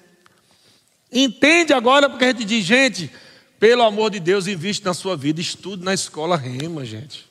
Entende 1.12 1.74
agora 1.74 2.08
porque 2.08 2.26
a 2.26 2.28
gente 2.28 2.46
diz, 2.46 2.64
gente, 2.64 3.12
pelo 3.60 3.82
amor 3.82 4.12
de 4.12 4.20
Deus, 4.20 4.46
investe 4.46 4.86
na 4.86 4.94
sua 4.94 5.18
vida, 5.18 5.42
estude 5.42 5.84
na 5.84 5.94
escola 5.96 6.38
rema, 6.38 6.86
gente. 6.86 7.28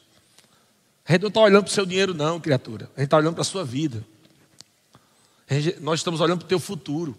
A 1.06 1.12
gente 1.12 1.22
não 1.22 1.28
está 1.28 1.42
olhando 1.42 1.62
para 1.62 1.70
o 1.70 1.74
seu 1.74 1.86
dinheiro, 1.86 2.12
não, 2.12 2.40
criatura. 2.40 2.90
A 2.96 3.00
gente 3.00 3.06
está 3.06 3.18
olhando 3.18 3.34
para 3.34 3.42
a 3.42 3.44
sua 3.44 3.64
vida. 3.64 4.04
Nós 5.80 6.00
estamos 6.00 6.20
olhando 6.20 6.38
para 6.38 6.46
o 6.46 6.48
teu 6.48 6.58
futuro. 6.58 7.16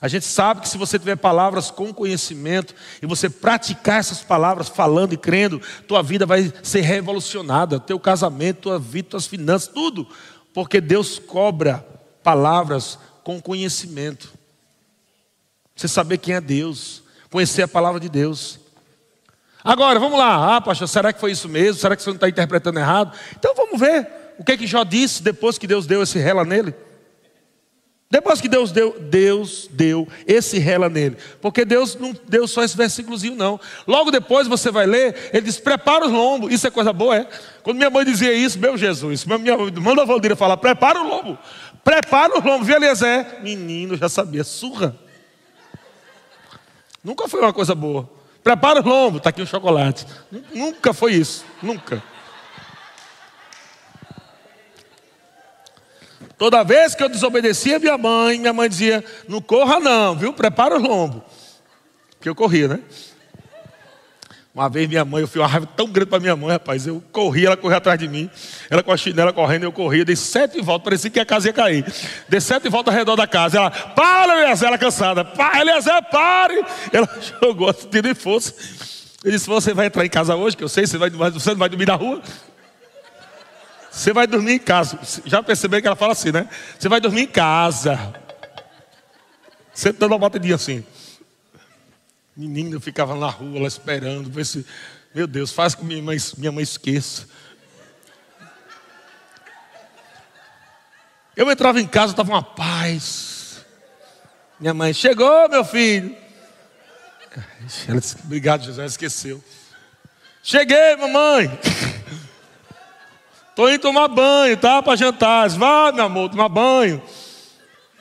A 0.00 0.06
gente 0.06 0.24
sabe 0.24 0.60
que 0.60 0.68
se 0.68 0.78
você 0.78 0.98
tiver 0.98 1.16
palavras 1.16 1.70
com 1.70 1.92
conhecimento 1.92 2.74
e 3.02 3.06
você 3.06 3.28
praticar 3.28 3.98
essas 3.98 4.22
palavras 4.22 4.68
falando 4.68 5.12
e 5.12 5.16
crendo, 5.16 5.60
tua 5.88 6.02
vida 6.02 6.24
vai 6.24 6.52
ser 6.62 6.82
revolucionada, 6.82 7.80
teu 7.80 7.98
casamento, 7.98 8.62
tua 8.62 8.78
vida, 8.78 9.08
tuas 9.10 9.26
finanças, 9.26 9.68
tudo, 9.68 10.06
porque 10.54 10.80
Deus 10.80 11.18
cobra 11.18 11.84
palavras 12.22 12.96
com 13.24 13.40
conhecimento. 13.40 14.32
Você 15.74 15.88
saber 15.88 16.18
quem 16.18 16.34
é 16.34 16.40
Deus, 16.40 17.02
conhecer 17.28 17.62
a 17.62 17.68
palavra 17.68 17.98
de 17.98 18.08
Deus. 18.08 18.60
Agora, 19.64 19.98
vamos 19.98 20.18
lá. 20.18 20.56
Ah, 20.56 20.60
pastor, 20.60 20.88
será 20.88 21.12
que 21.12 21.20
foi 21.20 21.32
isso 21.32 21.48
mesmo? 21.48 21.80
Será 21.80 21.96
que 21.96 22.02
você 22.02 22.10
não 22.10 22.14
está 22.14 22.28
interpretando 22.28 22.78
errado? 22.78 23.18
Então 23.36 23.52
vamos 23.54 23.80
ver 23.80 24.08
o 24.38 24.44
que 24.44 24.52
é 24.52 24.56
que 24.56 24.66
Jó 24.66 24.84
disse 24.84 25.22
depois 25.24 25.58
que 25.58 25.66
Deus 25.66 25.86
deu 25.86 26.04
esse 26.04 26.18
rela 26.20 26.44
nele. 26.44 26.72
Depois 28.10 28.40
que 28.40 28.48
Deus 28.48 28.72
deu, 28.72 28.98
Deus 28.98 29.68
deu 29.70 30.08
esse 30.26 30.58
rela 30.58 30.88
nele. 30.88 31.18
Porque 31.42 31.62
Deus 31.62 31.94
não 31.94 32.16
deu 32.26 32.48
só 32.48 32.64
esse 32.64 32.74
versículozinho, 32.74 33.34
não. 33.34 33.60
Logo 33.86 34.10
depois 34.10 34.48
você 34.48 34.70
vai 34.70 34.86
ler, 34.86 35.30
ele 35.30 35.42
diz: 35.42 35.58
prepara 35.58 36.06
os 36.06 36.12
lombos. 36.12 36.50
Isso 36.50 36.66
é 36.66 36.70
coisa 36.70 36.90
boa, 36.90 37.16
é? 37.18 37.28
Quando 37.62 37.76
minha 37.76 37.90
mãe 37.90 38.06
dizia 38.06 38.32
isso, 38.32 38.58
meu 38.58 38.78
Jesus, 38.78 39.26
minha, 39.26 39.58
manda 39.78 40.02
a 40.02 40.04
Valdir 40.06 40.34
falar: 40.36 40.56
prepara 40.56 41.02
o 41.02 41.06
lombo. 41.06 41.38
Prepara 41.84 42.38
o 42.38 42.42
lombo. 42.42 42.64
Viu, 42.64 42.76
Eliezer? 42.76 43.42
Menino, 43.42 43.94
já 43.94 44.08
sabia, 44.08 44.42
surra. 44.42 44.96
Nunca 47.04 47.28
foi 47.28 47.40
uma 47.40 47.52
coisa 47.52 47.74
boa. 47.74 48.08
Prepara 48.42 48.80
o 48.80 48.88
lombo, 48.88 49.18
está 49.18 49.28
aqui 49.28 49.42
o 49.42 49.46
chocolate. 49.46 50.06
Nunca 50.54 50.94
foi 50.94 51.12
isso, 51.12 51.44
nunca. 51.62 52.02
Toda 56.38 56.62
vez 56.62 56.94
que 56.94 57.02
eu 57.02 57.08
desobedecia 57.08 57.80
minha 57.80 57.98
mãe, 57.98 58.38
minha 58.38 58.52
mãe 58.52 58.68
dizia: 58.68 59.04
Não 59.26 59.42
corra, 59.42 59.80
não, 59.80 60.14
viu? 60.14 60.32
Prepara 60.32 60.76
o 60.76 60.80
lombo. 60.80 61.24
Porque 62.12 62.28
eu 62.28 62.34
corria, 62.34 62.68
né? 62.68 62.80
Uma 64.54 64.68
vez 64.68 64.88
minha 64.88 65.04
mãe, 65.04 65.20
eu 65.20 65.28
fui 65.28 65.40
uma 65.40 65.46
raiva 65.46 65.68
tão 65.76 65.86
grande 65.86 66.10
para 66.10 66.18
minha 66.18 66.34
mãe, 66.34 66.50
rapaz. 66.50 66.84
Eu 66.86 67.02
corri, 67.12 67.46
ela 67.46 67.56
corria 67.56 67.76
atrás 67.76 67.98
de 67.98 68.08
mim. 68.08 68.28
Ela 68.68 68.82
com 68.82 68.90
a 68.90 68.96
chinela 68.96 69.32
correndo, 69.32 69.64
eu 69.64 69.70
corria. 69.70 70.04
Dei 70.04 70.16
sete 70.16 70.60
voltas, 70.60 70.84
parecia 70.84 71.10
que 71.10 71.20
a 71.20 71.24
casa 71.24 71.48
ia 71.48 71.52
cair. 71.52 71.84
Dei 72.28 72.40
sete 72.40 72.68
voltas 72.68 72.92
ao 72.92 72.98
redor 72.98 73.14
da 73.14 73.26
casa. 73.26 73.58
Ela, 73.58 73.70
para, 73.70 74.42
Eliezer, 74.42 74.68
ela 74.68 74.78
cansada. 74.78 75.24
Para, 75.24 75.60
Eliezer, 75.60 76.02
pare. 76.10 76.60
Ela 76.92 77.08
jogou, 77.40 77.72
tirou 77.72 78.14
força. 78.16 78.52
Ele 79.24 79.34
disse: 79.34 79.46
Você 79.48 79.72
vai 79.74 79.86
entrar 79.86 80.04
em 80.04 80.10
casa 80.10 80.34
hoje, 80.34 80.56
que 80.56 80.64
eu 80.64 80.68
sei, 80.68 80.86
você, 80.86 80.98
vai, 80.98 81.10
você 81.10 81.50
não 81.50 81.56
vai 81.56 81.68
dormir 81.68 81.86
na 81.86 81.94
rua. 81.94 82.20
Você 83.90 84.12
vai 84.12 84.26
dormir 84.26 84.52
em 84.52 84.58
casa. 84.58 84.98
Já 85.24 85.42
percebeu 85.42 85.80
que 85.80 85.86
ela 85.86 85.96
fala 85.96 86.12
assim, 86.12 86.30
né? 86.30 86.48
Você 86.78 86.88
vai 86.88 87.00
dormir 87.00 87.22
em 87.22 87.26
casa. 87.26 88.14
Sempre 89.72 90.00
dando 90.00 90.12
uma 90.12 90.18
batidinha 90.18 90.56
assim. 90.56 90.84
Menina, 92.36 92.78
ficava 92.78 93.16
na 93.16 93.28
rua 93.28 93.62
lá 93.62 93.66
esperando, 93.66 94.30
ver 94.30 94.46
se, 94.46 94.64
meu 95.14 95.26
Deus, 95.26 95.50
faz 95.50 95.74
com 95.74 95.82
que 95.82 95.88
minha 95.88 96.02
mãe, 96.02 96.16
minha 96.36 96.52
mãe 96.52 96.62
esqueça. 96.62 97.26
Eu 101.36 101.50
entrava 101.50 101.80
em 101.80 101.86
casa, 101.86 102.12
estava 102.12 102.30
uma 102.30 102.42
paz. 102.42 103.64
Minha 104.58 104.74
mãe, 104.74 104.92
chegou, 104.92 105.48
meu 105.48 105.64
filho. 105.64 106.16
Ela 107.88 108.00
disse, 108.00 108.16
obrigado, 108.24 108.64
Jesus, 108.64 108.92
esqueceu. 108.92 109.42
Cheguei, 110.42 110.96
mamãe. 110.96 111.48
Estou 113.58 113.68
indo 113.68 113.80
tomar 113.80 114.06
banho, 114.06 114.56
tá? 114.56 114.80
Para 114.80 114.94
jantar. 114.94 115.48
Vá, 115.48 115.90
meu 115.90 116.04
amor, 116.04 116.30
tomar 116.30 116.48
banho. 116.48 117.02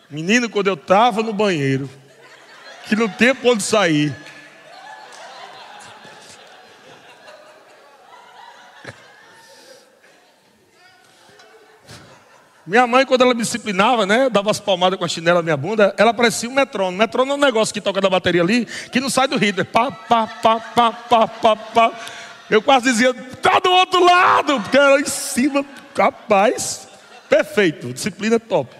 Menino, 0.07 0.47
quando 0.51 0.67
eu 0.67 0.75
estava 0.75 1.23
no 1.23 1.33
banheiro, 1.33 1.89
que 2.87 2.95
não 2.95 3.09
tem 3.09 3.35
onde 3.43 3.63
sair. 3.63 4.15
Minha 12.63 12.85
mãe, 12.85 13.03
quando 13.03 13.23
ela 13.23 13.33
me 13.33 13.41
disciplinava, 13.41 14.05
né, 14.05 14.29
dava 14.29 14.51
as 14.51 14.59
palmadas 14.59 14.99
com 14.99 15.05
a 15.05 15.07
chinela 15.07 15.39
na 15.39 15.43
minha 15.43 15.57
bunda, 15.57 15.91
ela 15.97 16.13
parecia 16.13 16.47
um 16.47 16.53
metrônomo. 16.53 16.99
Metrônomo 16.99 17.33
é 17.33 17.35
um 17.35 17.39
negócio 17.39 17.73
que 17.73 17.81
toca 17.81 17.99
da 17.99 18.11
bateria 18.11 18.43
ali, 18.43 18.67
que 18.91 18.99
não 18.99 19.09
sai 19.09 19.27
do 19.27 19.37
ritmo. 19.37 19.61
É 19.61 19.63
pá, 19.63 19.89
pá, 19.89 20.27
pá, 20.27 20.59
pá, 20.59 20.91
pá, 20.91 21.27
pá, 21.27 21.55
pá. 21.55 21.91
Eu 22.49 22.61
quase 22.61 22.91
dizia, 22.91 23.13
tá 23.13 23.59
do 23.59 23.69
outro 23.69 24.03
lado, 24.03 24.61
porque 24.61 24.77
era 24.77 24.99
em 24.99 25.05
cima, 25.05 25.65
capaz. 25.93 26.87
Perfeito, 27.29 27.93
disciplina 27.93 28.39
top. 28.39 28.73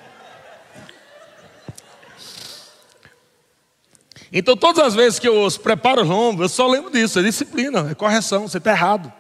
Então, 4.32 4.58
todas 4.58 4.84
as 4.84 4.94
vezes 4.94 5.20
que 5.20 5.28
eu 5.28 5.36
ouço 5.36 5.60
prepara 5.60 6.02
os 6.02 6.08
lombos, 6.08 6.42
eu 6.42 6.50
só 6.50 6.68
lembro 6.68 6.92
disso, 6.92 7.20
é 7.20 7.24
disciplina, 7.24 7.92
é 7.92 7.96
correção, 7.96 8.48
você 8.48 8.58
está 8.58 8.72
errado. 8.72 9.12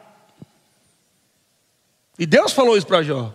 E 2.20 2.26
Deus 2.26 2.52
falou 2.52 2.78
isso 2.78 2.88
para 2.88 3.04
Jó. 3.04 3.34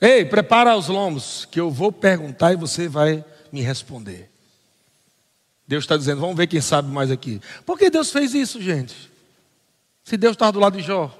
Ei, 0.00 0.24
prepara 0.24 0.76
os 0.76 0.88
lombos, 0.88 1.46
que 1.50 1.58
eu 1.58 1.70
vou 1.70 1.90
perguntar 1.90 2.52
e 2.52 2.56
você 2.56 2.88
vai 2.88 3.24
me 3.50 3.60
responder. 3.60 4.30
Deus 5.66 5.84
está 5.84 5.96
dizendo, 5.96 6.20
vamos 6.20 6.36
ver 6.36 6.46
quem 6.46 6.60
sabe 6.60 6.88
mais 6.88 7.10
aqui. 7.10 7.40
Por 7.66 7.78
que 7.78 7.90
Deus 7.90 8.10
fez 8.10 8.32
isso, 8.32 8.60
gente? 8.62 9.10
Se 10.08 10.16
Deus 10.16 10.32
estava 10.32 10.52
do 10.52 10.58
lado 10.58 10.78
de 10.78 10.82
Jó. 10.82 11.14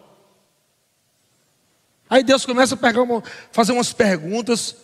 Aí 2.08 2.24
Deus 2.24 2.46
começa 2.46 2.74
a 2.74 3.02
uma, 3.02 3.22
fazer 3.52 3.72
umas 3.72 3.92
perguntas 3.92 4.74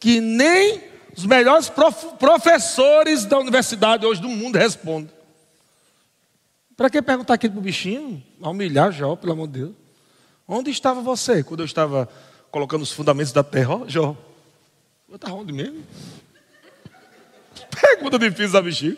que 0.00 0.22
nem 0.22 0.82
os 1.14 1.26
melhores 1.26 1.68
prof, 1.68 2.16
professores 2.18 3.26
da 3.26 3.38
universidade 3.38 4.06
hoje 4.06 4.22
do 4.22 4.28
mundo 4.30 4.56
respondem. 4.56 5.10
Para 6.74 6.88
que 6.88 7.02
perguntar 7.02 7.34
aquilo 7.34 7.52
para 7.52 7.60
o 7.60 7.62
bichinho? 7.62 8.24
A 8.40 8.48
humilhar 8.48 8.90
Jó, 8.90 9.16
pelo 9.16 9.34
amor 9.34 9.48
de 9.48 9.60
Deus. 9.60 9.74
Onde 10.48 10.70
estava 10.70 11.02
você 11.02 11.44
quando 11.44 11.60
eu 11.60 11.66
estava 11.66 12.08
colocando 12.50 12.80
os 12.80 12.92
fundamentos 12.92 13.34
da 13.34 13.44
terra? 13.44 13.74
Ó, 13.74 13.86
Jó. 13.86 14.16
Eu 15.10 15.16
estava 15.16 15.34
onde 15.34 15.52
mesmo? 15.52 15.84
Pergunta 17.78 18.18
difícil 18.18 18.52
da 18.52 18.62
bichinho. 18.62 18.96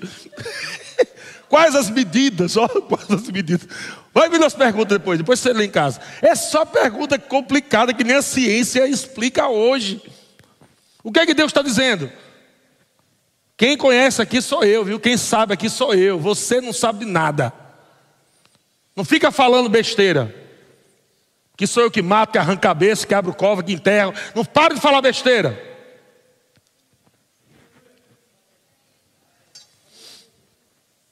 Quais 1.50 1.74
as 1.74 1.90
medidas? 1.90 2.56
Ó, 2.56 2.66
quais 2.66 3.10
as 3.10 3.28
medidas? 3.28 3.68
Vai 4.14 4.28
vir 4.30 4.40
as 4.44 4.54
perguntas 4.54 4.96
depois, 4.96 5.18
depois 5.18 5.40
você 5.40 5.52
lê 5.52 5.64
em 5.64 5.70
casa. 5.70 6.00
É 6.22 6.36
só 6.36 6.64
pergunta 6.64 7.18
complicada 7.18 7.92
que 7.92 8.04
nem 8.04 8.14
a 8.14 8.22
ciência 8.22 8.86
explica 8.86 9.48
hoje. 9.48 10.00
O 11.02 11.10
que 11.10 11.18
é 11.18 11.26
que 11.26 11.34
Deus 11.34 11.50
está 11.50 11.62
dizendo? 11.62 12.10
Quem 13.56 13.76
conhece 13.76 14.22
aqui 14.22 14.40
sou 14.40 14.62
eu, 14.62 14.84
viu? 14.84 15.00
Quem 15.00 15.16
sabe 15.16 15.52
aqui 15.52 15.68
sou 15.68 15.92
eu. 15.92 16.16
Você 16.16 16.60
não 16.60 16.72
sabe 16.72 17.00
de 17.00 17.10
nada. 17.10 17.52
Não 18.94 19.04
fica 19.04 19.32
falando 19.32 19.68
besteira. 19.68 20.32
Que 21.56 21.66
sou 21.66 21.82
eu 21.82 21.90
que 21.90 22.00
mato, 22.00 22.32
que 22.32 22.38
arranco 22.38 22.62
cabeça, 22.62 23.04
que 23.04 23.14
abro 23.14 23.34
cova, 23.34 23.64
que 23.64 23.72
enterro. 23.72 24.14
Não 24.32 24.44
pare 24.44 24.76
de 24.76 24.80
falar 24.80 25.02
besteira. 25.02 25.60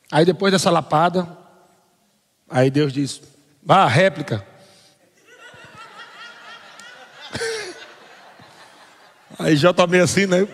Aí 0.09 0.25
depois 0.25 0.53
dessa 0.53 0.71
lapada, 0.71 1.42
aí 2.53 2.71
Deus 2.71 2.93
diz: 2.93 3.21
Ah, 3.67 3.89
réplica. 3.89 4.47
Aí 9.39 9.57
já 9.57 9.71
está 9.71 9.87
meio 9.87 10.05
assim, 10.05 10.27
né? 10.27 10.47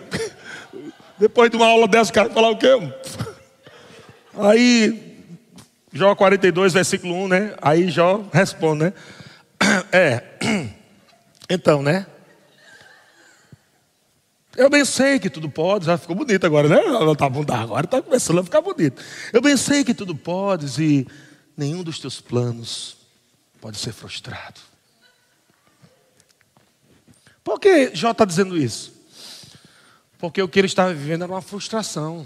Depois 1.19 1.51
de 1.51 1.57
uma 1.57 1.67
aula 1.67 1.87
dessa, 1.87 2.09
o 2.09 2.13
cara 2.13 2.29
falar 2.29 2.49
o 2.49 2.57
quê? 2.57 2.69
Aí, 4.39 5.25
Jó 5.91 6.15
42, 6.15 6.71
versículo 6.73 7.13
1, 7.25 7.27
né? 7.27 7.53
Aí 7.61 7.89
Jó 7.89 8.25
responde, 8.31 8.85
né? 8.85 8.93
É, 9.91 10.23
então, 11.49 11.83
né? 11.83 12.07
Eu 14.55 14.69
bem 14.69 14.83
sei 14.83 15.19
que 15.19 15.29
tudo 15.29 15.49
pode, 15.49 15.85
já 15.85 15.97
ficou 15.97 16.15
bonito 16.15 16.45
agora, 16.45 16.67
né? 16.67 16.77
Tá 17.17 17.29
bom, 17.29 17.45
agora 17.47 17.85
está 17.85 18.01
começando 18.01 18.39
a 18.39 18.43
ficar 18.43 18.61
bonito. 18.61 19.01
Eu 19.31 19.41
bem 19.41 19.55
sei 19.55 19.83
que 19.83 19.93
tudo 19.93 20.15
podes 20.15 20.77
e 20.77 21.07
nenhum 21.59 21.83
dos 21.83 21.99
teus 21.99 22.19
planos 22.21 22.97
pode 23.59 23.77
ser 23.77 23.91
frustrado. 23.91 24.59
Por 27.43 27.59
que 27.59 27.93
Jó 27.95 28.11
está 28.11 28.25
dizendo 28.25 28.57
isso? 28.57 28.93
Porque 30.17 30.41
o 30.41 30.47
que 30.47 30.59
ele 30.59 30.67
estava 30.67 30.93
vivendo 30.93 31.23
era 31.23 31.31
uma 31.31 31.41
frustração. 31.41 32.25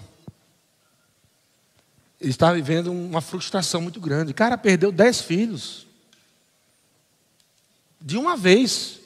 Ele 2.21 2.31
estava 2.31 2.55
vivendo 2.55 2.91
uma 2.91 3.21
frustração 3.21 3.81
muito 3.81 3.99
grande. 3.99 4.31
O 4.31 4.35
cara 4.35 4.57
perdeu 4.57 4.91
dez 4.91 5.21
filhos. 5.21 5.85
De 7.99 8.17
uma 8.17 8.37
vez. 8.37 8.99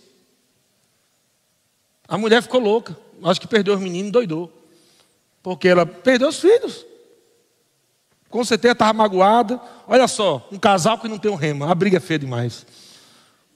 A 2.07 2.17
mulher 2.17 2.41
ficou 2.41 2.59
louca 2.59 2.95
acho 3.23 3.41
que 3.41 3.47
perdeu 3.47 3.73
os 3.73 3.81
meninos, 3.81 4.11
doidou. 4.11 4.51
Porque 5.41 5.67
ela 5.67 5.85
perdeu 5.85 6.29
os 6.29 6.39
filhos. 6.39 6.85
Com 8.29 8.43
certeza 8.43 8.73
estava 8.73 8.93
magoada. 8.93 9.59
Olha 9.87 10.07
só, 10.07 10.47
um 10.51 10.57
casal 10.57 10.97
que 10.97 11.07
não 11.07 11.17
tem 11.17 11.31
um 11.31 11.35
rema, 11.35 11.71
a 11.71 11.75
briga 11.75 11.97
é 11.97 11.99
feia 11.99 12.19
demais. 12.19 12.65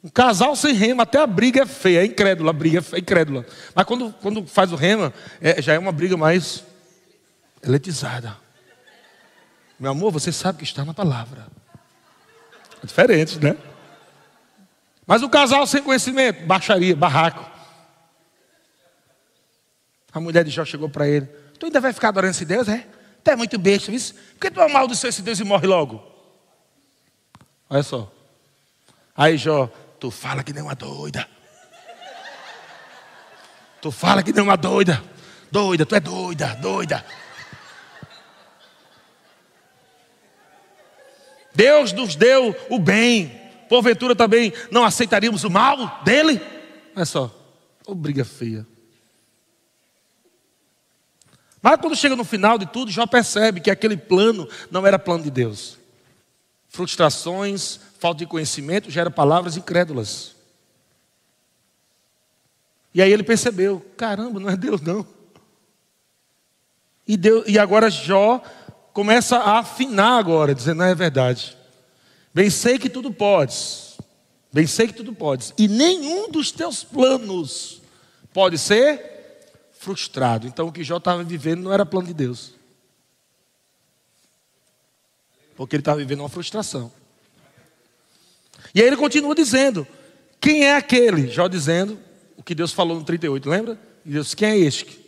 Um 0.04 0.10
casal 0.10 0.56
sem 0.56 0.74
rema, 0.74 1.04
até 1.04 1.20
a 1.20 1.28
briga 1.28 1.62
é 1.62 1.66
feia, 1.66 2.02
é 2.02 2.06
incrédula, 2.06 2.50
a 2.50 2.54
briga 2.54 2.84
é 2.94 2.98
incrédula. 2.98 3.46
Mas 3.76 3.86
quando, 3.86 4.14
quando 4.22 4.48
faz 4.48 4.72
o 4.72 4.76
rema, 4.76 5.14
é, 5.40 5.62
já 5.62 5.74
é 5.74 5.80
uma 5.80 5.92
briga 5.92 6.18
mais 6.18 6.64
eletizada. 7.62 8.36
Meu 9.80 9.92
amor, 9.92 10.12
você 10.12 10.32
sabe 10.32 10.60
que 10.60 10.64
está 10.64 10.84
na 10.84 10.94
palavra. 10.94 11.48
É 12.82 12.86
diferente, 12.86 13.40
né? 13.40 13.56
Mas 15.06 15.22
o 15.22 15.30
casal 15.30 15.68
sem 15.68 15.84
conhecimento, 15.84 16.46
baixaria, 16.46 16.96
barraco. 16.96 17.46
A 20.14 20.20
mulher 20.20 20.44
de 20.44 20.50
Jó 20.50 20.66
chegou 20.66 20.90
para 20.90 21.08
ele: 21.08 21.28
Tu 21.60 21.68
ainda 21.68 21.80
vai 21.80 21.94
ficar 21.94 22.10
adorando 22.10 22.32
esse 22.32 22.46
Deus, 22.46 22.68
é? 22.68 22.88
Tu 23.24 23.32
é 23.32 23.36
muito 23.36 23.58
besta, 23.58 23.92
isso? 23.92 24.14
Por 24.14 24.42
que 24.42 24.52
tu 24.52 24.62
amaldiçoa 24.62 25.10
esse 25.10 25.22
Deus 25.22 25.40
e 25.40 25.44
morre 25.44 25.68
logo? 25.68 26.02
Olha 27.70 27.84
só. 27.84 28.12
Aí 29.16 29.38
Jó, 29.38 29.70
tu 30.00 30.10
fala 30.10 30.44
que 30.44 30.52
nem 30.52 30.64
uma 30.64 30.76
doida. 30.76 31.28
Tu 33.82 33.92
fala 33.92 34.24
que 34.24 34.34
nem 34.34 34.44
uma 34.44 34.58
doida. 34.58 35.04
Doida, 35.52 35.86
tu 35.86 35.96
é 35.96 36.00
doida, 36.00 36.56
doida. 36.56 37.06
Deus 41.54 41.92
nos 41.92 42.16
deu 42.16 42.56
o 42.70 42.80
bem. 42.80 43.40
Porventura 43.68 44.16
também 44.16 44.54
não 44.70 44.84
aceitaríamos 44.84 45.44
o 45.44 45.50
mal 45.50 46.02
dele? 46.04 46.42
Olha 46.96 47.06
só, 47.06 47.34
ô 47.86 47.96
briga 47.96 48.26
feia. 48.26 48.66
Mas 51.62 51.80
quando 51.80 51.96
chega 51.96 52.16
no 52.16 52.24
final 52.24 52.58
de 52.58 52.66
tudo, 52.66 52.92
Jó 52.92 53.06
percebe 53.06 53.62
que 53.62 53.70
aquele 53.70 53.96
plano 53.96 54.48
não 54.72 54.86
era 54.86 54.98
plano 54.98 55.24
de 55.24 55.30
Deus. 55.30 55.78
Frustrações, 56.68 57.80
falta 58.00 58.20
de 58.20 58.26
conhecimento 58.26 58.90
gera 58.90 59.12
palavras 59.12 59.58
incrédulas. 59.58 60.36
E 62.94 63.02
aí 63.02 63.12
ele 63.12 63.24
percebeu: 63.24 63.86
caramba, 63.96 64.40
não 64.40 64.50
é 64.50 64.58
Deus 64.58 64.82
não. 64.82 65.06
E, 67.08 67.16
Deus, 67.16 67.44
e 67.48 67.60
agora 67.60 67.90
Jó 67.90 68.42
começa 68.94 69.38
a 69.38 69.60
afinar 69.60 70.18
agora, 70.18 70.56
dizendo: 70.56 70.78
não 70.78 70.86
é 70.86 70.96
verdade. 70.96 71.58
Bem 72.34 72.50
sei 72.50 72.80
que 72.80 72.90
tudo 72.90 73.12
podes. 73.12 73.98
Bem 74.52 74.66
sei 74.66 74.88
que 74.88 74.94
tudo 74.94 75.14
podes. 75.14 75.54
E 75.58 75.68
nenhum 75.68 76.30
dos 76.30 76.52
teus 76.52 76.84
planos 76.84 77.82
pode 78.34 78.58
ser 78.58 79.11
frustrado. 79.82 80.48
Então 80.48 80.68
o 80.68 80.72
que 80.72 80.84
Jó 80.84 80.98
estava 80.98 81.24
vivendo 81.24 81.64
não 81.64 81.74
era 81.74 81.86
plano 81.86 82.08
de 82.08 82.14
Deus. 82.14 82.54
Porque 85.56 85.76
ele 85.76 85.82
estava 85.82 85.98
vivendo 85.98 86.20
uma 86.20 86.30
frustração. 86.30 86.92
E 88.74 88.80
aí 88.80 88.88
ele 88.88 88.96
continua 88.96 89.36
dizendo: 89.36 89.86
Quem 90.40 90.66
é 90.66 90.76
aquele? 90.76 91.30
Jó 91.30 91.48
dizendo 91.48 92.00
o 92.38 92.44
que 92.44 92.56
Deus 92.56 92.72
falou 92.72 92.98
no 92.98 93.04
38, 93.04 93.50
lembra? 93.50 93.80
E 94.06 94.12
Deus, 94.12 94.34
quem 94.34 94.50
é 94.50 94.58
este 94.58 95.00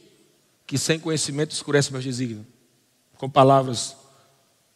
que 0.65 0.77
sem 0.77 0.99
conhecimento 0.99 1.51
escurece 1.51 1.91
meus 1.91 2.03
desígnios? 2.03 2.45
Com 3.17 3.29
palavras, 3.29 3.95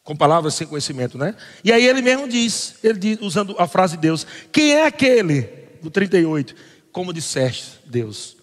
com 0.04 0.16
palavras 0.16 0.54
sem 0.54 0.68
conhecimento, 0.68 1.18
né? 1.18 1.36
E 1.64 1.72
aí 1.72 1.86
ele 1.86 2.04
mesmo 2.04 2.28
diz, 2.28 2.76
ele 2.84 3.00
diz, 3.00 3.18
usando 3.20 3.56
a 3.58 3.68
frase 3.68 3.96
de 3.96 4.02
Deus: 4.02 4.28
Quem 4.52 4.74
é 4.74 4.86
aquele? 4.86 5.66
Do 5.82 5.90
38, 5.92 6.56
como 6.92 7.14
disseste, 7.14 7.80
Deus, 7.86 8.37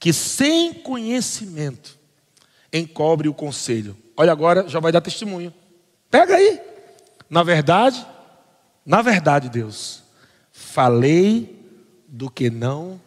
que 0.00 0.14
sem 0.14 0.72
conhecimento 0.72 1.98
encobre 2.72 3.28
o 3.28 3.34
conselho. 3.34 3.94
Olha 4.16 4.32
agora, 4.32 4.66
já 4.66 4.80
vai 4.80 4.90
dar 4.90 5.02
testemunho. 5.02 5.52
Pega 6.10 6.36
aí. 6.36 6.58
Na 7.28 7.42
verdade, 7.42 8.04
na 8.84 9.02
verdade, 9.02 9.50
Deus, 9.50 10.02
falei 10.50 11.60
do 12.08 12.30
que 12.30 12.48
não 12.48 12.98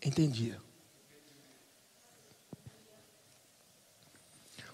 entendia. 0.00 0.56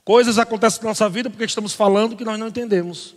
Coisas 0.05 0.39
acontecem 0.39 0.83
na 0.83 0.91
nossa 0.91 1.09
vida 1.09 1.31
porque 1.31 1.45
estamos 1.45 1.73
falando 1.73 2.17
que 2.17 2.25
nós 2.25 2.39
não 2.39 2.49
entendemos. 2.49 3.15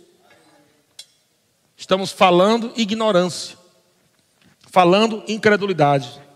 Estamos 1.76 2.10
falando 2.10 2.72
ignorância, 2.74 3.56
falando 4.70 5.22
incredulidade 5.28 6.26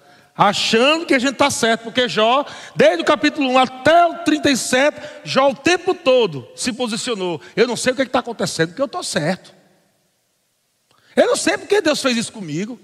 achando 0.48 1.06
que 1.06 1.14
a 1.14 1.18
gente 1.18 1.34
está 1.34 1.50
certo, 1.50 1.82
porque 1.82 2.08
Jó, 2.08 2.44
desde 2.74 3.02
o 3.02 3.04
capítulo 3.04 3.48
1 3.50 3.58
até 3.58 4.06
o 4.06 4.14
37, 4.24 5.00
Jó 5.24 5.50
o 5.50 5.54
tempo 5.54 5.94
todo 5.94 6.48
se 6.56 6.72
posicionou. 6.72 7.40
Eu 7.54 7.66
não 7.68 7.76
sei 7.76 7.92
o 7.92 7.96
que 7.96 8.02
é 8.02 8.04
está 8.04 8.18
acontecendo, 8.18 8.70
porque 8.70 8.82
eu 8.82 8.86
estou 8.86 9.04
certo. 9.04 9.54
Eu 11.14 11.26
não 11.26 11.36
sei 11.36 11.56
porque 11.56 11.80
Deus 11.80 12.02
fez 12.02 12.16
isso 12.16 12.32
comigo. 12.32 12.80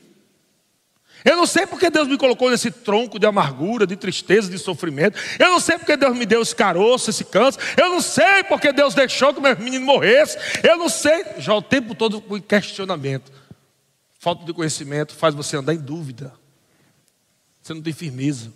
Eu 1.24 1.36
não 1.36 1.46
sei 1.46 1.66
porque 1.66 1.90
Deus 1.90 2.06
me 2.06 2.16
colocou 2.16 2.48
nesse 2.48 2.70
tronco 2.70 3.18
de 3.18 3.26
amargura, 3.26 3.86
de 3.88 3.96
tristeza, 3.96 4.48
de 4.48 4.58
sofrimento. 4.58 5.18
Eu 5.36 5.48
não 5.48 5.58
sei 5.58 5.78
porque 5.78 5.96
Deus 5.96 6.16
me 6.16 6.24
deu 6.24 6.40
esse 6.40 6.54
caroço, 6.54 7.10
esse 7.10 7.24
câncer. 7.24 7.60
Eu 7.76 7.90
não 7.90 8.00
sei 8.00 8.44
porque 8.44 8.72
Deus 8.72 8.94
deixou 8.94 9.34
que 9.34 9.40
meu 9.40 9.58
menino 9.58 9.84
morresse. 9.84 10.38
Eu 10.62 10.76
não 10.76 10.88
sei. 10.88 11.24
Já 11.38 11.54
o 11.54 11.62
tempo 11.62 11.92
todo 11.94 12.20
com 12.20 12.40
questionamento. 12.40 13.32
Falta 14.20 14.44
de 14.44 14.52
conhecimento 14.52 15.12
faz 15.14 15.34
você 15.34 15.56
andar 15.56 15.74
em 15.74 15.78
dúvida. 15.78 16.32
Você 17.68 17.74
não 17.74 17.82
tem 17.82 17.92
firmeza. 17.92 18.50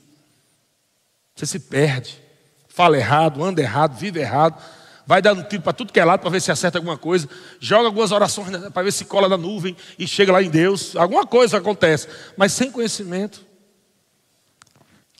Você 1.37 1.45
se 1.45 1.59
perde. 1.59 2.19
Fala 2.67 2.97
errado, 2.97 3.45
anda 3.45 3.61
errado, 3.61 3.95
vive 3.95 4.19
errado. 4.19 4.59
Vai 5.07 5.21
dando 5.21 5.43
tiro 5.43 5.63
para 5.63 5.75
tudo 5.75 5.93
que 5.93 6.01
é 6.01 6.05
lado 6.05 6.21
para 6.21 6.31
ver 6.31 6.41
se 6.41 6.51
acerta 6.51 6.79
alguma 6.79 6.97
coisa. 6.97 7.29
Joga 7.61 7.89
algumas 7.89 8.11
orações 8.11 8.71
para 8.71 8.83
ver 8.83 8.91
se 8.91 9.05
cola 9.05 9.29
na 9.29 9.37
nuvem 9.37 9.77
e 9.99 10.09
chega 10.09 10.33
lá 10.33 10.43
em 10.43 10.49
Deus. 10.49 10.97
Alguma 10.97 11.27
coisa 11.27 11.59
acontece. 11.59 12.09
Mas 12.39 12.53
sem 12.55 12.71
conhecimento. 12.71 13.45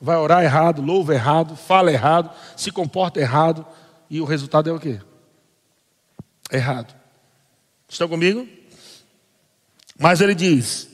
Vai 0.01 0.17
orar 0.17 0.43
errado, 0.43 0.81
louva 0.81 1.13
errado, 1.13 1.55
fala 1.55 1.91
errado, 1.91 2.31
se 2.57 2.71
comporta 2.71 3.19
errado. 3.19 3.63
E 4.09 4.19
o 4.19 4.25
resultado 4.25 4.71
é 4.71 4.73
o 4.73 4.79
quê? 4.79 4.99
Errado. 6.51 6.95
Estão 7.87 8.09
comigo? 8.09 8.47
Mas 9.99 10.19
ele 10.19 10.33
diz: 10.33 10.89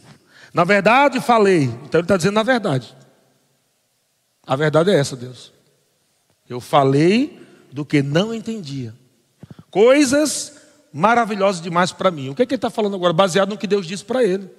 na 0.53 0.63
verdade, 0.63 1.19
falei. 1.19 1.63
Então 1.63 1.99
ele 1.99 2.05
está 2.05 2.17
dizendo 2.17 2.35
na 2.35 2.43
verdade. 2.43 2.95
A 4.45 4.55
verdade 4.55 4.89
é 4.89 4.99
essa, 4.99 5.15
Deus. 5.15 5.53
Eu 6.49 6.59
falei 6.59 7.39
do 7.71 7.85
que 7.85 8.01
não 8.01 8.33
entendia. 8.33 8.93
Coisas 9.69 10.59
maravilhosas 10.91 11.61
demais 11.61 11.91
para 11.91 12.09
mim. 12.09 12.29
O 12.29 12.35
que, 12.35 12.41
é 12.41 12.45
que 12.45 12.53
ele 12.53 12.57
está 12.57 12.69
falando 12.69 12.95
agora? 12.95 13.13
Baseado 13.13 13.49
no 13.49 13.57
que 13.57 13.67
Deus 13.67 13.85
disse 13.85 14.03
para 14.03 14.23
ele. 14.23 14.49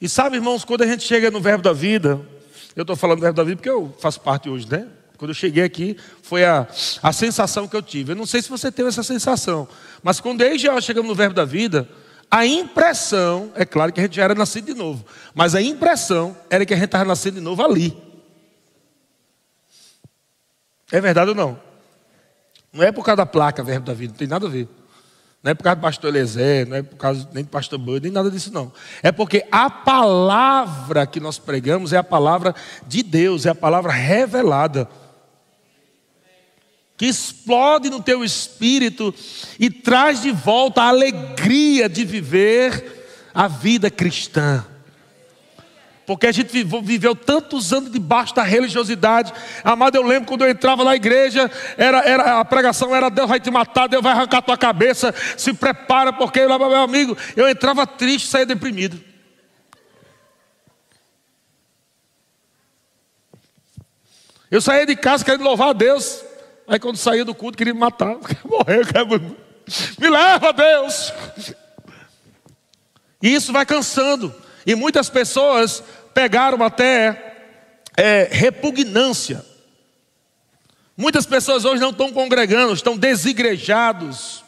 E 0.00 0.08
sabe, 0.08 0.36
irmãos, 0.36 0.64
quando 0.64 0.82
a 0.82 0.86
gente 0.86 1.04
chega 1.04 1.30
no 1.30 1.40
verbo 1.40 1.62
da 1.62 1.72
vida, 1.72 2.20
eu 2.74 2.82
estou 2.82 2.96
falando 2.96 3.18
do 3.18 3.22
verbo 3.22 3.36
da 3.36 3.44
vida 3.44 3.56
porque 3.56 3.70
eu 3.70 3.94
faço 4.00 4.20
parte 4.20 4.48
hoje, 4.48 4.68
né? 4.68 4.88
Quando 5.16 5.30
eu 5.30 5.34
cheguei 5.34 5.64
aqui, 5.64 5.96
foi 6.22 6.44
a, 6.44 6.68
a 7.02 7.12
sensação 7.12 7.66
que 7.66 7.74
eu 7.74 7.82
tive. 7.82 8.12
Eu 8.12 8.16
não 8.16 8.26
sei 8.26 8.40
se 8.40 8.48
você 8.48 8.70
teve 8.70 8.88
essa 8.88 9.02
sensação, 9.02 9.68
mas 10.02 10.20
quando 10.20 10.42
eu 10.42 10.54
e 10.54 10.58
Jean 10.58 10.80
chegamos 10.80 11.08
no 11.08 11.14
verbo 11.14 11.34
da 11.34 11.44
vida, 11.44 11.88
a 12.30 12.46
impressão, 12.46 13.50
é 13.54 13.64
claro 13.64 13.92
que 13.92 14.00
a 14.00 14.02
gente 14.02 14.16
já 14.16 14.24
era 14.24 14.34
nascido 14.34 14.66
de 14.66 14.74
novo, 14.74 15.04
mas 15.34 15.54
a 15.54 15.62
impressão 15.62 16.36
era 16.50 16.66
que 16.66 16.74
a 16.74 16.76
gente 16.76 16.86
estava 16.86 17.04
nascendo 17.04 17.36
de 17.36 17.42
novo 17.42 17.62
ali. 17.62 17.96
É 20.90 21.00
verdade 21.00 21.30
ou 21.30 21.36
não? 21.36 21.58
Não 22.72 22.84
é 22.84 22.92
por 22.92 23.04
causa 23.04 23.16
da 23.16 23.26
placa 23.26 23.62
verbo 23.62 23.86
da 23.86 23.94
vida, 23.94 24.12
não 24.12 24.18
tem 24.18 24.28
nada 24.28 24.46
a 24.46 24.50
ver. 24.50 24.68
Não 25.42 25.52
é 25.52 25.54
por 25.54 25.62
causa 25.62 25.76
do 25.76 25.82
pastor 25.82 26.10
Eliezer, 26.10 26.68
não 26.68 26.76
é 26.76 26.82
por 26.82 26.96
causa 26.96 27.28
nem 27.32 27.44
do 27.44 27.50
pastor 27.50 27.78
Bud, 27.78 28.02
nem 28.02 28.12
nada 28.12 28.30
disso 28.30 28.52
não. 28.52 28.72
É 29.02 29.12
porque 29.12 29.46
a 29.52 29.70
palavra 29.70 31.06
que 31.06 31.20
nós 31.20 31.38
pregamos 31.38 31.92
é 31.92 31.96
a 31.96 32.04
palavra 32.04 32.54
de 32.86 33.02
Deus, 33.02 33.46
é 33.46 33.50
a 33.50 33.54
palavra 33.54 33.92
revelada 33.92 34.88
que 36.98 37.06
explode 37.06 37.88
no 37.88 38.02
teu 38.02 38.24
espírito 38.24 39.14
e 39.58 39.70
traz 39.70 40.20
de 40.20 40.32
volta 40.32 40.82
a 40.82 40.88
alegria 40.88 41.88
de 41.88 42.04
viver 42.04 43.30
a 43.32 43.46
vida 43.46 43.88
cristã. 43.88 44.66
Porque 46.04 46.26
a 46.26 46.32
gente 46.32 46.50
viveu 46.82 47.14
tantos 47.14 47.72
anos 47.72 47.92
debaixo 47.92 48.34
da 48.34 48.42
religiosidade. 48.42 49.32
Amado, 49.62 49.94
eu 49.94 50.02
lembro 50.02 50.26
quando 50.26 50.42
eu 50.44 50.50
entrava 50.50 50.82
na 50.82 50.96
igreja, 50.96 51.48
era, 51.76 51.98
era, 51.98 52.40
a 52.40 52.44
pregação 52.44 52.96
era 52.96 53.08
Deus 53.08 53.28
vai 53.28 53.38
te 53.38 53.50
matar, 53.50 53.86
Deus 53.86 54.02
vai 54.02 54.12
arrancar 54.12 54.42
tua 54.42 54.56
cabeça, 54.56 55.14
se 55.36 55.52
prepara, 55.54 56.12
porque 56.12 56.44
meu 56.44 56.76
amigo, 56.76 57.16
eu 57.36 57.48
entrava 57.48 57.86
triste, 57.86 58.26
saía 58.26 58.46
deprimido. 58.46 58.98
Eu 64.50 64.60
saía 64.60 64.86
de 64.86 64.96
casa 64.96 65.24
querendo 65.24 65.44
louvar 65.44 65.68
a 65.68 65.72
Deus. 65.74 66.27
Aí 66.68 66.78
quando 66.78 66.98
saía 66.98 67.24
do 67.24 67.34
culto, 67.34 67.56
queria 67.56 67.72
me 67.72 67.80
matar. 67.80 68.14
Quer... 68.92 69.06
Me 69.98 70.10
leva, 70.10 70.52
Deus. 70.52 71.12
E 73.22 73.34
isso 73.34 73.52
vai 73.52 73.64
cansando. 73.64 74.34
E 74.66 74.74
muitas 74.74 75.08
pessoas 75.08 75.82
pegaram 76.12 76.62
até 76.62 77.36
é, 77.96 78.28
repugnância. 78.30 79.44
Muitas 80.96 81.24
pessoas 81.24 81.64
hoje 81.64 81.80
não 81.80 81.90
estão 81.90 82.12
congregando, 82.12 82.74
estão 82.74 82.96
desigrejados. 82.96 84.44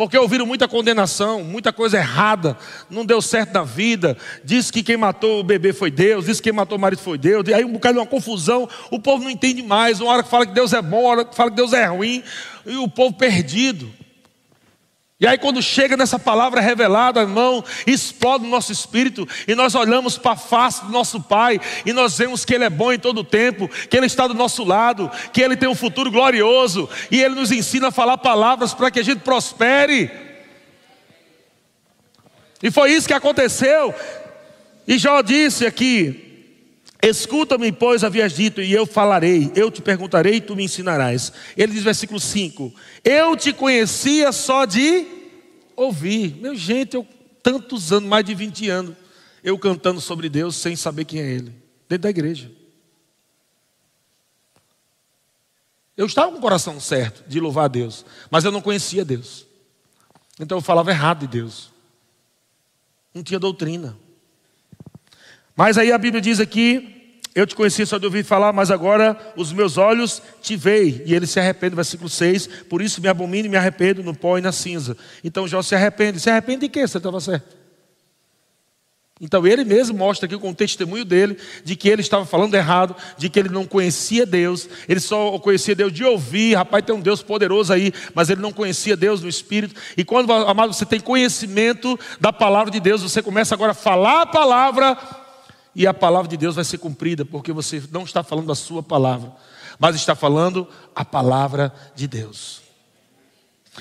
Porque 0.00 0.16
ouviram 0.16 0.46
muita 0.46 0.66
condenação, 0.66 1.44
muita 1.44 1.74
coisa 1.74 1.98
errada, 1.98 2.56
não 2.88 3.04
deu 3.04 3.20
certo 3.20 3.52
na 3.52 3.64
vida, 3.64 4.16
disse 4.42 4.72
que 4.72 4.82
quem 4.82 4.96
matou 4.96 5.40
o 5.40 5.44
bebê 5.44 5.74
foi 5.74 5.90
Deus, 5.90 6.24
disse 6.24 6.40
que 6.40 6.48
quem 6.48 6.56
matou 6.56 6.78
o 6.78 6.80
marido 6.80 7.00
foi 7.00 7.18
Deus, 7.18 7.46
e 7.46 7.52
aí 7.52 7.66
um 7.66 7.72
bocado 7.74 7.96
de 7.96 8.00
uma 8.00 8.06
confusão, 8.06 8.66
o 8.90 8.98
povo 8.98 9.24
não 9.24 9.30
entende 9.30 9.62
mais, 9.62 10.00
uma 10.00 10.10
hora 10.10 10.22
que 10.22 10.30
fala 10.30 10.46
que 10.46 10.54
Deus 10.54 10.72
é 10.72 10.80
bom, 10.80 11.00
uma 11.00 11.08
hora 11.10 11.24
que 11.26 11.36
fala 11.36 11.50
que 11.50 11.56
Deus 11.56 11.74
é 11.74 11.84
ruim, 11.84 12.22
e 12.64 12.76
o 12.76 12.88
povo 12.88 13.14
perdido. 13.14 13.92
E 15.20 15.26
aí, 15.26 15.36
quando 15.36 15.62
chega 15.62 15.98
nessa 15.98 16.18
palavra 16.18 16.62
revelada, 16.62 17.20
irmão, 17.20 17.62
explode 17.86 18.46
o 18.46 18.48
nosso 18.48 18.72
espírito, 18.72 19.28
e 19.46 19.54
nós 19.54 19.74
olhamos 19.74 20.16
para 20.16 20.32
a 20.32 20.36
face 20.36 20.86
do 20.86 20.90
nosso 20.90 21.20
Pai, 21.20 21.60
e 21.84 21.92
nós 21.92 22.16
vemos 22.16 22.42
que 22.42 22.54
Ele 22.54 22.64
é 22.64 22.70
bom 22.70 22.90
em 22.90 22.98
todo 22.98 23.18
o 23.18 23.24
tempo, 23.24 23.68
que 23.68 23.98
Ele 23.98 24.06
está 24.06 24.26
do 24.26 24.32
nosso 24.32 24.64
lado, 24.64 25.10
que 25.30 25.42
Ele 25.42 25.58
tem 25.58 25.68
um 25.68 25.74
futuro 25.74 26.10
glorioso, 26.10 26.88
e 27.10 27.20
Ele 27.20 27.34
nos 27.34 27.52
ensina 27.52 27.88
a 27.88 27.92
falar 27.92 28.16
palavras 28.16 28.72
para 28.72 28.90
que 28.90 28.98
a 28.98 29.04
gente 29.04 29.20
prospere. 29.20 30.10
E 32.62 32.70
foi 32.70 32.92
isso 32.92 33.06
que 33.06 33.12
aconteceu. 33.12 33.94
E 34.88 34.96
Jó 34.96 35.20
disse 35.20 35.66
aqui: 35.66 36.29
Escuta-me, 37.02 37.72
pois 37.72 38.04
havias 38.04 38.32
dito, 38.34 38.60
e 38.60 38.72
eu 38.72 38.84
falarei, 38.84 39.50
eu 39.54 39.70
te 39.70 39.80
perguntarei 39.80 40.34
e 40.34 40.40
tu 40.40 40.54
me 40.54 40.64
ensinarás. 40.64 41.32
Ele 41.56 41.72
diz, 41.72 41.82
versículo 41.82 42.20
5: 42.20 42.74
Eu 43.02 43.36
te 43.36 43.52
conhecia 43.52 44.30
só 44.32 44.66
de 44.66 45.06
ouvir. 45.74 46.36
Meu 46.36 46.54
gente, 46.54 46.94
eu 46.94 47.06
tantos 47.42 47.92
anos, 47.92 48.08
mais 48.08 48.24
de 48.24 48.34
20 48.34 48.68
anos, 48.68 48.96
eu 49.42 49.58
cantando 49.58 50.00
sobre 50.00 50.28
Deus 50.28 50.56
sem 50.56 50.76
saber 50.76 51.04
quem 51.04 51.20
é 51.20 51.26
Ele, 51.26 51.54
dentro 51.88 52.02
da 52.02 52.10
igreja. 52.10 52.50
Eu 55.96 56.06
estava 56.06 56.30
com 56.30 56.38
o 56.38 56.40
coração 56.40 56.80
certo 56.80 57.28
de 57.28 57.40
louvar 57.40 57.66
a 57.66 57.68
Deus, 57.68 58.04
mas 58.30 58.44
eu 58.44 58.50
não 58.50 58.62
conhecia 58.62 59.04
Deus. 59.04 59.46
Então 60.38 60.58
eu 60.58 60.62
falava 60.62 60.90
errado 60.90 61.20
de 61.20 61.26
Deus. 61.26 61.70
Não 63.12 63.22
tinha 63.22 63.38
doutrina. 63.38 63.98
Mas 65.56 65.76
aí 65.78 65.92
a 65.92 65.98
Bíblia 65.98 66.20
diz 66.20 66.40
aqui: 66.40 67.14
Eu 67.34 67.46
te 67.46 67.54
conheci 67.54 67.84
só 67.86 67.98
de 67.98 68.06
ouvir 68.06 68.24
falar, 68.24 68.52
mas 68.52 68.70
agora 68.70 69.18
os 69.36 69.52
meus 69.52 69.76
olhos 69.76 70.22
te 70.42 70.56
veem. 70.56 71.02
E 71.06 71.14
ele 71.14 71.26
se 71.26 71.38
arrepende, 71.38 71.74
versículo 71.74 72.08
6. 72.08 72.46
Por 72.68 72.82
isso 72.82 73.00
me 73.00 73.08
abomino 73.08 73.46
e 73.46 73.50
me 73.50 73.56
arrependo 73.56 74.02
no 74.02 74.14
pó 74.14 74.38
e 74.38 74.40
na 74.40 74.52
cinza. 74.52 74.96
Então 75.22 75.46
Jó 75.46 75.62
se 75.62 75.74
arrepende. 75.74 76.20
Se 76.20 76.30
arrepende 76.30 76.60
de 76.62 76.68
quê? 76.68 76.86
Você 76.86 76.98
estava 76.98 77.20
certo. 77.20 77.60
Então 79.20 79.46
ele 79.46 79.64
mesmo 79.64 79.98
mostra 79.98 80.24
aqui 80.24 80.38
com 80.38 80.48
o 80.48 80.54
testemunho 80.54 81.04
dele 81.04 81.36
de 81.62 81.76
que 81.76 81.90
ele 81.90 82.00
estava 82.00 82.24
falando 82.24 82.54
errado, 82.54 82.96
de 83.18 83.28
que 83.28 83.38
ele 83.38 83.50
não 83.50 83.66
conhecia 83.66 84.24
Deus, 84.24 84.66
ele 84.88 84.98
só 84.98 85.38
conhecia 85.38 85.74
Deus 85.74 85.92
de 85.92 86.02
ouvir, 86.02 86.54
rapaz, 86.54 86.82
tem 86.86 86.94
um 86.94 87.00
Deus 87.02 87.22
poderoso 87.22 87.70
aí, 87.70 87.92
mas 88.14 88.30
ele 88.30 88.40
não 88.40 88.50
conhecia 88.50 88.96
Deus 88.96 89.20
no 89.20 89.28
Espírito. 89.28 89.78
E 89.94 90.04
quando, 90.04 90.32
amado, 90.32 90.72
você 90.72 90.86
tem 90.86 90.98
conhecimento 90.98 92.00
da 92.18 92.32
palavra 92.32 92.70
de 92.70 92.80
Deus, 92.80 93.02
você 93.02 93.22
começa 93.22 93.54
agora 93.54 93.72
a 93.72 93.74
falar 93.74 94.22
a 94.22 94.26
palavra 94.26 94.96
e 95.74 95.86
a 95.86 95.94
palavra 95.94 96.28
de 96.28 96.36
Deus 96.36 96.56
vai 96.56 96.64
ser 96.64 96.78
cumprida, 96.78 97.24
porque 97.24 97.52
você 97.52 97.82
não 97.90 98.02
está 98.02 98.22
falando 98.22 98.50
a 98.50 98.54
sua 98.54 98.82
palavra, 98.82 99.32
mas 99.78 99.96
está 99.96 100.14
falando 100.14 100.66
a 100.94 101.04
palavra 101.04 101.72
de 101.94 102.06
Deus. 102.06 102.62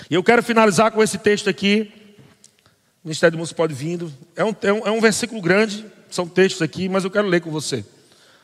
E 0.10 0.13
eu 0.13 0.23
quero 0.23 0.43
finalizar 0.43 0.91
com 0.91 1.02
esse 1.02 1.17
texto 1.17 1.49
aqui. 1.49 1.91
O 3.04 3.08
Ministério 3.08 3.38
do 3.38 3.39
Música 3.39 3.58
pode 3.58 3.73
vindo. 3.73 4.13
É 4.36 4.43
um, 4.43 4.56
é, 4.62 4.73
um, 4.73 4.88
é 4.88 4.91
um 4.91 5.02
versículo 5.02 5.41
grande, 5.41 5.86
são 6.10 6.28
textos 6.28 6.62
aqui, 6.62 6.88
mas 6.88 7.04
eu 7.04 7.12
quero 7.12 7.28
ler 7.28 7.41
com 7.41 7.49
você, 7.49 7.84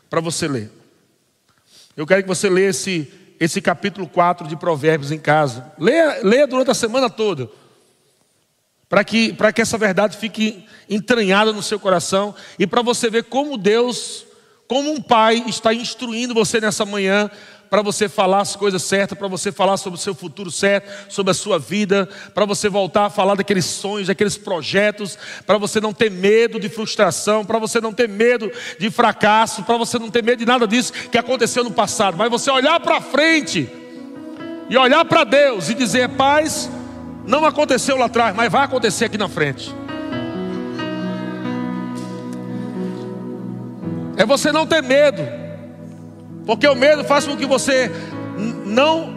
para 0.09 0.19
você 0.19 0.47
ler. 0.47 0.71
Eu 1.95 2.05
quero 2.05 2.23
que 2.23 2.27
você 2.27 2.49
leia 2.49 2.69
esse, 2.69 3.11
esse 3.39 3.61
capítulo 3.61 4.07
4 4.07 4.47
de 4.47 4.55
Provérbios 4.55 5.11
em 5.11 5.19
casa. 5.19 5.71
Leia, 5.77 6.19
leia 6.23 6.47
durante 6.47 6.71
a 6.71 6.73
semana 6.73 7.09
toda 7.09 7.49
para 8.95 9.03
que, 9.03 9.35
que 9.53 9.61
essa 9.61 9.77
verdade 9.77 10.15
fique 10.15 10.63
entranhada 10.89 11.51
no 11.51 11.61
seu 11.61 11.77
coração 11.77 12.33
e 12.57 12.65
para 12.65 12.81
você 12.81 13.09
ver 13.09 13.25
como 13.25 13.57
Deus, 13.57 14.25
como 14.69 14.89
um 14.89 15.01
pai, 15.01 15.43
está 15.47 15.73
instruindo 15.73 16.33
você 16.33 16.61
nessa 16.61 16.85
manhã 16.85 17.29
para 17.69 17.81
você 17.81 18.07
falar 18.07 18.39
as 18.39 18.55
coisas 18.55 18.81
certas, 18.83 19.17
para 19.17 19.27
você 19.27 19.51
falar 19.51 19.75
sobre 19.75 19.99
o 19.99 20.01
seu 20.01 20.15
futuro 20.15 20.49
certo, 20.49 21.11
sobre 21.11 21.31
a 21.31 21.33
sua 21.33 21.59
vida, 21.59 22.07
para 22.33 22.45
você 22.45 22.69
voltar 22.69 23.07
a 23.07 23.09
falar 23.09 23.35
daqueles 23.35 23.65
sonhos, 23.65 24.07
daqueles 24.07 24.37
projetos, 24.37 25.17
para 25.45 25.57
você 25.57 25.81
não 25.81 25.91
ter 25.91 26.09
medo 26.09 26.57
de 26.57 26.69
frustração, 26.69 27.43
para 27.43 27.59
você 27.59 27.81
não 27.81 27.91
ter 27.91 28.07
medo 28.07 28.49
de 28.79 28.89
fracasso, 28.89 29.63
para 29.63 29.75
você 29.75 29.99
não 29.99 30.09
ter 30.09 30.23
medo 30.23 30.39
de 30.39 30.45
nada 30.45 30.65
disso 30.65 30.93
que 31.11 31.17
aconteceu 31.17 31.65
no 31.65 31.71
passado, 31.71 32.15
mas 32.15 32.29
você 32.29 32.49
olhar 32.49 32.79
para 32.79 33.01
frente 33.01 33.69
e 34.69 34.77
olhar 34.77 35.03
para 35.03 35.25
Deus 35.25 35.67
e 35.67 35.73
dizer: 35.73 36.07
Paz, 36.11 36.69
não 37.27 37.45
aconteceu 37.45 37.97
lá 37.97 38.05
atrás, 38.05 38.35
mas 38.35 38.51
vai 38.51 38.63
acontecer 38.63 39.05
aqui 39.05 39.17
na 39.17 39.27
frente. 39.27 39.73
É 44.17 44.25
você 44.25 44.51
não 44.51 44.65
ter 44.65 44.81
medo, 44.81 45.21
porque 46.45 46.67
o 46.67 46.75
medo 46.75 47.03
faz 47.03 47.25
com 47.25 47.35
que 47.35 47.45
você 47.45 47.91
não 48.65 49.13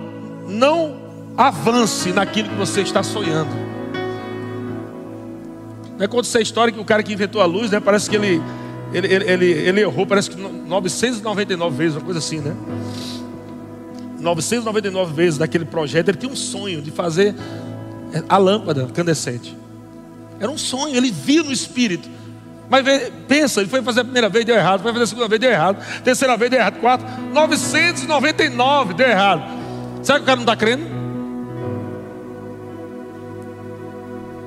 não 0.49 0.97
avance 1.37 2.11
naquilo 2.13 2.49
que 2.49 2.55
você 2.55 2.81
está 2.81 3.03
sonhando. 3.03 3.51
Não 5.97 6.05
é 6.05 6.09
conta 6.09 6.27
essa 6.27 6.41
história 6.41 6.73
que 6.73 6.81
o 6.81 6.85
cara 6.85 7.03
que 7.03 7.13
inventou 7.13 7.41
a 7.41 7.45
luz, 7.45 7.71
né? 7.71 7.81
Parece 7.81 8.09
que 8.09 8.17
ele 8.17 8.43
ele, 8.93 9.07
ele, 9.07 9.31
ele, 9.31 9.47
ele 9.47 9.81
errou, 9.83 10.07
parece 10.07 10.31
que 10.31 10.37
999 10.41 11.77
vezes, 11.77 11.97
uma 11.97 12.05
coisa 12.05 12.19
assim, 12.19 12.39
né? 12.39 12.57
999 14.19 15.13
vezes 15.13 15.39
daquele 15.39 15.65
projeto, 15.65 16.09
ele 16.09 16.19
tinha 16.19 16.33
um 16.33 16.37
sonho 16.37 16.81
de 16.81 16.91
fazer 16.91 17.35
a 18.29 18.37
lâmpada 18.37 18.83
incandescente. 18.83 19.57
Era 20.41 20.51
um 20.51 20.59
sonho, 20.59 20.97
ele 20.97 21.11
via 21.11 21.43
no 21.43 21.53
espírito. 21.53 22.09
Mas 22.71 22.85
pensa, 23.27 23.61
ele 23.61 23.69
foi 23.69 23.83
fazer 23.83 24.01
a 24.01 24.05
primeira 24.05 24.29
vez, 24.29 24.45
deu 24.45 24.55
errado. 24.55 24.83
Foi 24.83 24.93
fazer 24.93 25.05
a 25.05 25.07
segunda 25.07 25.29
vez, 25.29 25.41
deu 25.41 25.51
errado. 25.51 25.83
Terceira 26.03 26.37
vez, 26.37 26.51
deu 26.51 26.61
errado. 26.61 26.79
Quatro, 26.81 27.07
999, 27.33 28.95
deu 28.95 29.09
errado. 29.09 29.43
Será 30.03 30.19
que 30.19 30.23
o 30.23 30.27
cara 30.27 30.37
não 30.37 30.43
está 30.43 30.57
crendo? 30.57 30.87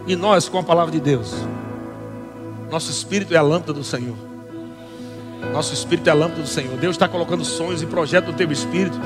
E 0.07 0.15
nós, 0.15 0.47
com 0.47 0.59
a 0.59 0.63
palavra 0.63 0.91
de 0.91 0.99
Deus, 0.99 1.33
nosso 2.69 2.91
espírito 2.91 3.33
é 3.33 3.37
a 3.37 3.41
lâmpada 3.41 3.73
do 3.73 3.83
Senhor. 3.83 4.15
Nosso 5.51 5.73
espírito 5.73 6.07
é 6.07 6.11
a 6.11 6.15
lâmpada 6.15 6.41
do 6.41 6.47
Senhor. 6.47 6.77
Deus 6.77 6.95
está 6.95 7.07
colocando 7.07 7.43
sonhos 7.43 7.81
e 7.81 7.85
projetos 7.85 8.31
no 8.31 8.37
teu 8.37 8.51
espírito 8.51 8.99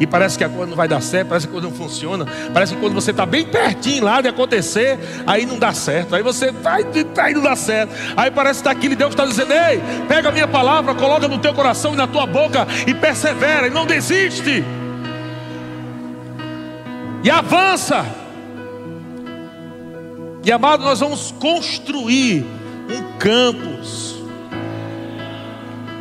e 0.00 0.06
parece 0.06 0.38
que 0.38 0.44
a 0.44 0.48
coisa 0.48 0.66
não 0.66 0.76
vai 0.76 0.88
dar 0.88 1.00
certo, 1.00 1.28
parece 1.28 1.46
que 1.46 1.50
a 1.50 1.60
coisa 1.60 1.68
não 1.68 1.74
funciona, 1.74 2.26
parece 2.52 2.74
que 2.74 2.80
quando 2.80 2.94
você 2.94 3.10
está 3.10 3.26
bem 3.26 3.44
pertinho 3.44 4.04
lá 4.04 4.20
de 4.20 4.28
acontecer, 4.28 4.98
aí 5.26 5.44
não 5.44 5.58
dá 5.58 5.72
certo, 5.72 6.14
aí 6.14 6.22
você 6.22 6.50
vai, 6.50 6.84
aí 7.18 7.34
não 7.34 7.42
dá 7.42 7.56
certo, 7.56 7.92
aí 8.16 8.30
parece 8.30 8.62
que 8.62 8.68
está 8.68 8.70
aquilo 8.70 8.94
e 8.94 8.96
Deus 8.96 9.10
está 9.10 9.26
dizendo: 9.26 9.52
ei, 9.52 9.80
pega 10.06 10.28
a 10.28 10.32
minha 10.32 10.48
palavra, 10.48 10.94
coloca 10.94 11.28
no 11.28 11.38
teu 11.38 11.52
coração 11.54 11.94
e 11.94 11.96
na 11.96 12.06
tua 12.06 12.26
boca 12.26 12.66
e 12.86 12.94
persevera 12.94 13.66
e 13.66 13.70
não 13.70 13.86
desiste, 13.86 14.64
e 17.22 17.30
avança. 17.30 18.04
E 20.44 20.52
amado, 20.52 20.82
nós 20.82 21.00
vamos 21.00 21.30
construir 21.32 22.46
um 22.88 23.18
campus 23.18 24.07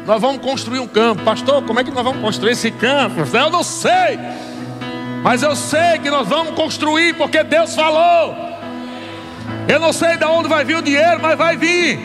nós 0.07 0.21
vamos 0.21 0.41
construir 0.41 0.79
um 0.79 0.87
campo. 0.87 1.21
Pastor, 1.23 1.61
como 1.63 1.81
é 1.81 1.83
que 1.83 1.91
nós 1.91 2.03
vamos 2.03 2.21
construir 2.21 2.53
esse 2.53 2.71
campo? 2.71 3.19
Eu 3.19 3.49
não 3.49 3.61
sei. 3.61 4.17
Mas 5.21 5.43
eu 5.43 5.53
sei 5.53 5.99
que 6.01 6.09
nós 6.09 6.25
vamos 6.25 6.55
construir 6.55 7.13
porque 7.15 7.43
Deus 7.43 7.75
falou. 7.75 8.33
Eu 9.67 9.81
não 9.81 9.91
sei 9.91 10.15
de 10.15 10.23
onde 10.23 10.47
vai 10.47 10.63
vir 10.63 10.77
o 10.77 10.81
dinheiro, 10.81 11.19
mas 11.21 11.37
vai 11.37 11.57
vir. 11.57 11.99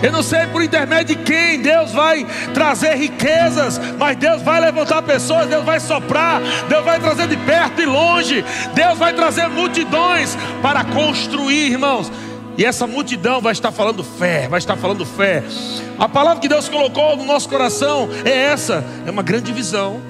Eu 0.00 0.12
não 0.12 0.22
sei 0.22 0.46
por 0.46 0.62
intermédio 0.62 1.16
de 1.16 1.22
quem 1.24 1.60
Deus 1.60 1.90
vai 1.90 2.24
trazer 2.54 2.94
riquezas, 2.94 3.80
mas 3.98 4.16
Deus 4.16 4.42
vai 4.42 4.60
levantar 4.60 5.02
pessoas, 5.02 5.48
Deus 5.48 5.64
vai 5.64 5.80
soprar, 5.80 6.40
Deus 6.68 6.84
vai 6.84 7.00
trazer 7.00 7.26
de 7.26 7.36
perto 7.38 7.82
e 7.82 7.86
longe, 7.86 8.44
Deus 8.74 8.96
vai 8.96 9.12
trazer 9.12 9.48
multidões 9.48 10.36
para 10.62 10.84
construir, 10.84 11.72
irmãos. 11.72 12.12
E 12.58 12.64
essa 12.64 12.86
multidão 12.86 13.40
vai 13.40 13.52
estar 13.52 13.70
falando 13.70 14.02
fé, 14.02 14.48
vai 14.48 14.58
estar 14.58 14.76
falando 14.76 15.04
fé. 15.04 15.42
A 15.98 16.08
palavra 16.08 16.40
que 16.40 16.48
Deus 16.48 16.68
colocou 16.68 17.16
no 17.16 17.24
nosso 17.24 17.48
coração 17.48 18.08
é 18.24 18.30
essa: 18.30 18.84
é 19.06 19.10
uma 19.10 19.22
grande 19.22 19.52
visão, 19.52 20.00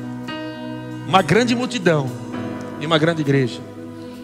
uma 1.08 1.22
grande 1.22 1.54
multidão 1.54 2.08
e 2.80 2.86
uma 2.86 2.98
grande 2.98 3.22
igreja. 3.22 3.60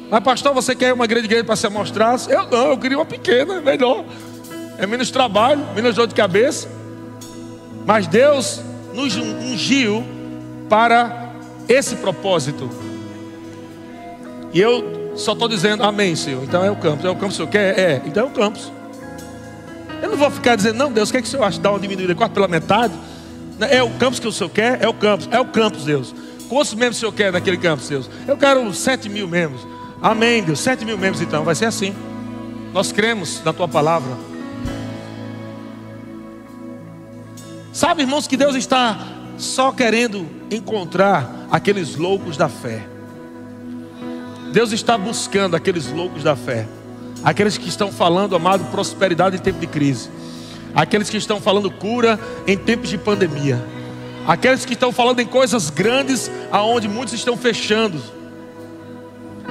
Mas, 0.09 0.23
pastor, 0.23 0.53
você 0.53 0.75
quer 0.75 0.93
uma 0.93 1.07
grande 1.07 1.25
igreja 1.25 1.43
para 1.43 1.57
se 1.57 1.68
mostrar? 1.68 2.16
Eu 2.29 2.47
não, 2.47 2.68
eu 2.68 2.79
queria 2.79 2.99
uma 2.99 3.07
pequena, 3.07 3.61
melhor. 3.61 4.05
É 4.79 4.87
menos 4.87 5.11
trabalho, 5.11 5.64
menos 5.75 5.97
dor 5.97 6.07
de 6.07 6.14
cabeça. 6.14 6.68
Mas 7.87 8.07
Deus 8.07 8.61
nos 8.93 9.16
ungiu 9.16 10.05
para 10.68 11.33
esse 11.68 11.97
propósito. 11.97 12.68
E 14.53 14.61
eu 14.61 15.01
só 15.14 15.32
estou 15.32 15.48
dizendo, 15.48 15.82
amém, 15.82 16.16
Senhor. 16.16 16.42
Então 16.42 16.64
é 16.64 16.70
o 16.70 16.76
campus. 16.76 17.04
É 17.04 17.10
o 17.10 17.14
campus 17.14 17.36
que 17.36 17.42
o 17.42 17.46
senhor 17.46 17.50
quer? 17.50 17.78
É, 17.78 18.02
então 18.04 18.24
é 18.24 18.26
o 18.26 18.30
campus. 18.30 18.72
Eu 20.02 20.10
não 20.10 20.16
vou 20.16 20.30
ficar 20.30 20.56
dizendo, 20.56 20.76
não, 20.76 20.90
Deus, 20.90 21.10
o 21.10 21.12
que, 21.12 21.18
é 21.18 21.22
que 21.22 21.28
o 21.28 21.30
senhor 21.30 21.44
acha? 21.44 21.60
Dar 21.60 21.70
uma 21.70 21.78
diminuída 21.78 22.14
quase 22.14 22.32
pela 22.32 22.48
metade? 22.48 22.92
É 23.60 23.82
o 23.82 23.90
campus 23.90 24.18
que 24.18 24.26
o 24.26 24.32
senhor 24.32 24.50
quer? 24.50 24.82
É 24.82 24.88
o 24.88 24.94
campus. 24.94 25.28
É 25.30 25.38
o 25.38 25.44
campus, 25.44 25.84
Deus. 25.84 26.14
Quantos 26.48 26.74
membros 26.74 26.96
o 26.96 27.00
senhor 27.00 27.12
quer 27.12 27.32
naquele 27.32 27.56
campus, 27.56 27.88
Deus? 27.88 28.10
Eu 28.26 28.36
quero 28.36 28.72
sete 28.74 29.08
mil 29.08 29.28
membros. 29.28 29.66
Amém, 30.00 30.42
Deus. 30.42 30.58
Sete 30.58 30.84
mil 30.84 30.98
membros 30.98 31.22
então, 31.22 31.44
vai 31.44 31.54
ser 31.54 31.66
assim. 31.66 31.94
Nós 32.72 32.90
cremos 32.90 33.42
na 33.44 33.52
tua 33.52 33.68
palavra. 33.68 34.16
Sabe, 37.72 38.02
irmãos, 38.02 38.26
que 38.26 38.36
Deus 38.36 38.54
está 38.54 38.98
só 39.38 39.72
querendo 39.72 40.26
encontrar 40.50 41.46
aqueles 41.50 41.96
loucos 41.96 42.36
da 42.36 42.48
fé. 42.48 42.91
Deus 44.53 44.70
está 44.70 44.98
buscando 44.98 45.57
aqueles 45.57 45.90
loucos 45.90 46.22
da 46.22 46.36
fé. 46.36 46.68
Aqueles 47.24 47.57
que 47.57 47.68
estão 47.68 47.90
falando, 47.90 48.36
amado, 48.36 48.64
prosperidade 48.70 49.36
em 49.36 49.38
tempo 49.38 49.59
de 49.59 49.66
crise. 49.66 50.11
Aqueles 50.74 51.09
que 51.09 51.16
estão 51.16 51.40
falando 51.40 51.70
cura 51.70 52.20
em 52.46 52.57
tempos 52.57 52.90
de 52.90 52.98
pandemia. 52.98 53.64
Aqueles 54.26 54.64
que 54.64 54.74
estão 54.74 54.92
falando 54.92 55.20
em 55.20 55.26
coisas 55.26 55.70
grandes 55.70 56.30
aonde 56.50 56.86
muitos 56.86 57.14
estão 57.14 57.36
fechando. 57.36 58.00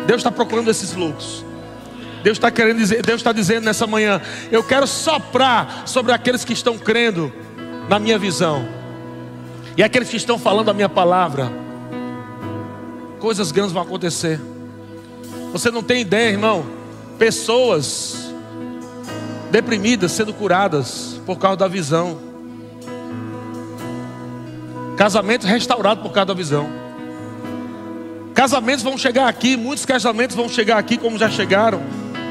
Deus 0.06 0.20
está 0.20 0.32
procurando 0.32 0.70
esses 0.70 0.94
loucos. 0.94 1.44
Deus 2.24 2.38
está 2.38 2.52
querendo 2.52 2.78
dizer, 2.78 3.02
Deus 3.02 3.20
está 3.20 3.32
dizendo 3.32 3.66
nessa 3.66 3.88
manhã, 3.88 4.22
eu 4.52 4.64
quero 4.64 4.86
soprar 4.86 5.84
sobre 5.88 6.12
aqueles 6.12 6.46
que 6.46 6.54
estão 6.54 6.78
crendo 6.78 7.34
na 7.90 7.98
minha 7.98 8.20
visão. 8.20 8.68
E 9.76 9.82
aqueles 9.82 10.10
que 10.10 10.18
estão 10.18 10.38
falando 10.38 10.70
a 10.70 10.74
minha 10.74 10.90
palavra. 10.90 11.52
Coisas 13.20 13.52
grandes 13.52 13.72
vão 13.72 13.82
acontecer. 13.82 14.40
Você 15.52 15.70
não 15.70 15.84
tem 15.84 16.02
ideia, 16.02 16.30
irmão. 16.30 16.66
Pessoas 17.18 18.32
deprimidas 19.52 20.14
sendo 20.14 20.34
curadas 20.34 21.20
por 21.26 21.38
causa 21.38 21.58
da 21.58 21.68
visão. 21.68 22.18
Casamentos 24.98 25.48
restaurados 25.48 26.02
por 26.02 26.12
causa 26.12 26.28
da 26.28 26.34
visão. 26.34 26.70
Casamentos 28.34 28.84
vão 28.84 28.98
chegar 28.98 29.28
aqui, 29.28 29.58
muitos 29.58 29.86
casamentos 29.86 30.36
vão 30.36 30.48
chegar 30.48 30.78
aqui 30.78 30.98
como 30.98 31.18
já 31.18 31.30
chegaram, 31.30 31.82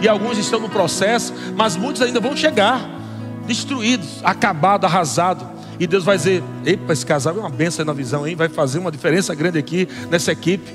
e 0.01 0.09
alguns 0.09 0.39
estão 0.39 0.59
no 0.59 0.69
processo, 0.69 1.33
mas 1.55 1.77
muitos 1.77 2.01
ainda 2.01 2.19
vão 2.19 2.37
chegar 2.37 2.81
destruídos, 3.47 4.21
acabados, 4.25 4.91
arrasados. 4.91 5.47
E 5.79 5.87
Deus 5.87 6.05
vai 6.05 6.17
dizer: 6.17 6.43
Epa, 6.65 6.93
esse 6.93 7.05
casal 7.05 7.37
é 7.37 7.41
uma 7.41 7.51
benção 7.51 7.85
na 7.85 7.93
visão, 7.93 8.27
hein? 8.27 8.35
Vai 8.35 8.49
fazer 8.49 8.79
uma 8.79 8.91
diferença 8.91 9.35
grande 9.35 9.59
aqui 9.59 9.87
nessa 10.11 10.33
equipe. 10.33 10.73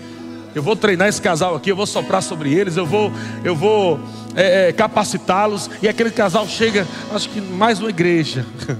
Eu 0.55 0.63
vou 0.63 0.73
treinar 0.73 1.09
esse 1.09 1.21
casal 1.21 1.53
aqui, 1.53 1.69
eu 1.69 1.75
vou 1.75 1.85
soprar 1.85 2.23
sobre 2.23 2.53
eles, 2.53 2.77
eu 2.77 2.85
vou, 2.85 3.11
eu 3.43 3.53
vou 3.53 3.99
é, 4.33 4.69
é, 4.69 4.73
capacitá-los. 4.73 5.69
E 5.81 5.87
aquele 5.87 6.09
casal 6.09 6.47
chega, 6.47 6.87
acho 7.13 7.29
que 7.29 7.41
mais 7.41 7.81
uma 7.81 7.89
igreja. 7.89 8.45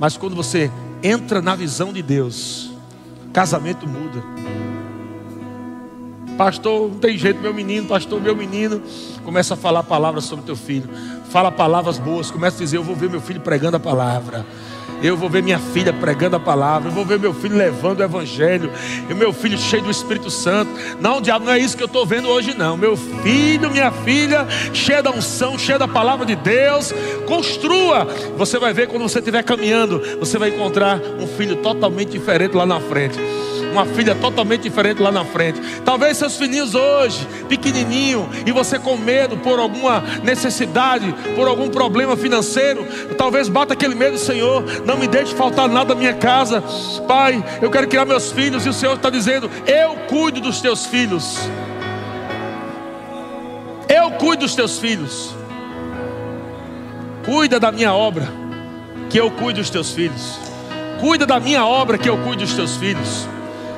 Mas 0.00 0.16
quando 0.16 0.34
você 0.34 0.70
entra 1.02 1.42
na 1.42 1.54
visão 1.54 1.92
de 1.92 2.00
Deus, 2.00 2.70
casamento 3.34 3.86
muda. 3.86 4.22
Pastor, 6.38 6.90
não 6.90 6.98
tem 6.98 7.18
jeito, 7.18 7.38
meu 7.38 7.52
menino, 7.52 7.86
pastor, 7.86 8.18
meu 8.18 8.34
menino. 8.34 8.82
Começa 9.24 9.52
a 9.52 9.56
falar 9.58 9.82
palavras 9.82 10.24
sobre 10.24 10.46
teu 10.46 10.56
filho. 10.56 10.88
Fala 11.28 11.52
palavras 11.52 11.98
boas. 11.98 12.30
Começa 12.30 12.56
a 12.56 12.60
dizer: 12.60 12.78
Eu 12.78 12.82
vou 12.82 12.96
ver 12.96 13.10
meu 13.10 13.20
filho 13.20 13.40
pregando 13.40 13.76
a 13.76 13.80
palavra. 13.80 14.44
Eu 15.06 15.16
vou 15.16 15.28
ver 15.28 15.42
minha 15.42 15.58
filha 15.58 15.92
pregando 15.92 16.36
a 16.36 16.40
palavra. 16.40 16.88
Eu 16.88 16.92
vou 16.94 17.04
ver 17.04 17.18
meu 17.18 17.32
filho 17.32 17.56
levando 17.56 18.00
o 18.00 18.02
evangelho. 18.02 18.70
E 19.08 19.14
meu 19.14 19.32
filho 19.32 19.56
cheio 19.56 19.82
do 19.82 19.90
Espírito 19.90 20.30
Santo. 20.30 20.70
Não, 21.00 21.20
diabo, 21.20 21.44
não 21.44 21.52
é 21.52 21.58
isso 21.58 21.76
que 21.76 21.82
eu 21.82 21.86
estou 21.86 22.04
vendo 22.04 22.28
hoje, 22.28 22.56
não. 22.56 22.76
Meu 22.76 22.96
filho, 22.96 23.70
minha 23.70 23.90
filha, 23.90 24.46
cheia 24.72 25.02
da 25.02 25.10
unção, 25.10 25.58
cheia 25.58 25.78
da 25.78 25.88
palavra 25.88 26.26
de 26.26 26.34
Deus. 26.34 26.92
Construa. 27.26 28.06
Você 28.36 28.58
vai 28.58 28.72
ver 28.72 28.88
quando 28.88 29.02
você 29.02 29.18
estiver 29.18 29.42
caminhando. 29.42 30.02
Você 30.18 30.38
vai 30.38 30.50
encontrar 30.50 31.00
um 31.20 31.26
filho 31.26 31.56
totalmente 31.56 32.10
diferente 32.10 32.56
lá 32.56 32.66
na 32.66 32.80
frente 32.80 33.18
uma 33.76 33.86
filha 33.86 34.14
totalmente 34.14 34.62
diferente 34.62 35.02
lá 35.02 35.12
na 35.12 35.24
frente. 35.24 35.60
Talvez 35.84 36.16
seus 36.16 36.36
filhinhos 36.36 36.74
hoje, 36.74 37.26
pequenininho, 37.48 38.28
e 38.46 38.52
você 38.52 38.78
com 38.78 38.96
medo 38.96 39.36
por 39.36 39.58
alguma 39.58 40.02
necessidade, 40.22 41.14
por 41.34 41.46
algum 41.46 41.68
problema 41.68 42.16
financeiro, 42.16 42.86
talvez 43.16 43.48
bata 43.48 43.74
aquele 43.74 43.94
medo, 43.94 44.18
Senhor, 44.18 44.64
não 44.84 44.96
me 44.96 45.06
deixe 45.06 45.34
faltar 45.34 45.68
nada 45.68 45.94
na 45.94 46.00
minha 46.00 46.14
casa. 46.14 46.62
Pai, 47.06 47.44
eu 47.60 47.70
quero 47.70 47.86
criar 47.86 48.04
meus 48.06 48.32
filhos 48.32 48.64
e 48.64 48.68
o 48.68 48.72
Senhor 48.72 48.96
está 48.96 49.10
dizendo: 49.10 49.50
Eu 49.66 49.96
cuido 50.08 50.40
dos 50.40 50.60
teus 50.60 50.86
filhos. 50.86 51.38
Eu 53.88 54.12
cuido 54.12 54.40
dos 54.40 54.54
teus 54.54 54.78
filhos. 54.78 55.34
Cuida 57.24 57.60
da 57.60 57.70
minha 57.70 57.92
obra, 57.92 58.28
que 59.10 59.18
eu 59.18 59.30
cuido 59.30 59.60
dos 59.60 59.70
teus 59.70 59.90
filhos. 59.90 60.38
Cuida 61.00 61.26
da 61.26 61.38
minha 61.38 61.66
obra, 61.66 61.98
que 61.98 62.08
eu 62.08 62.16
cuido 62.18 62.42
dos 62.42 62.54
teus 62.54 62.76
filhos 62.76 63.28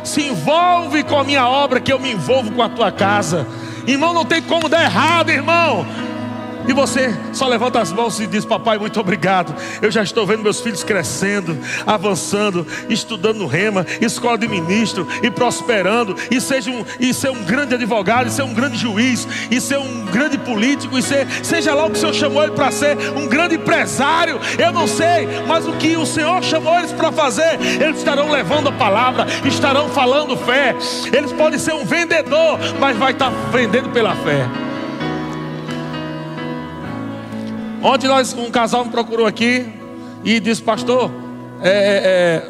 se 0.05 0.23
envolve 0.23 1.03
com 1.05 1.19
a 1.19 1.25
minha 1.25 1.47
obra, 1.47 1.81
que 1.81 1.93
eu 1.93 1.99
me 1.99 2.13
envolvo 2.13 2.53
com 2.53 2.63
a 2.63 2.69
tua 2.69 2.91
casa. 2.91 3.47
Irmão, 3.87 4.13
não 4.13 4.25
tem 4.25 4.43
como 4.43 4.69
dar 4.69 4.83
errado, 4.83 5.31
irmão. 5.31 5.87
E 6.69 6.73
você 6.75 7.17
só 7.33 7.49
levanta 7.49 7.81
as 7.81 7.91
mãos 7.91 8.21
e 8.21 8.27
diz: 8.27 8.45
Papai, 8.45 8.79
muito 8.79 9.01
obrigado. 9.01 9.55
Eu 9.81 9.91
já 9.91 10.03
estou 10.03 10.27
vendo 10.27 10.43
meus 10.43 10.61
filhos 10.61 10.85
crescendo, 10.85 11.57
avançando, 11.87 12.67
estudando 12.91 13.39
no 13.39 13.47
Rema, 13.47 13.87
escola 14.03 14.37
de 14.37 14.47
ministro 14.47 15.09
e 15.23 15.31
prosperando, 15.31 16.15
e, 16.31 16.39
seja 16.41 16.71
um, 16.71 16.85
e 17.01 17.15
ser 17.15 17.31
um 17.31 17.43
grande 17.43 17.75
advogado, 17.75 18.29
e 18.29 18.31
ser 18.31 18.43
um 18.43 18.53
grande 18.53 18.77
juiz, 18.77 19.27
e 19.51 19.59
ser 19.63 19.79
um 19.79 20.05
grande 20.07 20.37
político, 20.37 20.99
e 20.99 21.03
ser, 21.03 21.27
seja 21.43 21.73
lá 21.73 21.87
o 21.87 21.91
que 21.91 21.97
o 21.97 22.01
Senhor 22.01 22.15
chamou 22.15 22.43
ele 22.43 22.53
para 22.53 22.71
ser, 22.71 22.99
um 23.17 23.27
grande 23.27 23.55
empresário. 23.55 24.39
Eu 24.59 24.71
não 24.71 24.87
sei, 24.87 25.27
mas 25.47 25.67
o 25.67 25.73
que 25.73 25.97
o 25.97 26.05
Senhor 26.05 26.43
chamou 26.45 26.79
eles 26.79 26.93
para 26.93 27.11
fazer, 27.11 27.59
eles 27.81 27.97
estarão 27.97 28.31
levando 28.31 28.69
a 28.69 28.73
palavra, 28.73 29.27
estarão 29.47 29.89
falando 29.89 30.37
fé. 30.37 30.77
Eles 31.17 31.33
podem 31.33 31.59
ser 31.59 31.73
um 31.73 31.85
vendedor, 31.87 32.59
mas 32.79 32.95
vai 32.99 33.13
estar 33.13 33.31
vendendo 33.51 33.89
pela 33.89 34.15
fé. 34.17 34.68
Ontem 37.83 38.09
nós, 38.09 38.35
um 38.35 38.51
casal 38.51 38.85
me 38.85 38.91
procurou 38.91 39.27
aqui 39.27 39.73
e 40.25 40.41
disse, 40.41 40.63
pastor, 40.63 41.11
é, 41.63 42.43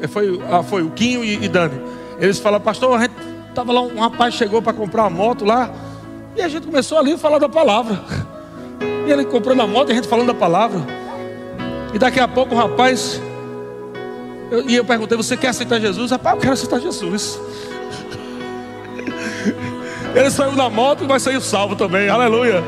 é, 0.00 0.04
é 0.04 0.08
foi, 0.08 0.40
ah, 0.50 0.62
foi 0.62 0.82
o 0.82 0.90
Quinho 0.90 1.24
e, 1.24 1.44
e 1.44 1.48
Dani. 1.48 1.80
Eles 2.18 2.38
falaram, 2.38 2.62
pastor, 2.62 2.96
a 2.96 3.02
gente 3.02 3.14
estava 3.48 3.72
lá, 3.72 3.80
um 3.80 3.98
rapaz 3.98 4.34
chegou 4.34 4.60
para 4.60 4.72
comprar 4.72 5.02
uma 5.02 5.10
moto 5.10 5.44
lá, 5.44 5.70
e 6.36 6.42
a 6.42 6.48
gente 6.48 6.66
começou 6.66 6.98
ali 6.98 7.12
a 7.12 7.18
falar 7.18 7.38
da 7.38 7.48
palavra. 7.48 8.00
E 9.06 9.12
ele 9.12 9.24
comprando 9.24 9.60
a 9.62 9.66
moto 9.66 9.88
e 9.88 9.92
a 9.92 9.94
gente 9.94 10.06
falando 10.06 10.28
da 10.28 10.34
palavra. 10.34 10.80
E 11.92 11.98
daqui 11.98 12.20
a 12.20 12.28
pouco 12.28 12.54
o 12.54 12.58
rapaz, 12.58 13.20
eu, 14.50 14.68
e 14.68 14.76
eu 14.76 14.84
perguntei, 14.84 15.16
você 15.16 15.36
quer 15.36 15.48
aceitar 15.48 15.80
Jesus? 15.80 16.10
Rapaz, 16.10 16.36
eu 16.36 16.40
quero 16.40 16.52
aceitar 16.52 16.78
Jesus. 16.80 17.40
Ele 20.14 20.30
saiu 20.30 20.52
na 20.52 20.68
moto 20.68 21.02
e 21.02 21.06
vai 21.06 21.18
sair 21.18 21.40
salvo 21.40 21.74
também, 21.74 22.08
aleluia. 22.08 22.62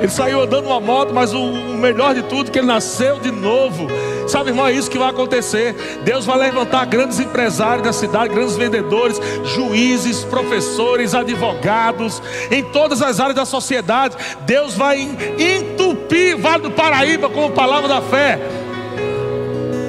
Ele 0.00 0.08
saiu 0.08 0.40
andando 0.40 0.64
uma 0.64 0.80
moto, 0.80 1.12
mas 1.12 1.34
o 1.34 1.52
melhor 1.52 2.14
de 2.14 2.22
tudo, 2.22 2.50
que 2.50 2.58
ele 2.58 2.66
nasceu 2.66 3.20
de 3.20 3.30
novo. 3.30 3.86
Sabe, 4.26 4.48
irmão, 4.48 4.66
é 4.66 4.72
isso 4.72 4.90
que 4.90 4.96
vai 4.96 5.10
acontecer. 5.10 6.00
Deus 6.04 6.24
vai 6.24 6.38
levantar 6.38 6.86
grandes 6.86 7.20
empresários 7.20 7.84
da 7.84 7.92
cidade, 7.92 8.32
grandes 8.32 8.56
vendedores, 8.56 9.20
juízes, 9.44 10.24
professores, 10.24 11.14
advogados, 11.14 12.22
em 12.50 12.62
todas 12.62 13.02
as 13.02 13.20
áreas 13.20 13.36
da 13.36 13.44
sociedade. 13.44 14.16
Deus 14.46 14.74
vai 14.74 15.06
entupir 15.38 16.38
Vale 16.38 16.62
do 16.62 16.70
Paraíba 16.70 17.28
com 17.28 17.46
a 17.46 17.50
palavra 17.50 17.88
da 17.88 18.00
fé. 18.00 18.38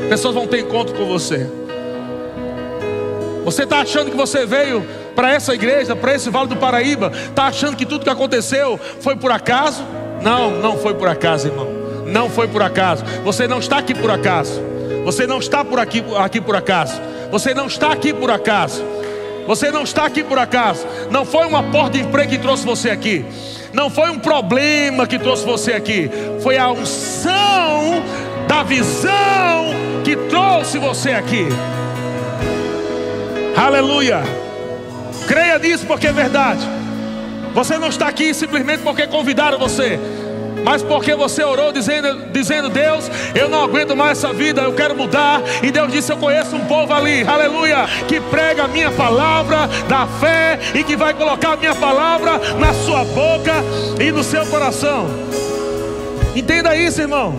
Pessoas 0.10 0.36
vão 0.36 0.46
ter 0.46 0.60
encontro 0.60 0.94
com 0.94 1.06
você. 1.06 1.50
Você 3.46 3.64
está 3.64 3.80
achando 3.80 4.12
que 4.12 4.18
você 4.18 4.46
veio 4.46 4.86
para 5.16 5.32
essa 5.32 5.54
igreja, 5.54 5.96
para 5.96 6.14
esse 6.16 6.30
Vale 6.30 6.50
do 6.50 6.58
Paraíba, 6.58 7.12
está 7.30 7.46
achando 7.46 7.78
que 7.78 7.86
tudo 7.86 8.04
que 8.04 8.10
aconteceu 8.10 8.78
foi 9.00 9.16
por 9.16 9.32
acaso? 9.32 10.01
Não, 10.22 10.52
não 10.52 10.78
foi 10.78 10.94
por 10.94 11.08
acaso, 11.08 11.48
irmão. 11.48 11.68
Não 12.06 12.30
foi 12.30 12.48
por 12.48 12.62
acaso. 12.62 13.04
Você 13.24 13.48
não 13.48 13.60
está 13.60 13.78
aqui 13.78 13.94
por 13.94 14.12
acaso. 14.12 14.62
Você 15.06 15.26
não 15.26 15.40
está 15.40 15.64
por 15.66 15.80
aqui, 15.80 16.04
aqui 16.18 16.40
por 16.40 16.56
acaso. 16.56 17.02
Você 17.32 17.54
não 17.54 17.68
está 17.68 17.92
aqui 17.92 18.14
por 18.14 18.30
acaso. 18.30 18.84
Você 19.48 19.72
não 19.72 19.84
está 19.84 20.06
aqui 20.06 20.24
por 20.24 20.38
acaso. 20.38 20.86
Não 21.10 21.26
foi 21.26 21.46
uma 21.46 21.64
porta 21.64 21.98
de 21.98 22.02
emprego 22.02 22.30
que 22.30 22.38
trouxe 22.38 22.66
você 22.66 22.90
aqui. 22.90 23.26
Não 23.74 23.90
foi 23.90 24.10
um 24.10 24.20
problema 24.20 25.08
que 25.08 25.18
trouxe 25.18 25.46
você 25.46 25.74
aqui. 25.74 26.10
Foi 26.42 26.58
a 26.58 26.70
unção 26.70 28.04
da 28.48 28.64
visão 28.64 29.12
que 30.04 30.16
trouxe 30.16 30.78
você 30.78 31.12
aqui. 31.12 31.48
Aleluia. 33.56 34.22
Creia 35.28 35.58
nisso 35.58 35.86
porque 35.86 36.08
é 36.08 36.14
verdade. 36.14 36.81
Você 37.54 37.78
não 37.78 37.90
está 37.90 38.08
aqui 38.08 38.34
simplesmente 38.34 38.82
porque 38.82 39.06
convidaram 39.08 39.60
você, 39.60 40.00
mas 40.64 40.84
porque 40.84 41.16
você 41.16 41.44
orou 41.44 41.72
dizendo, 41.72 42.32
dizendo: 42.32 42.70
Deus, 42.70 43.10
eu 43.36 43.50
não 43.50 43.64
aguento 43.64 43.96
mais 43.96 44.18
essa 44.18 44.34
vida, 44.34 44.62
eu 44.62 44.74
quero 44.74 44.96
mudar. 44.96 45.42
E 45.62 45.72
Deus 45.72 45.92
disse: 45.92 46.12
Eu 46.12 46.18
conheço 46.18 46.56
um 46.56 46.66
povo 46.66 46.94
ali, 46.94 47.24
aleluia, 47.24 47.88
que 48.08 48.20
prega 48.20 48.64
a 48.64 48.68
minha 48.68 48.92
palavra 48.92 49.68
da 49.88 50.08
fé 50.08 50.60
e 50.74 50.84
que 50.84 50.96
vai 50.96 51.14
colocar 51.14 51.54
a 51.54 51.58
minha 51.58 51.76
palavra 51.76 52.40
na 52.60 52.74
sua 52.74 53.04
boca 53.06 53.54
e 54.00 54.12
no 54.12 54.24
seu 54.24 54.46
coração. 54.46 55.08
Entenda 56.36 56.76
isso, 56.76 57.02
irmão. 57.02 57.36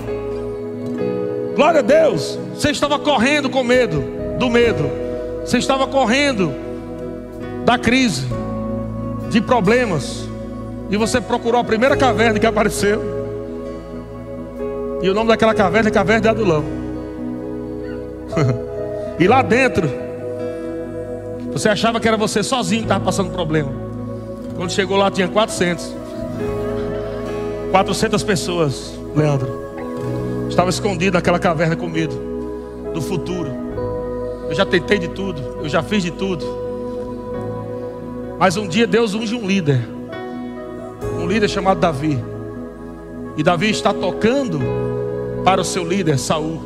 Glória 1.54 1.80
a 1.80 1.82
Deus. 1.82 2.38
Você 2.54 2.70
estava 2.70 2.98
correndo 2.98 3.48
com 3.48 3.62
medo, 3.62 4.02
do 4.38 4.50
medo. 4.50 4.90
Você 5.44 5.58
estava 5.58 5.86
correndo 5.86 6.52
da 7.64 7.78
crise. 7.78 8.26
De 9.32 9.40
problemas, 9.40 10.28
e 10.90 10.96
você 10.96 11.20
procurou 11.20 11.60
a 11.60 11.64
primeira 11.64 11.96
caverna 11.96 12.38
que 12.38 12.46
apareceu, 12.46 13.00
e 15.02 15.10
o 15.10 15.14
nome 15.14 15.28
daquela 15.28 15.52
caverna 15.52 15.88
é 15.88 15.92
Caverna 15.92 16.20
de 16.20 16.28
Adulão. 16.28 16.64
e 19.18 19.26
lá 19.26 19.42
dentro, 19.42 19.90
você 21.52 21.68
achava 21.68 21.98
que 21.98 22.06
era 22.06 22.16
você 22.16 22.40
sozinho 22.40 22.82
que 22.82 22.84
estava 22.84 23.04
passando 23.04 23.32
problema. 23.32 23.72
Quando 24.54 24.70
chegou 24.70 24.96
lá 24.96 25.10
tinha 25.10 25.26
400. 25.26 25.92
400 27.72 28.22
pessoas, 28.22 28.94
Leandro. 29.16 29.48
Estava 30.48 30.70
escondido 30.70 31.14
naquela 31.14 31.40
caverna 31.40 31.74
com 31.74 31.88
medo 31.88 32.14
do 32.94 33.02
futuro. 33.02 33.50
Eu 34.48 34.54
já 34.54 34.64
tentei 34.64 34.98
de 34.98 35.08
tudo, 35.08 35.58
eu 35.62 35.68
já 35.68 35.82
fiz 35.82 36.02
de 36.02 36.12
tudo. 36.12 36.61
Mas 38.42 38.56
um 38.56 38.66
dia 38.66 38.88
Deus 38.88 39.14
unge 39.14 39.36
um 39.36 39.46
líder. 39.46 39.88
Um 41.16 41.28
líder 41.28 41.48
chamado 41.48 41.78
Davi. 41.78 42.18
E 43.36 43.42
Davi 43.44 43.70
está 43.70 43.94
tocando 43.94 44.58
para 45.44 45.60
o 45.60 45.64
seu 45.64 45.86
líder 45.86 46.18
Saul. 46.18 46.60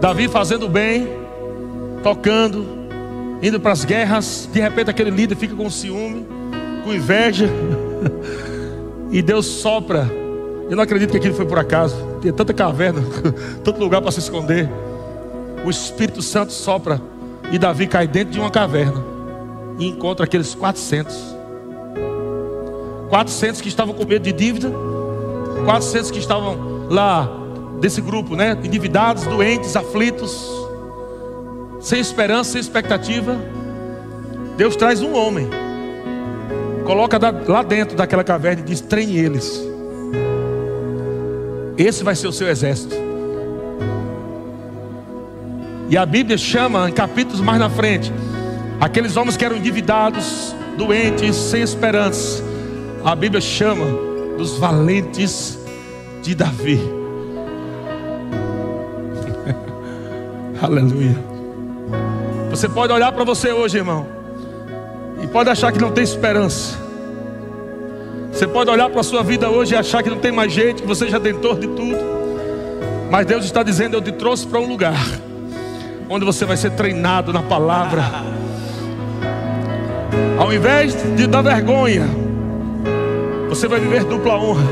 Davi 0.00 0.28
fazendo 0.28 0.68
bem, 0.68 1.08
tocando, 2.04 2.64
indo 3.42 3.58
para 3.58 3.72
as 3.72 3.84
guerras. 3.84 4.48
De 4.52 4.60
repente 4.60 4.88
aquele 4.88 5.10
líder 5.10 5.34
fica 5.34 5.56
com 5.56 5.68
ciúme, 5.68 6.24
com 6.84 6.94
inveja. 6.94 7.50
e 9.10 9.20
Deus 9.22 9.46
sopra. 9.46 10.08
Eu 10.70 10.76
não 10.76 10.84
acredito 10.84 11.10
que 11.10 11.16
aquilo 11.16 11.34
foi 11.34 11.44
por 11.44 11.58
acaso. 11.58 11.96
Tinha 12.20 12.32
tanta 12.32 12.54
caverna, 12.54 13.02
tanto 13.64 13.80
lugar 13.80 14.00
para 14.00 14.12
se 14.12 14.20
esconder. 14.20 14.70
O 15.64 15.70
Espírito 15.70 16.22
Santo 16.22 16.52
sopra 16.52 17.02
e 17.50 17.58
Davi 17.58 17.88
cai 17.88 18.06
dentro 18.06 18.30
de 18.30 18.38
uma 18.38 18.48
caverna 18.48 19.10
e 19.80 19.88
encontra 19.88 20.24
aqueles 20.24 20.54
400. 20.54 21.16
400 23.08 23.60
que 23.60 23.68
estavam 23.68 23.92
com 23.92 24.04
medo 24.04 24.22
de 24.22 24.32
dívida, 24.32 24.70
400 25.64 26.12
que 26.12 26.20
estavam 26.20 26.86
lá 26.88 27.28
desse 27.80 28.00
grupo, 28.00 28.36
né? 28.36 28.56
Endividados, 28.62 29.26
doentes, 29.26 29.74
aflitos, 29.74 30.48
sem 31.80 31.98
esperança, 31.98 32.52
sem 32.52 32.60
expectativa. 32.60 33.36
Deus 34.56 34.76
traz 34.76 35.02
um 35.02 35.12
homem 35.14 35.48
coloca 36.90 37.18
lá 37.46 37.62
dentro 37.62 37.96
daquela 37.96 38.24
caverna 38.24 38.62
e 38.62 38.64
diz: 38.64 38.80
treine 38.80 39.16
eles. 39.16 39.62
Esse 41.78 42.02
vai 42.02 42.16
ser 42.16 42.26
o 42.26 42.32
seu 42.32 42.48
exército. 42.48 42.96
E 45.88 45.96
a 45.96 46.04
Bíblia 46.04 46.36
chama, 46.36 46.88
em 46.88 46.92
capítulos 46.92 47.40
mais 47.40 47.60
na 47.60 47.70
frente, 47.70 48.12
aqueles 48.80 49.16
homens 49.16 49.36
que 49.36 49.44
eram 49.44 49.56
endividados, 49.56 50.54
doentes, 50.76 51.36
sem 51.36 51.62
esperança. 51.62 52.42
A 53.04 53.14
Bíblia 53.14 53.40
chama 53.40 53.86
dos 54.36 54.58
valentes 54.58 55.58
de 56.22 56.34
Davi. 56.34 56.80
Aleluia. 60.60 61.16
Você 62.50 62.68
pode 62.68 62.92
olhar 62.92 63.12
para 63.12 63.24
você 63.24 63.52
hoje, 63.52 63.78
irmão 63.78 64.20
e 65.22 65.26
pode 65.26 65.50
achar 65.50 65.70
que 65.70 65.78
não 65.78 65.92
tem 65.92 66.02
esperança. 66.02 66.78
Você 68.32 68.46
pode 68.46 68.70
olhar 68.70 68.88
para 68.88 69.00
a 69.00 69.04
sua 69.04 69.22
vida 69.22 69.50
hoje 69.50 69.74
e 69.74 69.76
achar 69.76 70.02
que 70.02 70.08
não 70.08 70.18
tem 70.18 70.32
mais 70.32 70.52
jeito, 70.52 70.82
que 70.82 70.88
você 70.88 71.08
já 71.08 71.20
tentou 71.20 71.54
de 71.54 71.66
tudo. 71.68 71.98
Mas 73.10 73.26
Deus 73.26 73.44
está 73.44 73.62
dizendo: 73.62 73.96
Eu 73.96 74.02
te 74.02 74.12
trouxe 74.12 74.46
para 74.46 74.58
um 74.58 74.66
lugar 74.66 75.04
onde 76.08 76.24
você 76.24 76.44
vai 76.44 76.56
ser 76.56 76.70
treinado 76.72 77.32
na 77.32 77.42
palavra. 77.42 78.02
Ao 80.38 80.52
invés 80.52 80.94
de 81.16 81.26
dar 81.26 81.42
vergonha, 81.42 82.06
você 83.48 83.68
vai 83.68 83.80
viver 83.80 84.04
dupla 84.04 84.36
honra. 84.36 84.64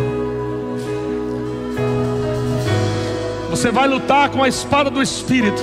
Você 3.50 3.70
vai 3.70 3.88
lutar 3.88 4.30
com 4.30 4.42
a 4.42 4.48
espada 4.48 4.88
do 4.88 5.02
Espírito. 5.02 5.62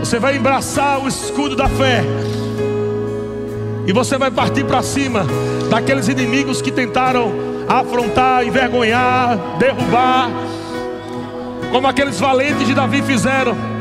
Você 0.00 0.18
vai 0.18 0.36
embraçar 0.36 1.02
o 1.02 1.08
escudo 1.08 1.56
da 1.56 1.68
fé. 1.68 2.04
E 3.86 3.92
você 3.92 4.18
vai 4.18 4.30
partir 4.30 4.64
para 4.64 4.82
cima 4.82 5.24
daqueles 5.70 6.06
inimigos 6.06 6.60
que 6.60 6.70
tentaram 6.70 7.32
afrontar, 7.66 8.46
envergonhar, 8.46 9.38
derrubar, 9.58 10.30
como 11.70 11.86
aqueles 11.86 12.20
valentes 12.20 12.66
de 12.66 12.74
Davi 12.74 13.00
fizeram. 13.00 13.71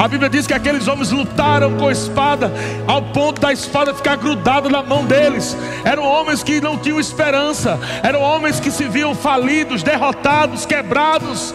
A 0.00 0.08
Bíblia 0.08 0.30
diz 0.30 0.46
que 0.46 0.54
aqueles 0.54 0.88
homens 0.88 1.10
lutaram 1.10 1.76
com 1.76 1.86
a 1.86 1.92
espada, 1.92 2.50
ao 2.86 3.02
ponto 3.02 3.38
da 3.38 3.52
espada 3.52 3.92
ficar 3.92 4.16
grudada 4.16 4.66
na 4.66 4.82
mão 4.82 5.04
deles. 5.04 5.54
Eram 5.84 6.04
homens 6.04 6.42
que 6.42 6.58
não 6.58 6.78
tinham 6.78 6.98
esperança, 6.98 7.78
eram 8.02 8.22
homens 8.22 8.58
que 8.58 8.70
se 8.70 8.88
viam 8.88 9.14
falidos, 9.14 9.82
derrotados, 9.82 10.64
quebrados 10.64 11.54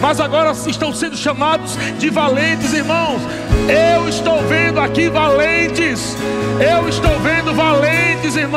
mas 0.00 0.20
agora 0.20 0.52
estão 0.66 0.92
sendo 0.92 1.16
chamados 1.16 1.76
de 1.98 2.08
valentes, 2.10 2.72
irmãos. 2.72 3.20
Eu 3.68 4.08
estou 4.08 4.40
vendo 4.42 4.80
aqui 4.80 5.08
valentes, 5.08 6.16
eu 6.60 6.88
estou 6.88 7.18
vendo 7.18 7.52
valentes, 7.54 8.36
irmãos. 8.36 8.48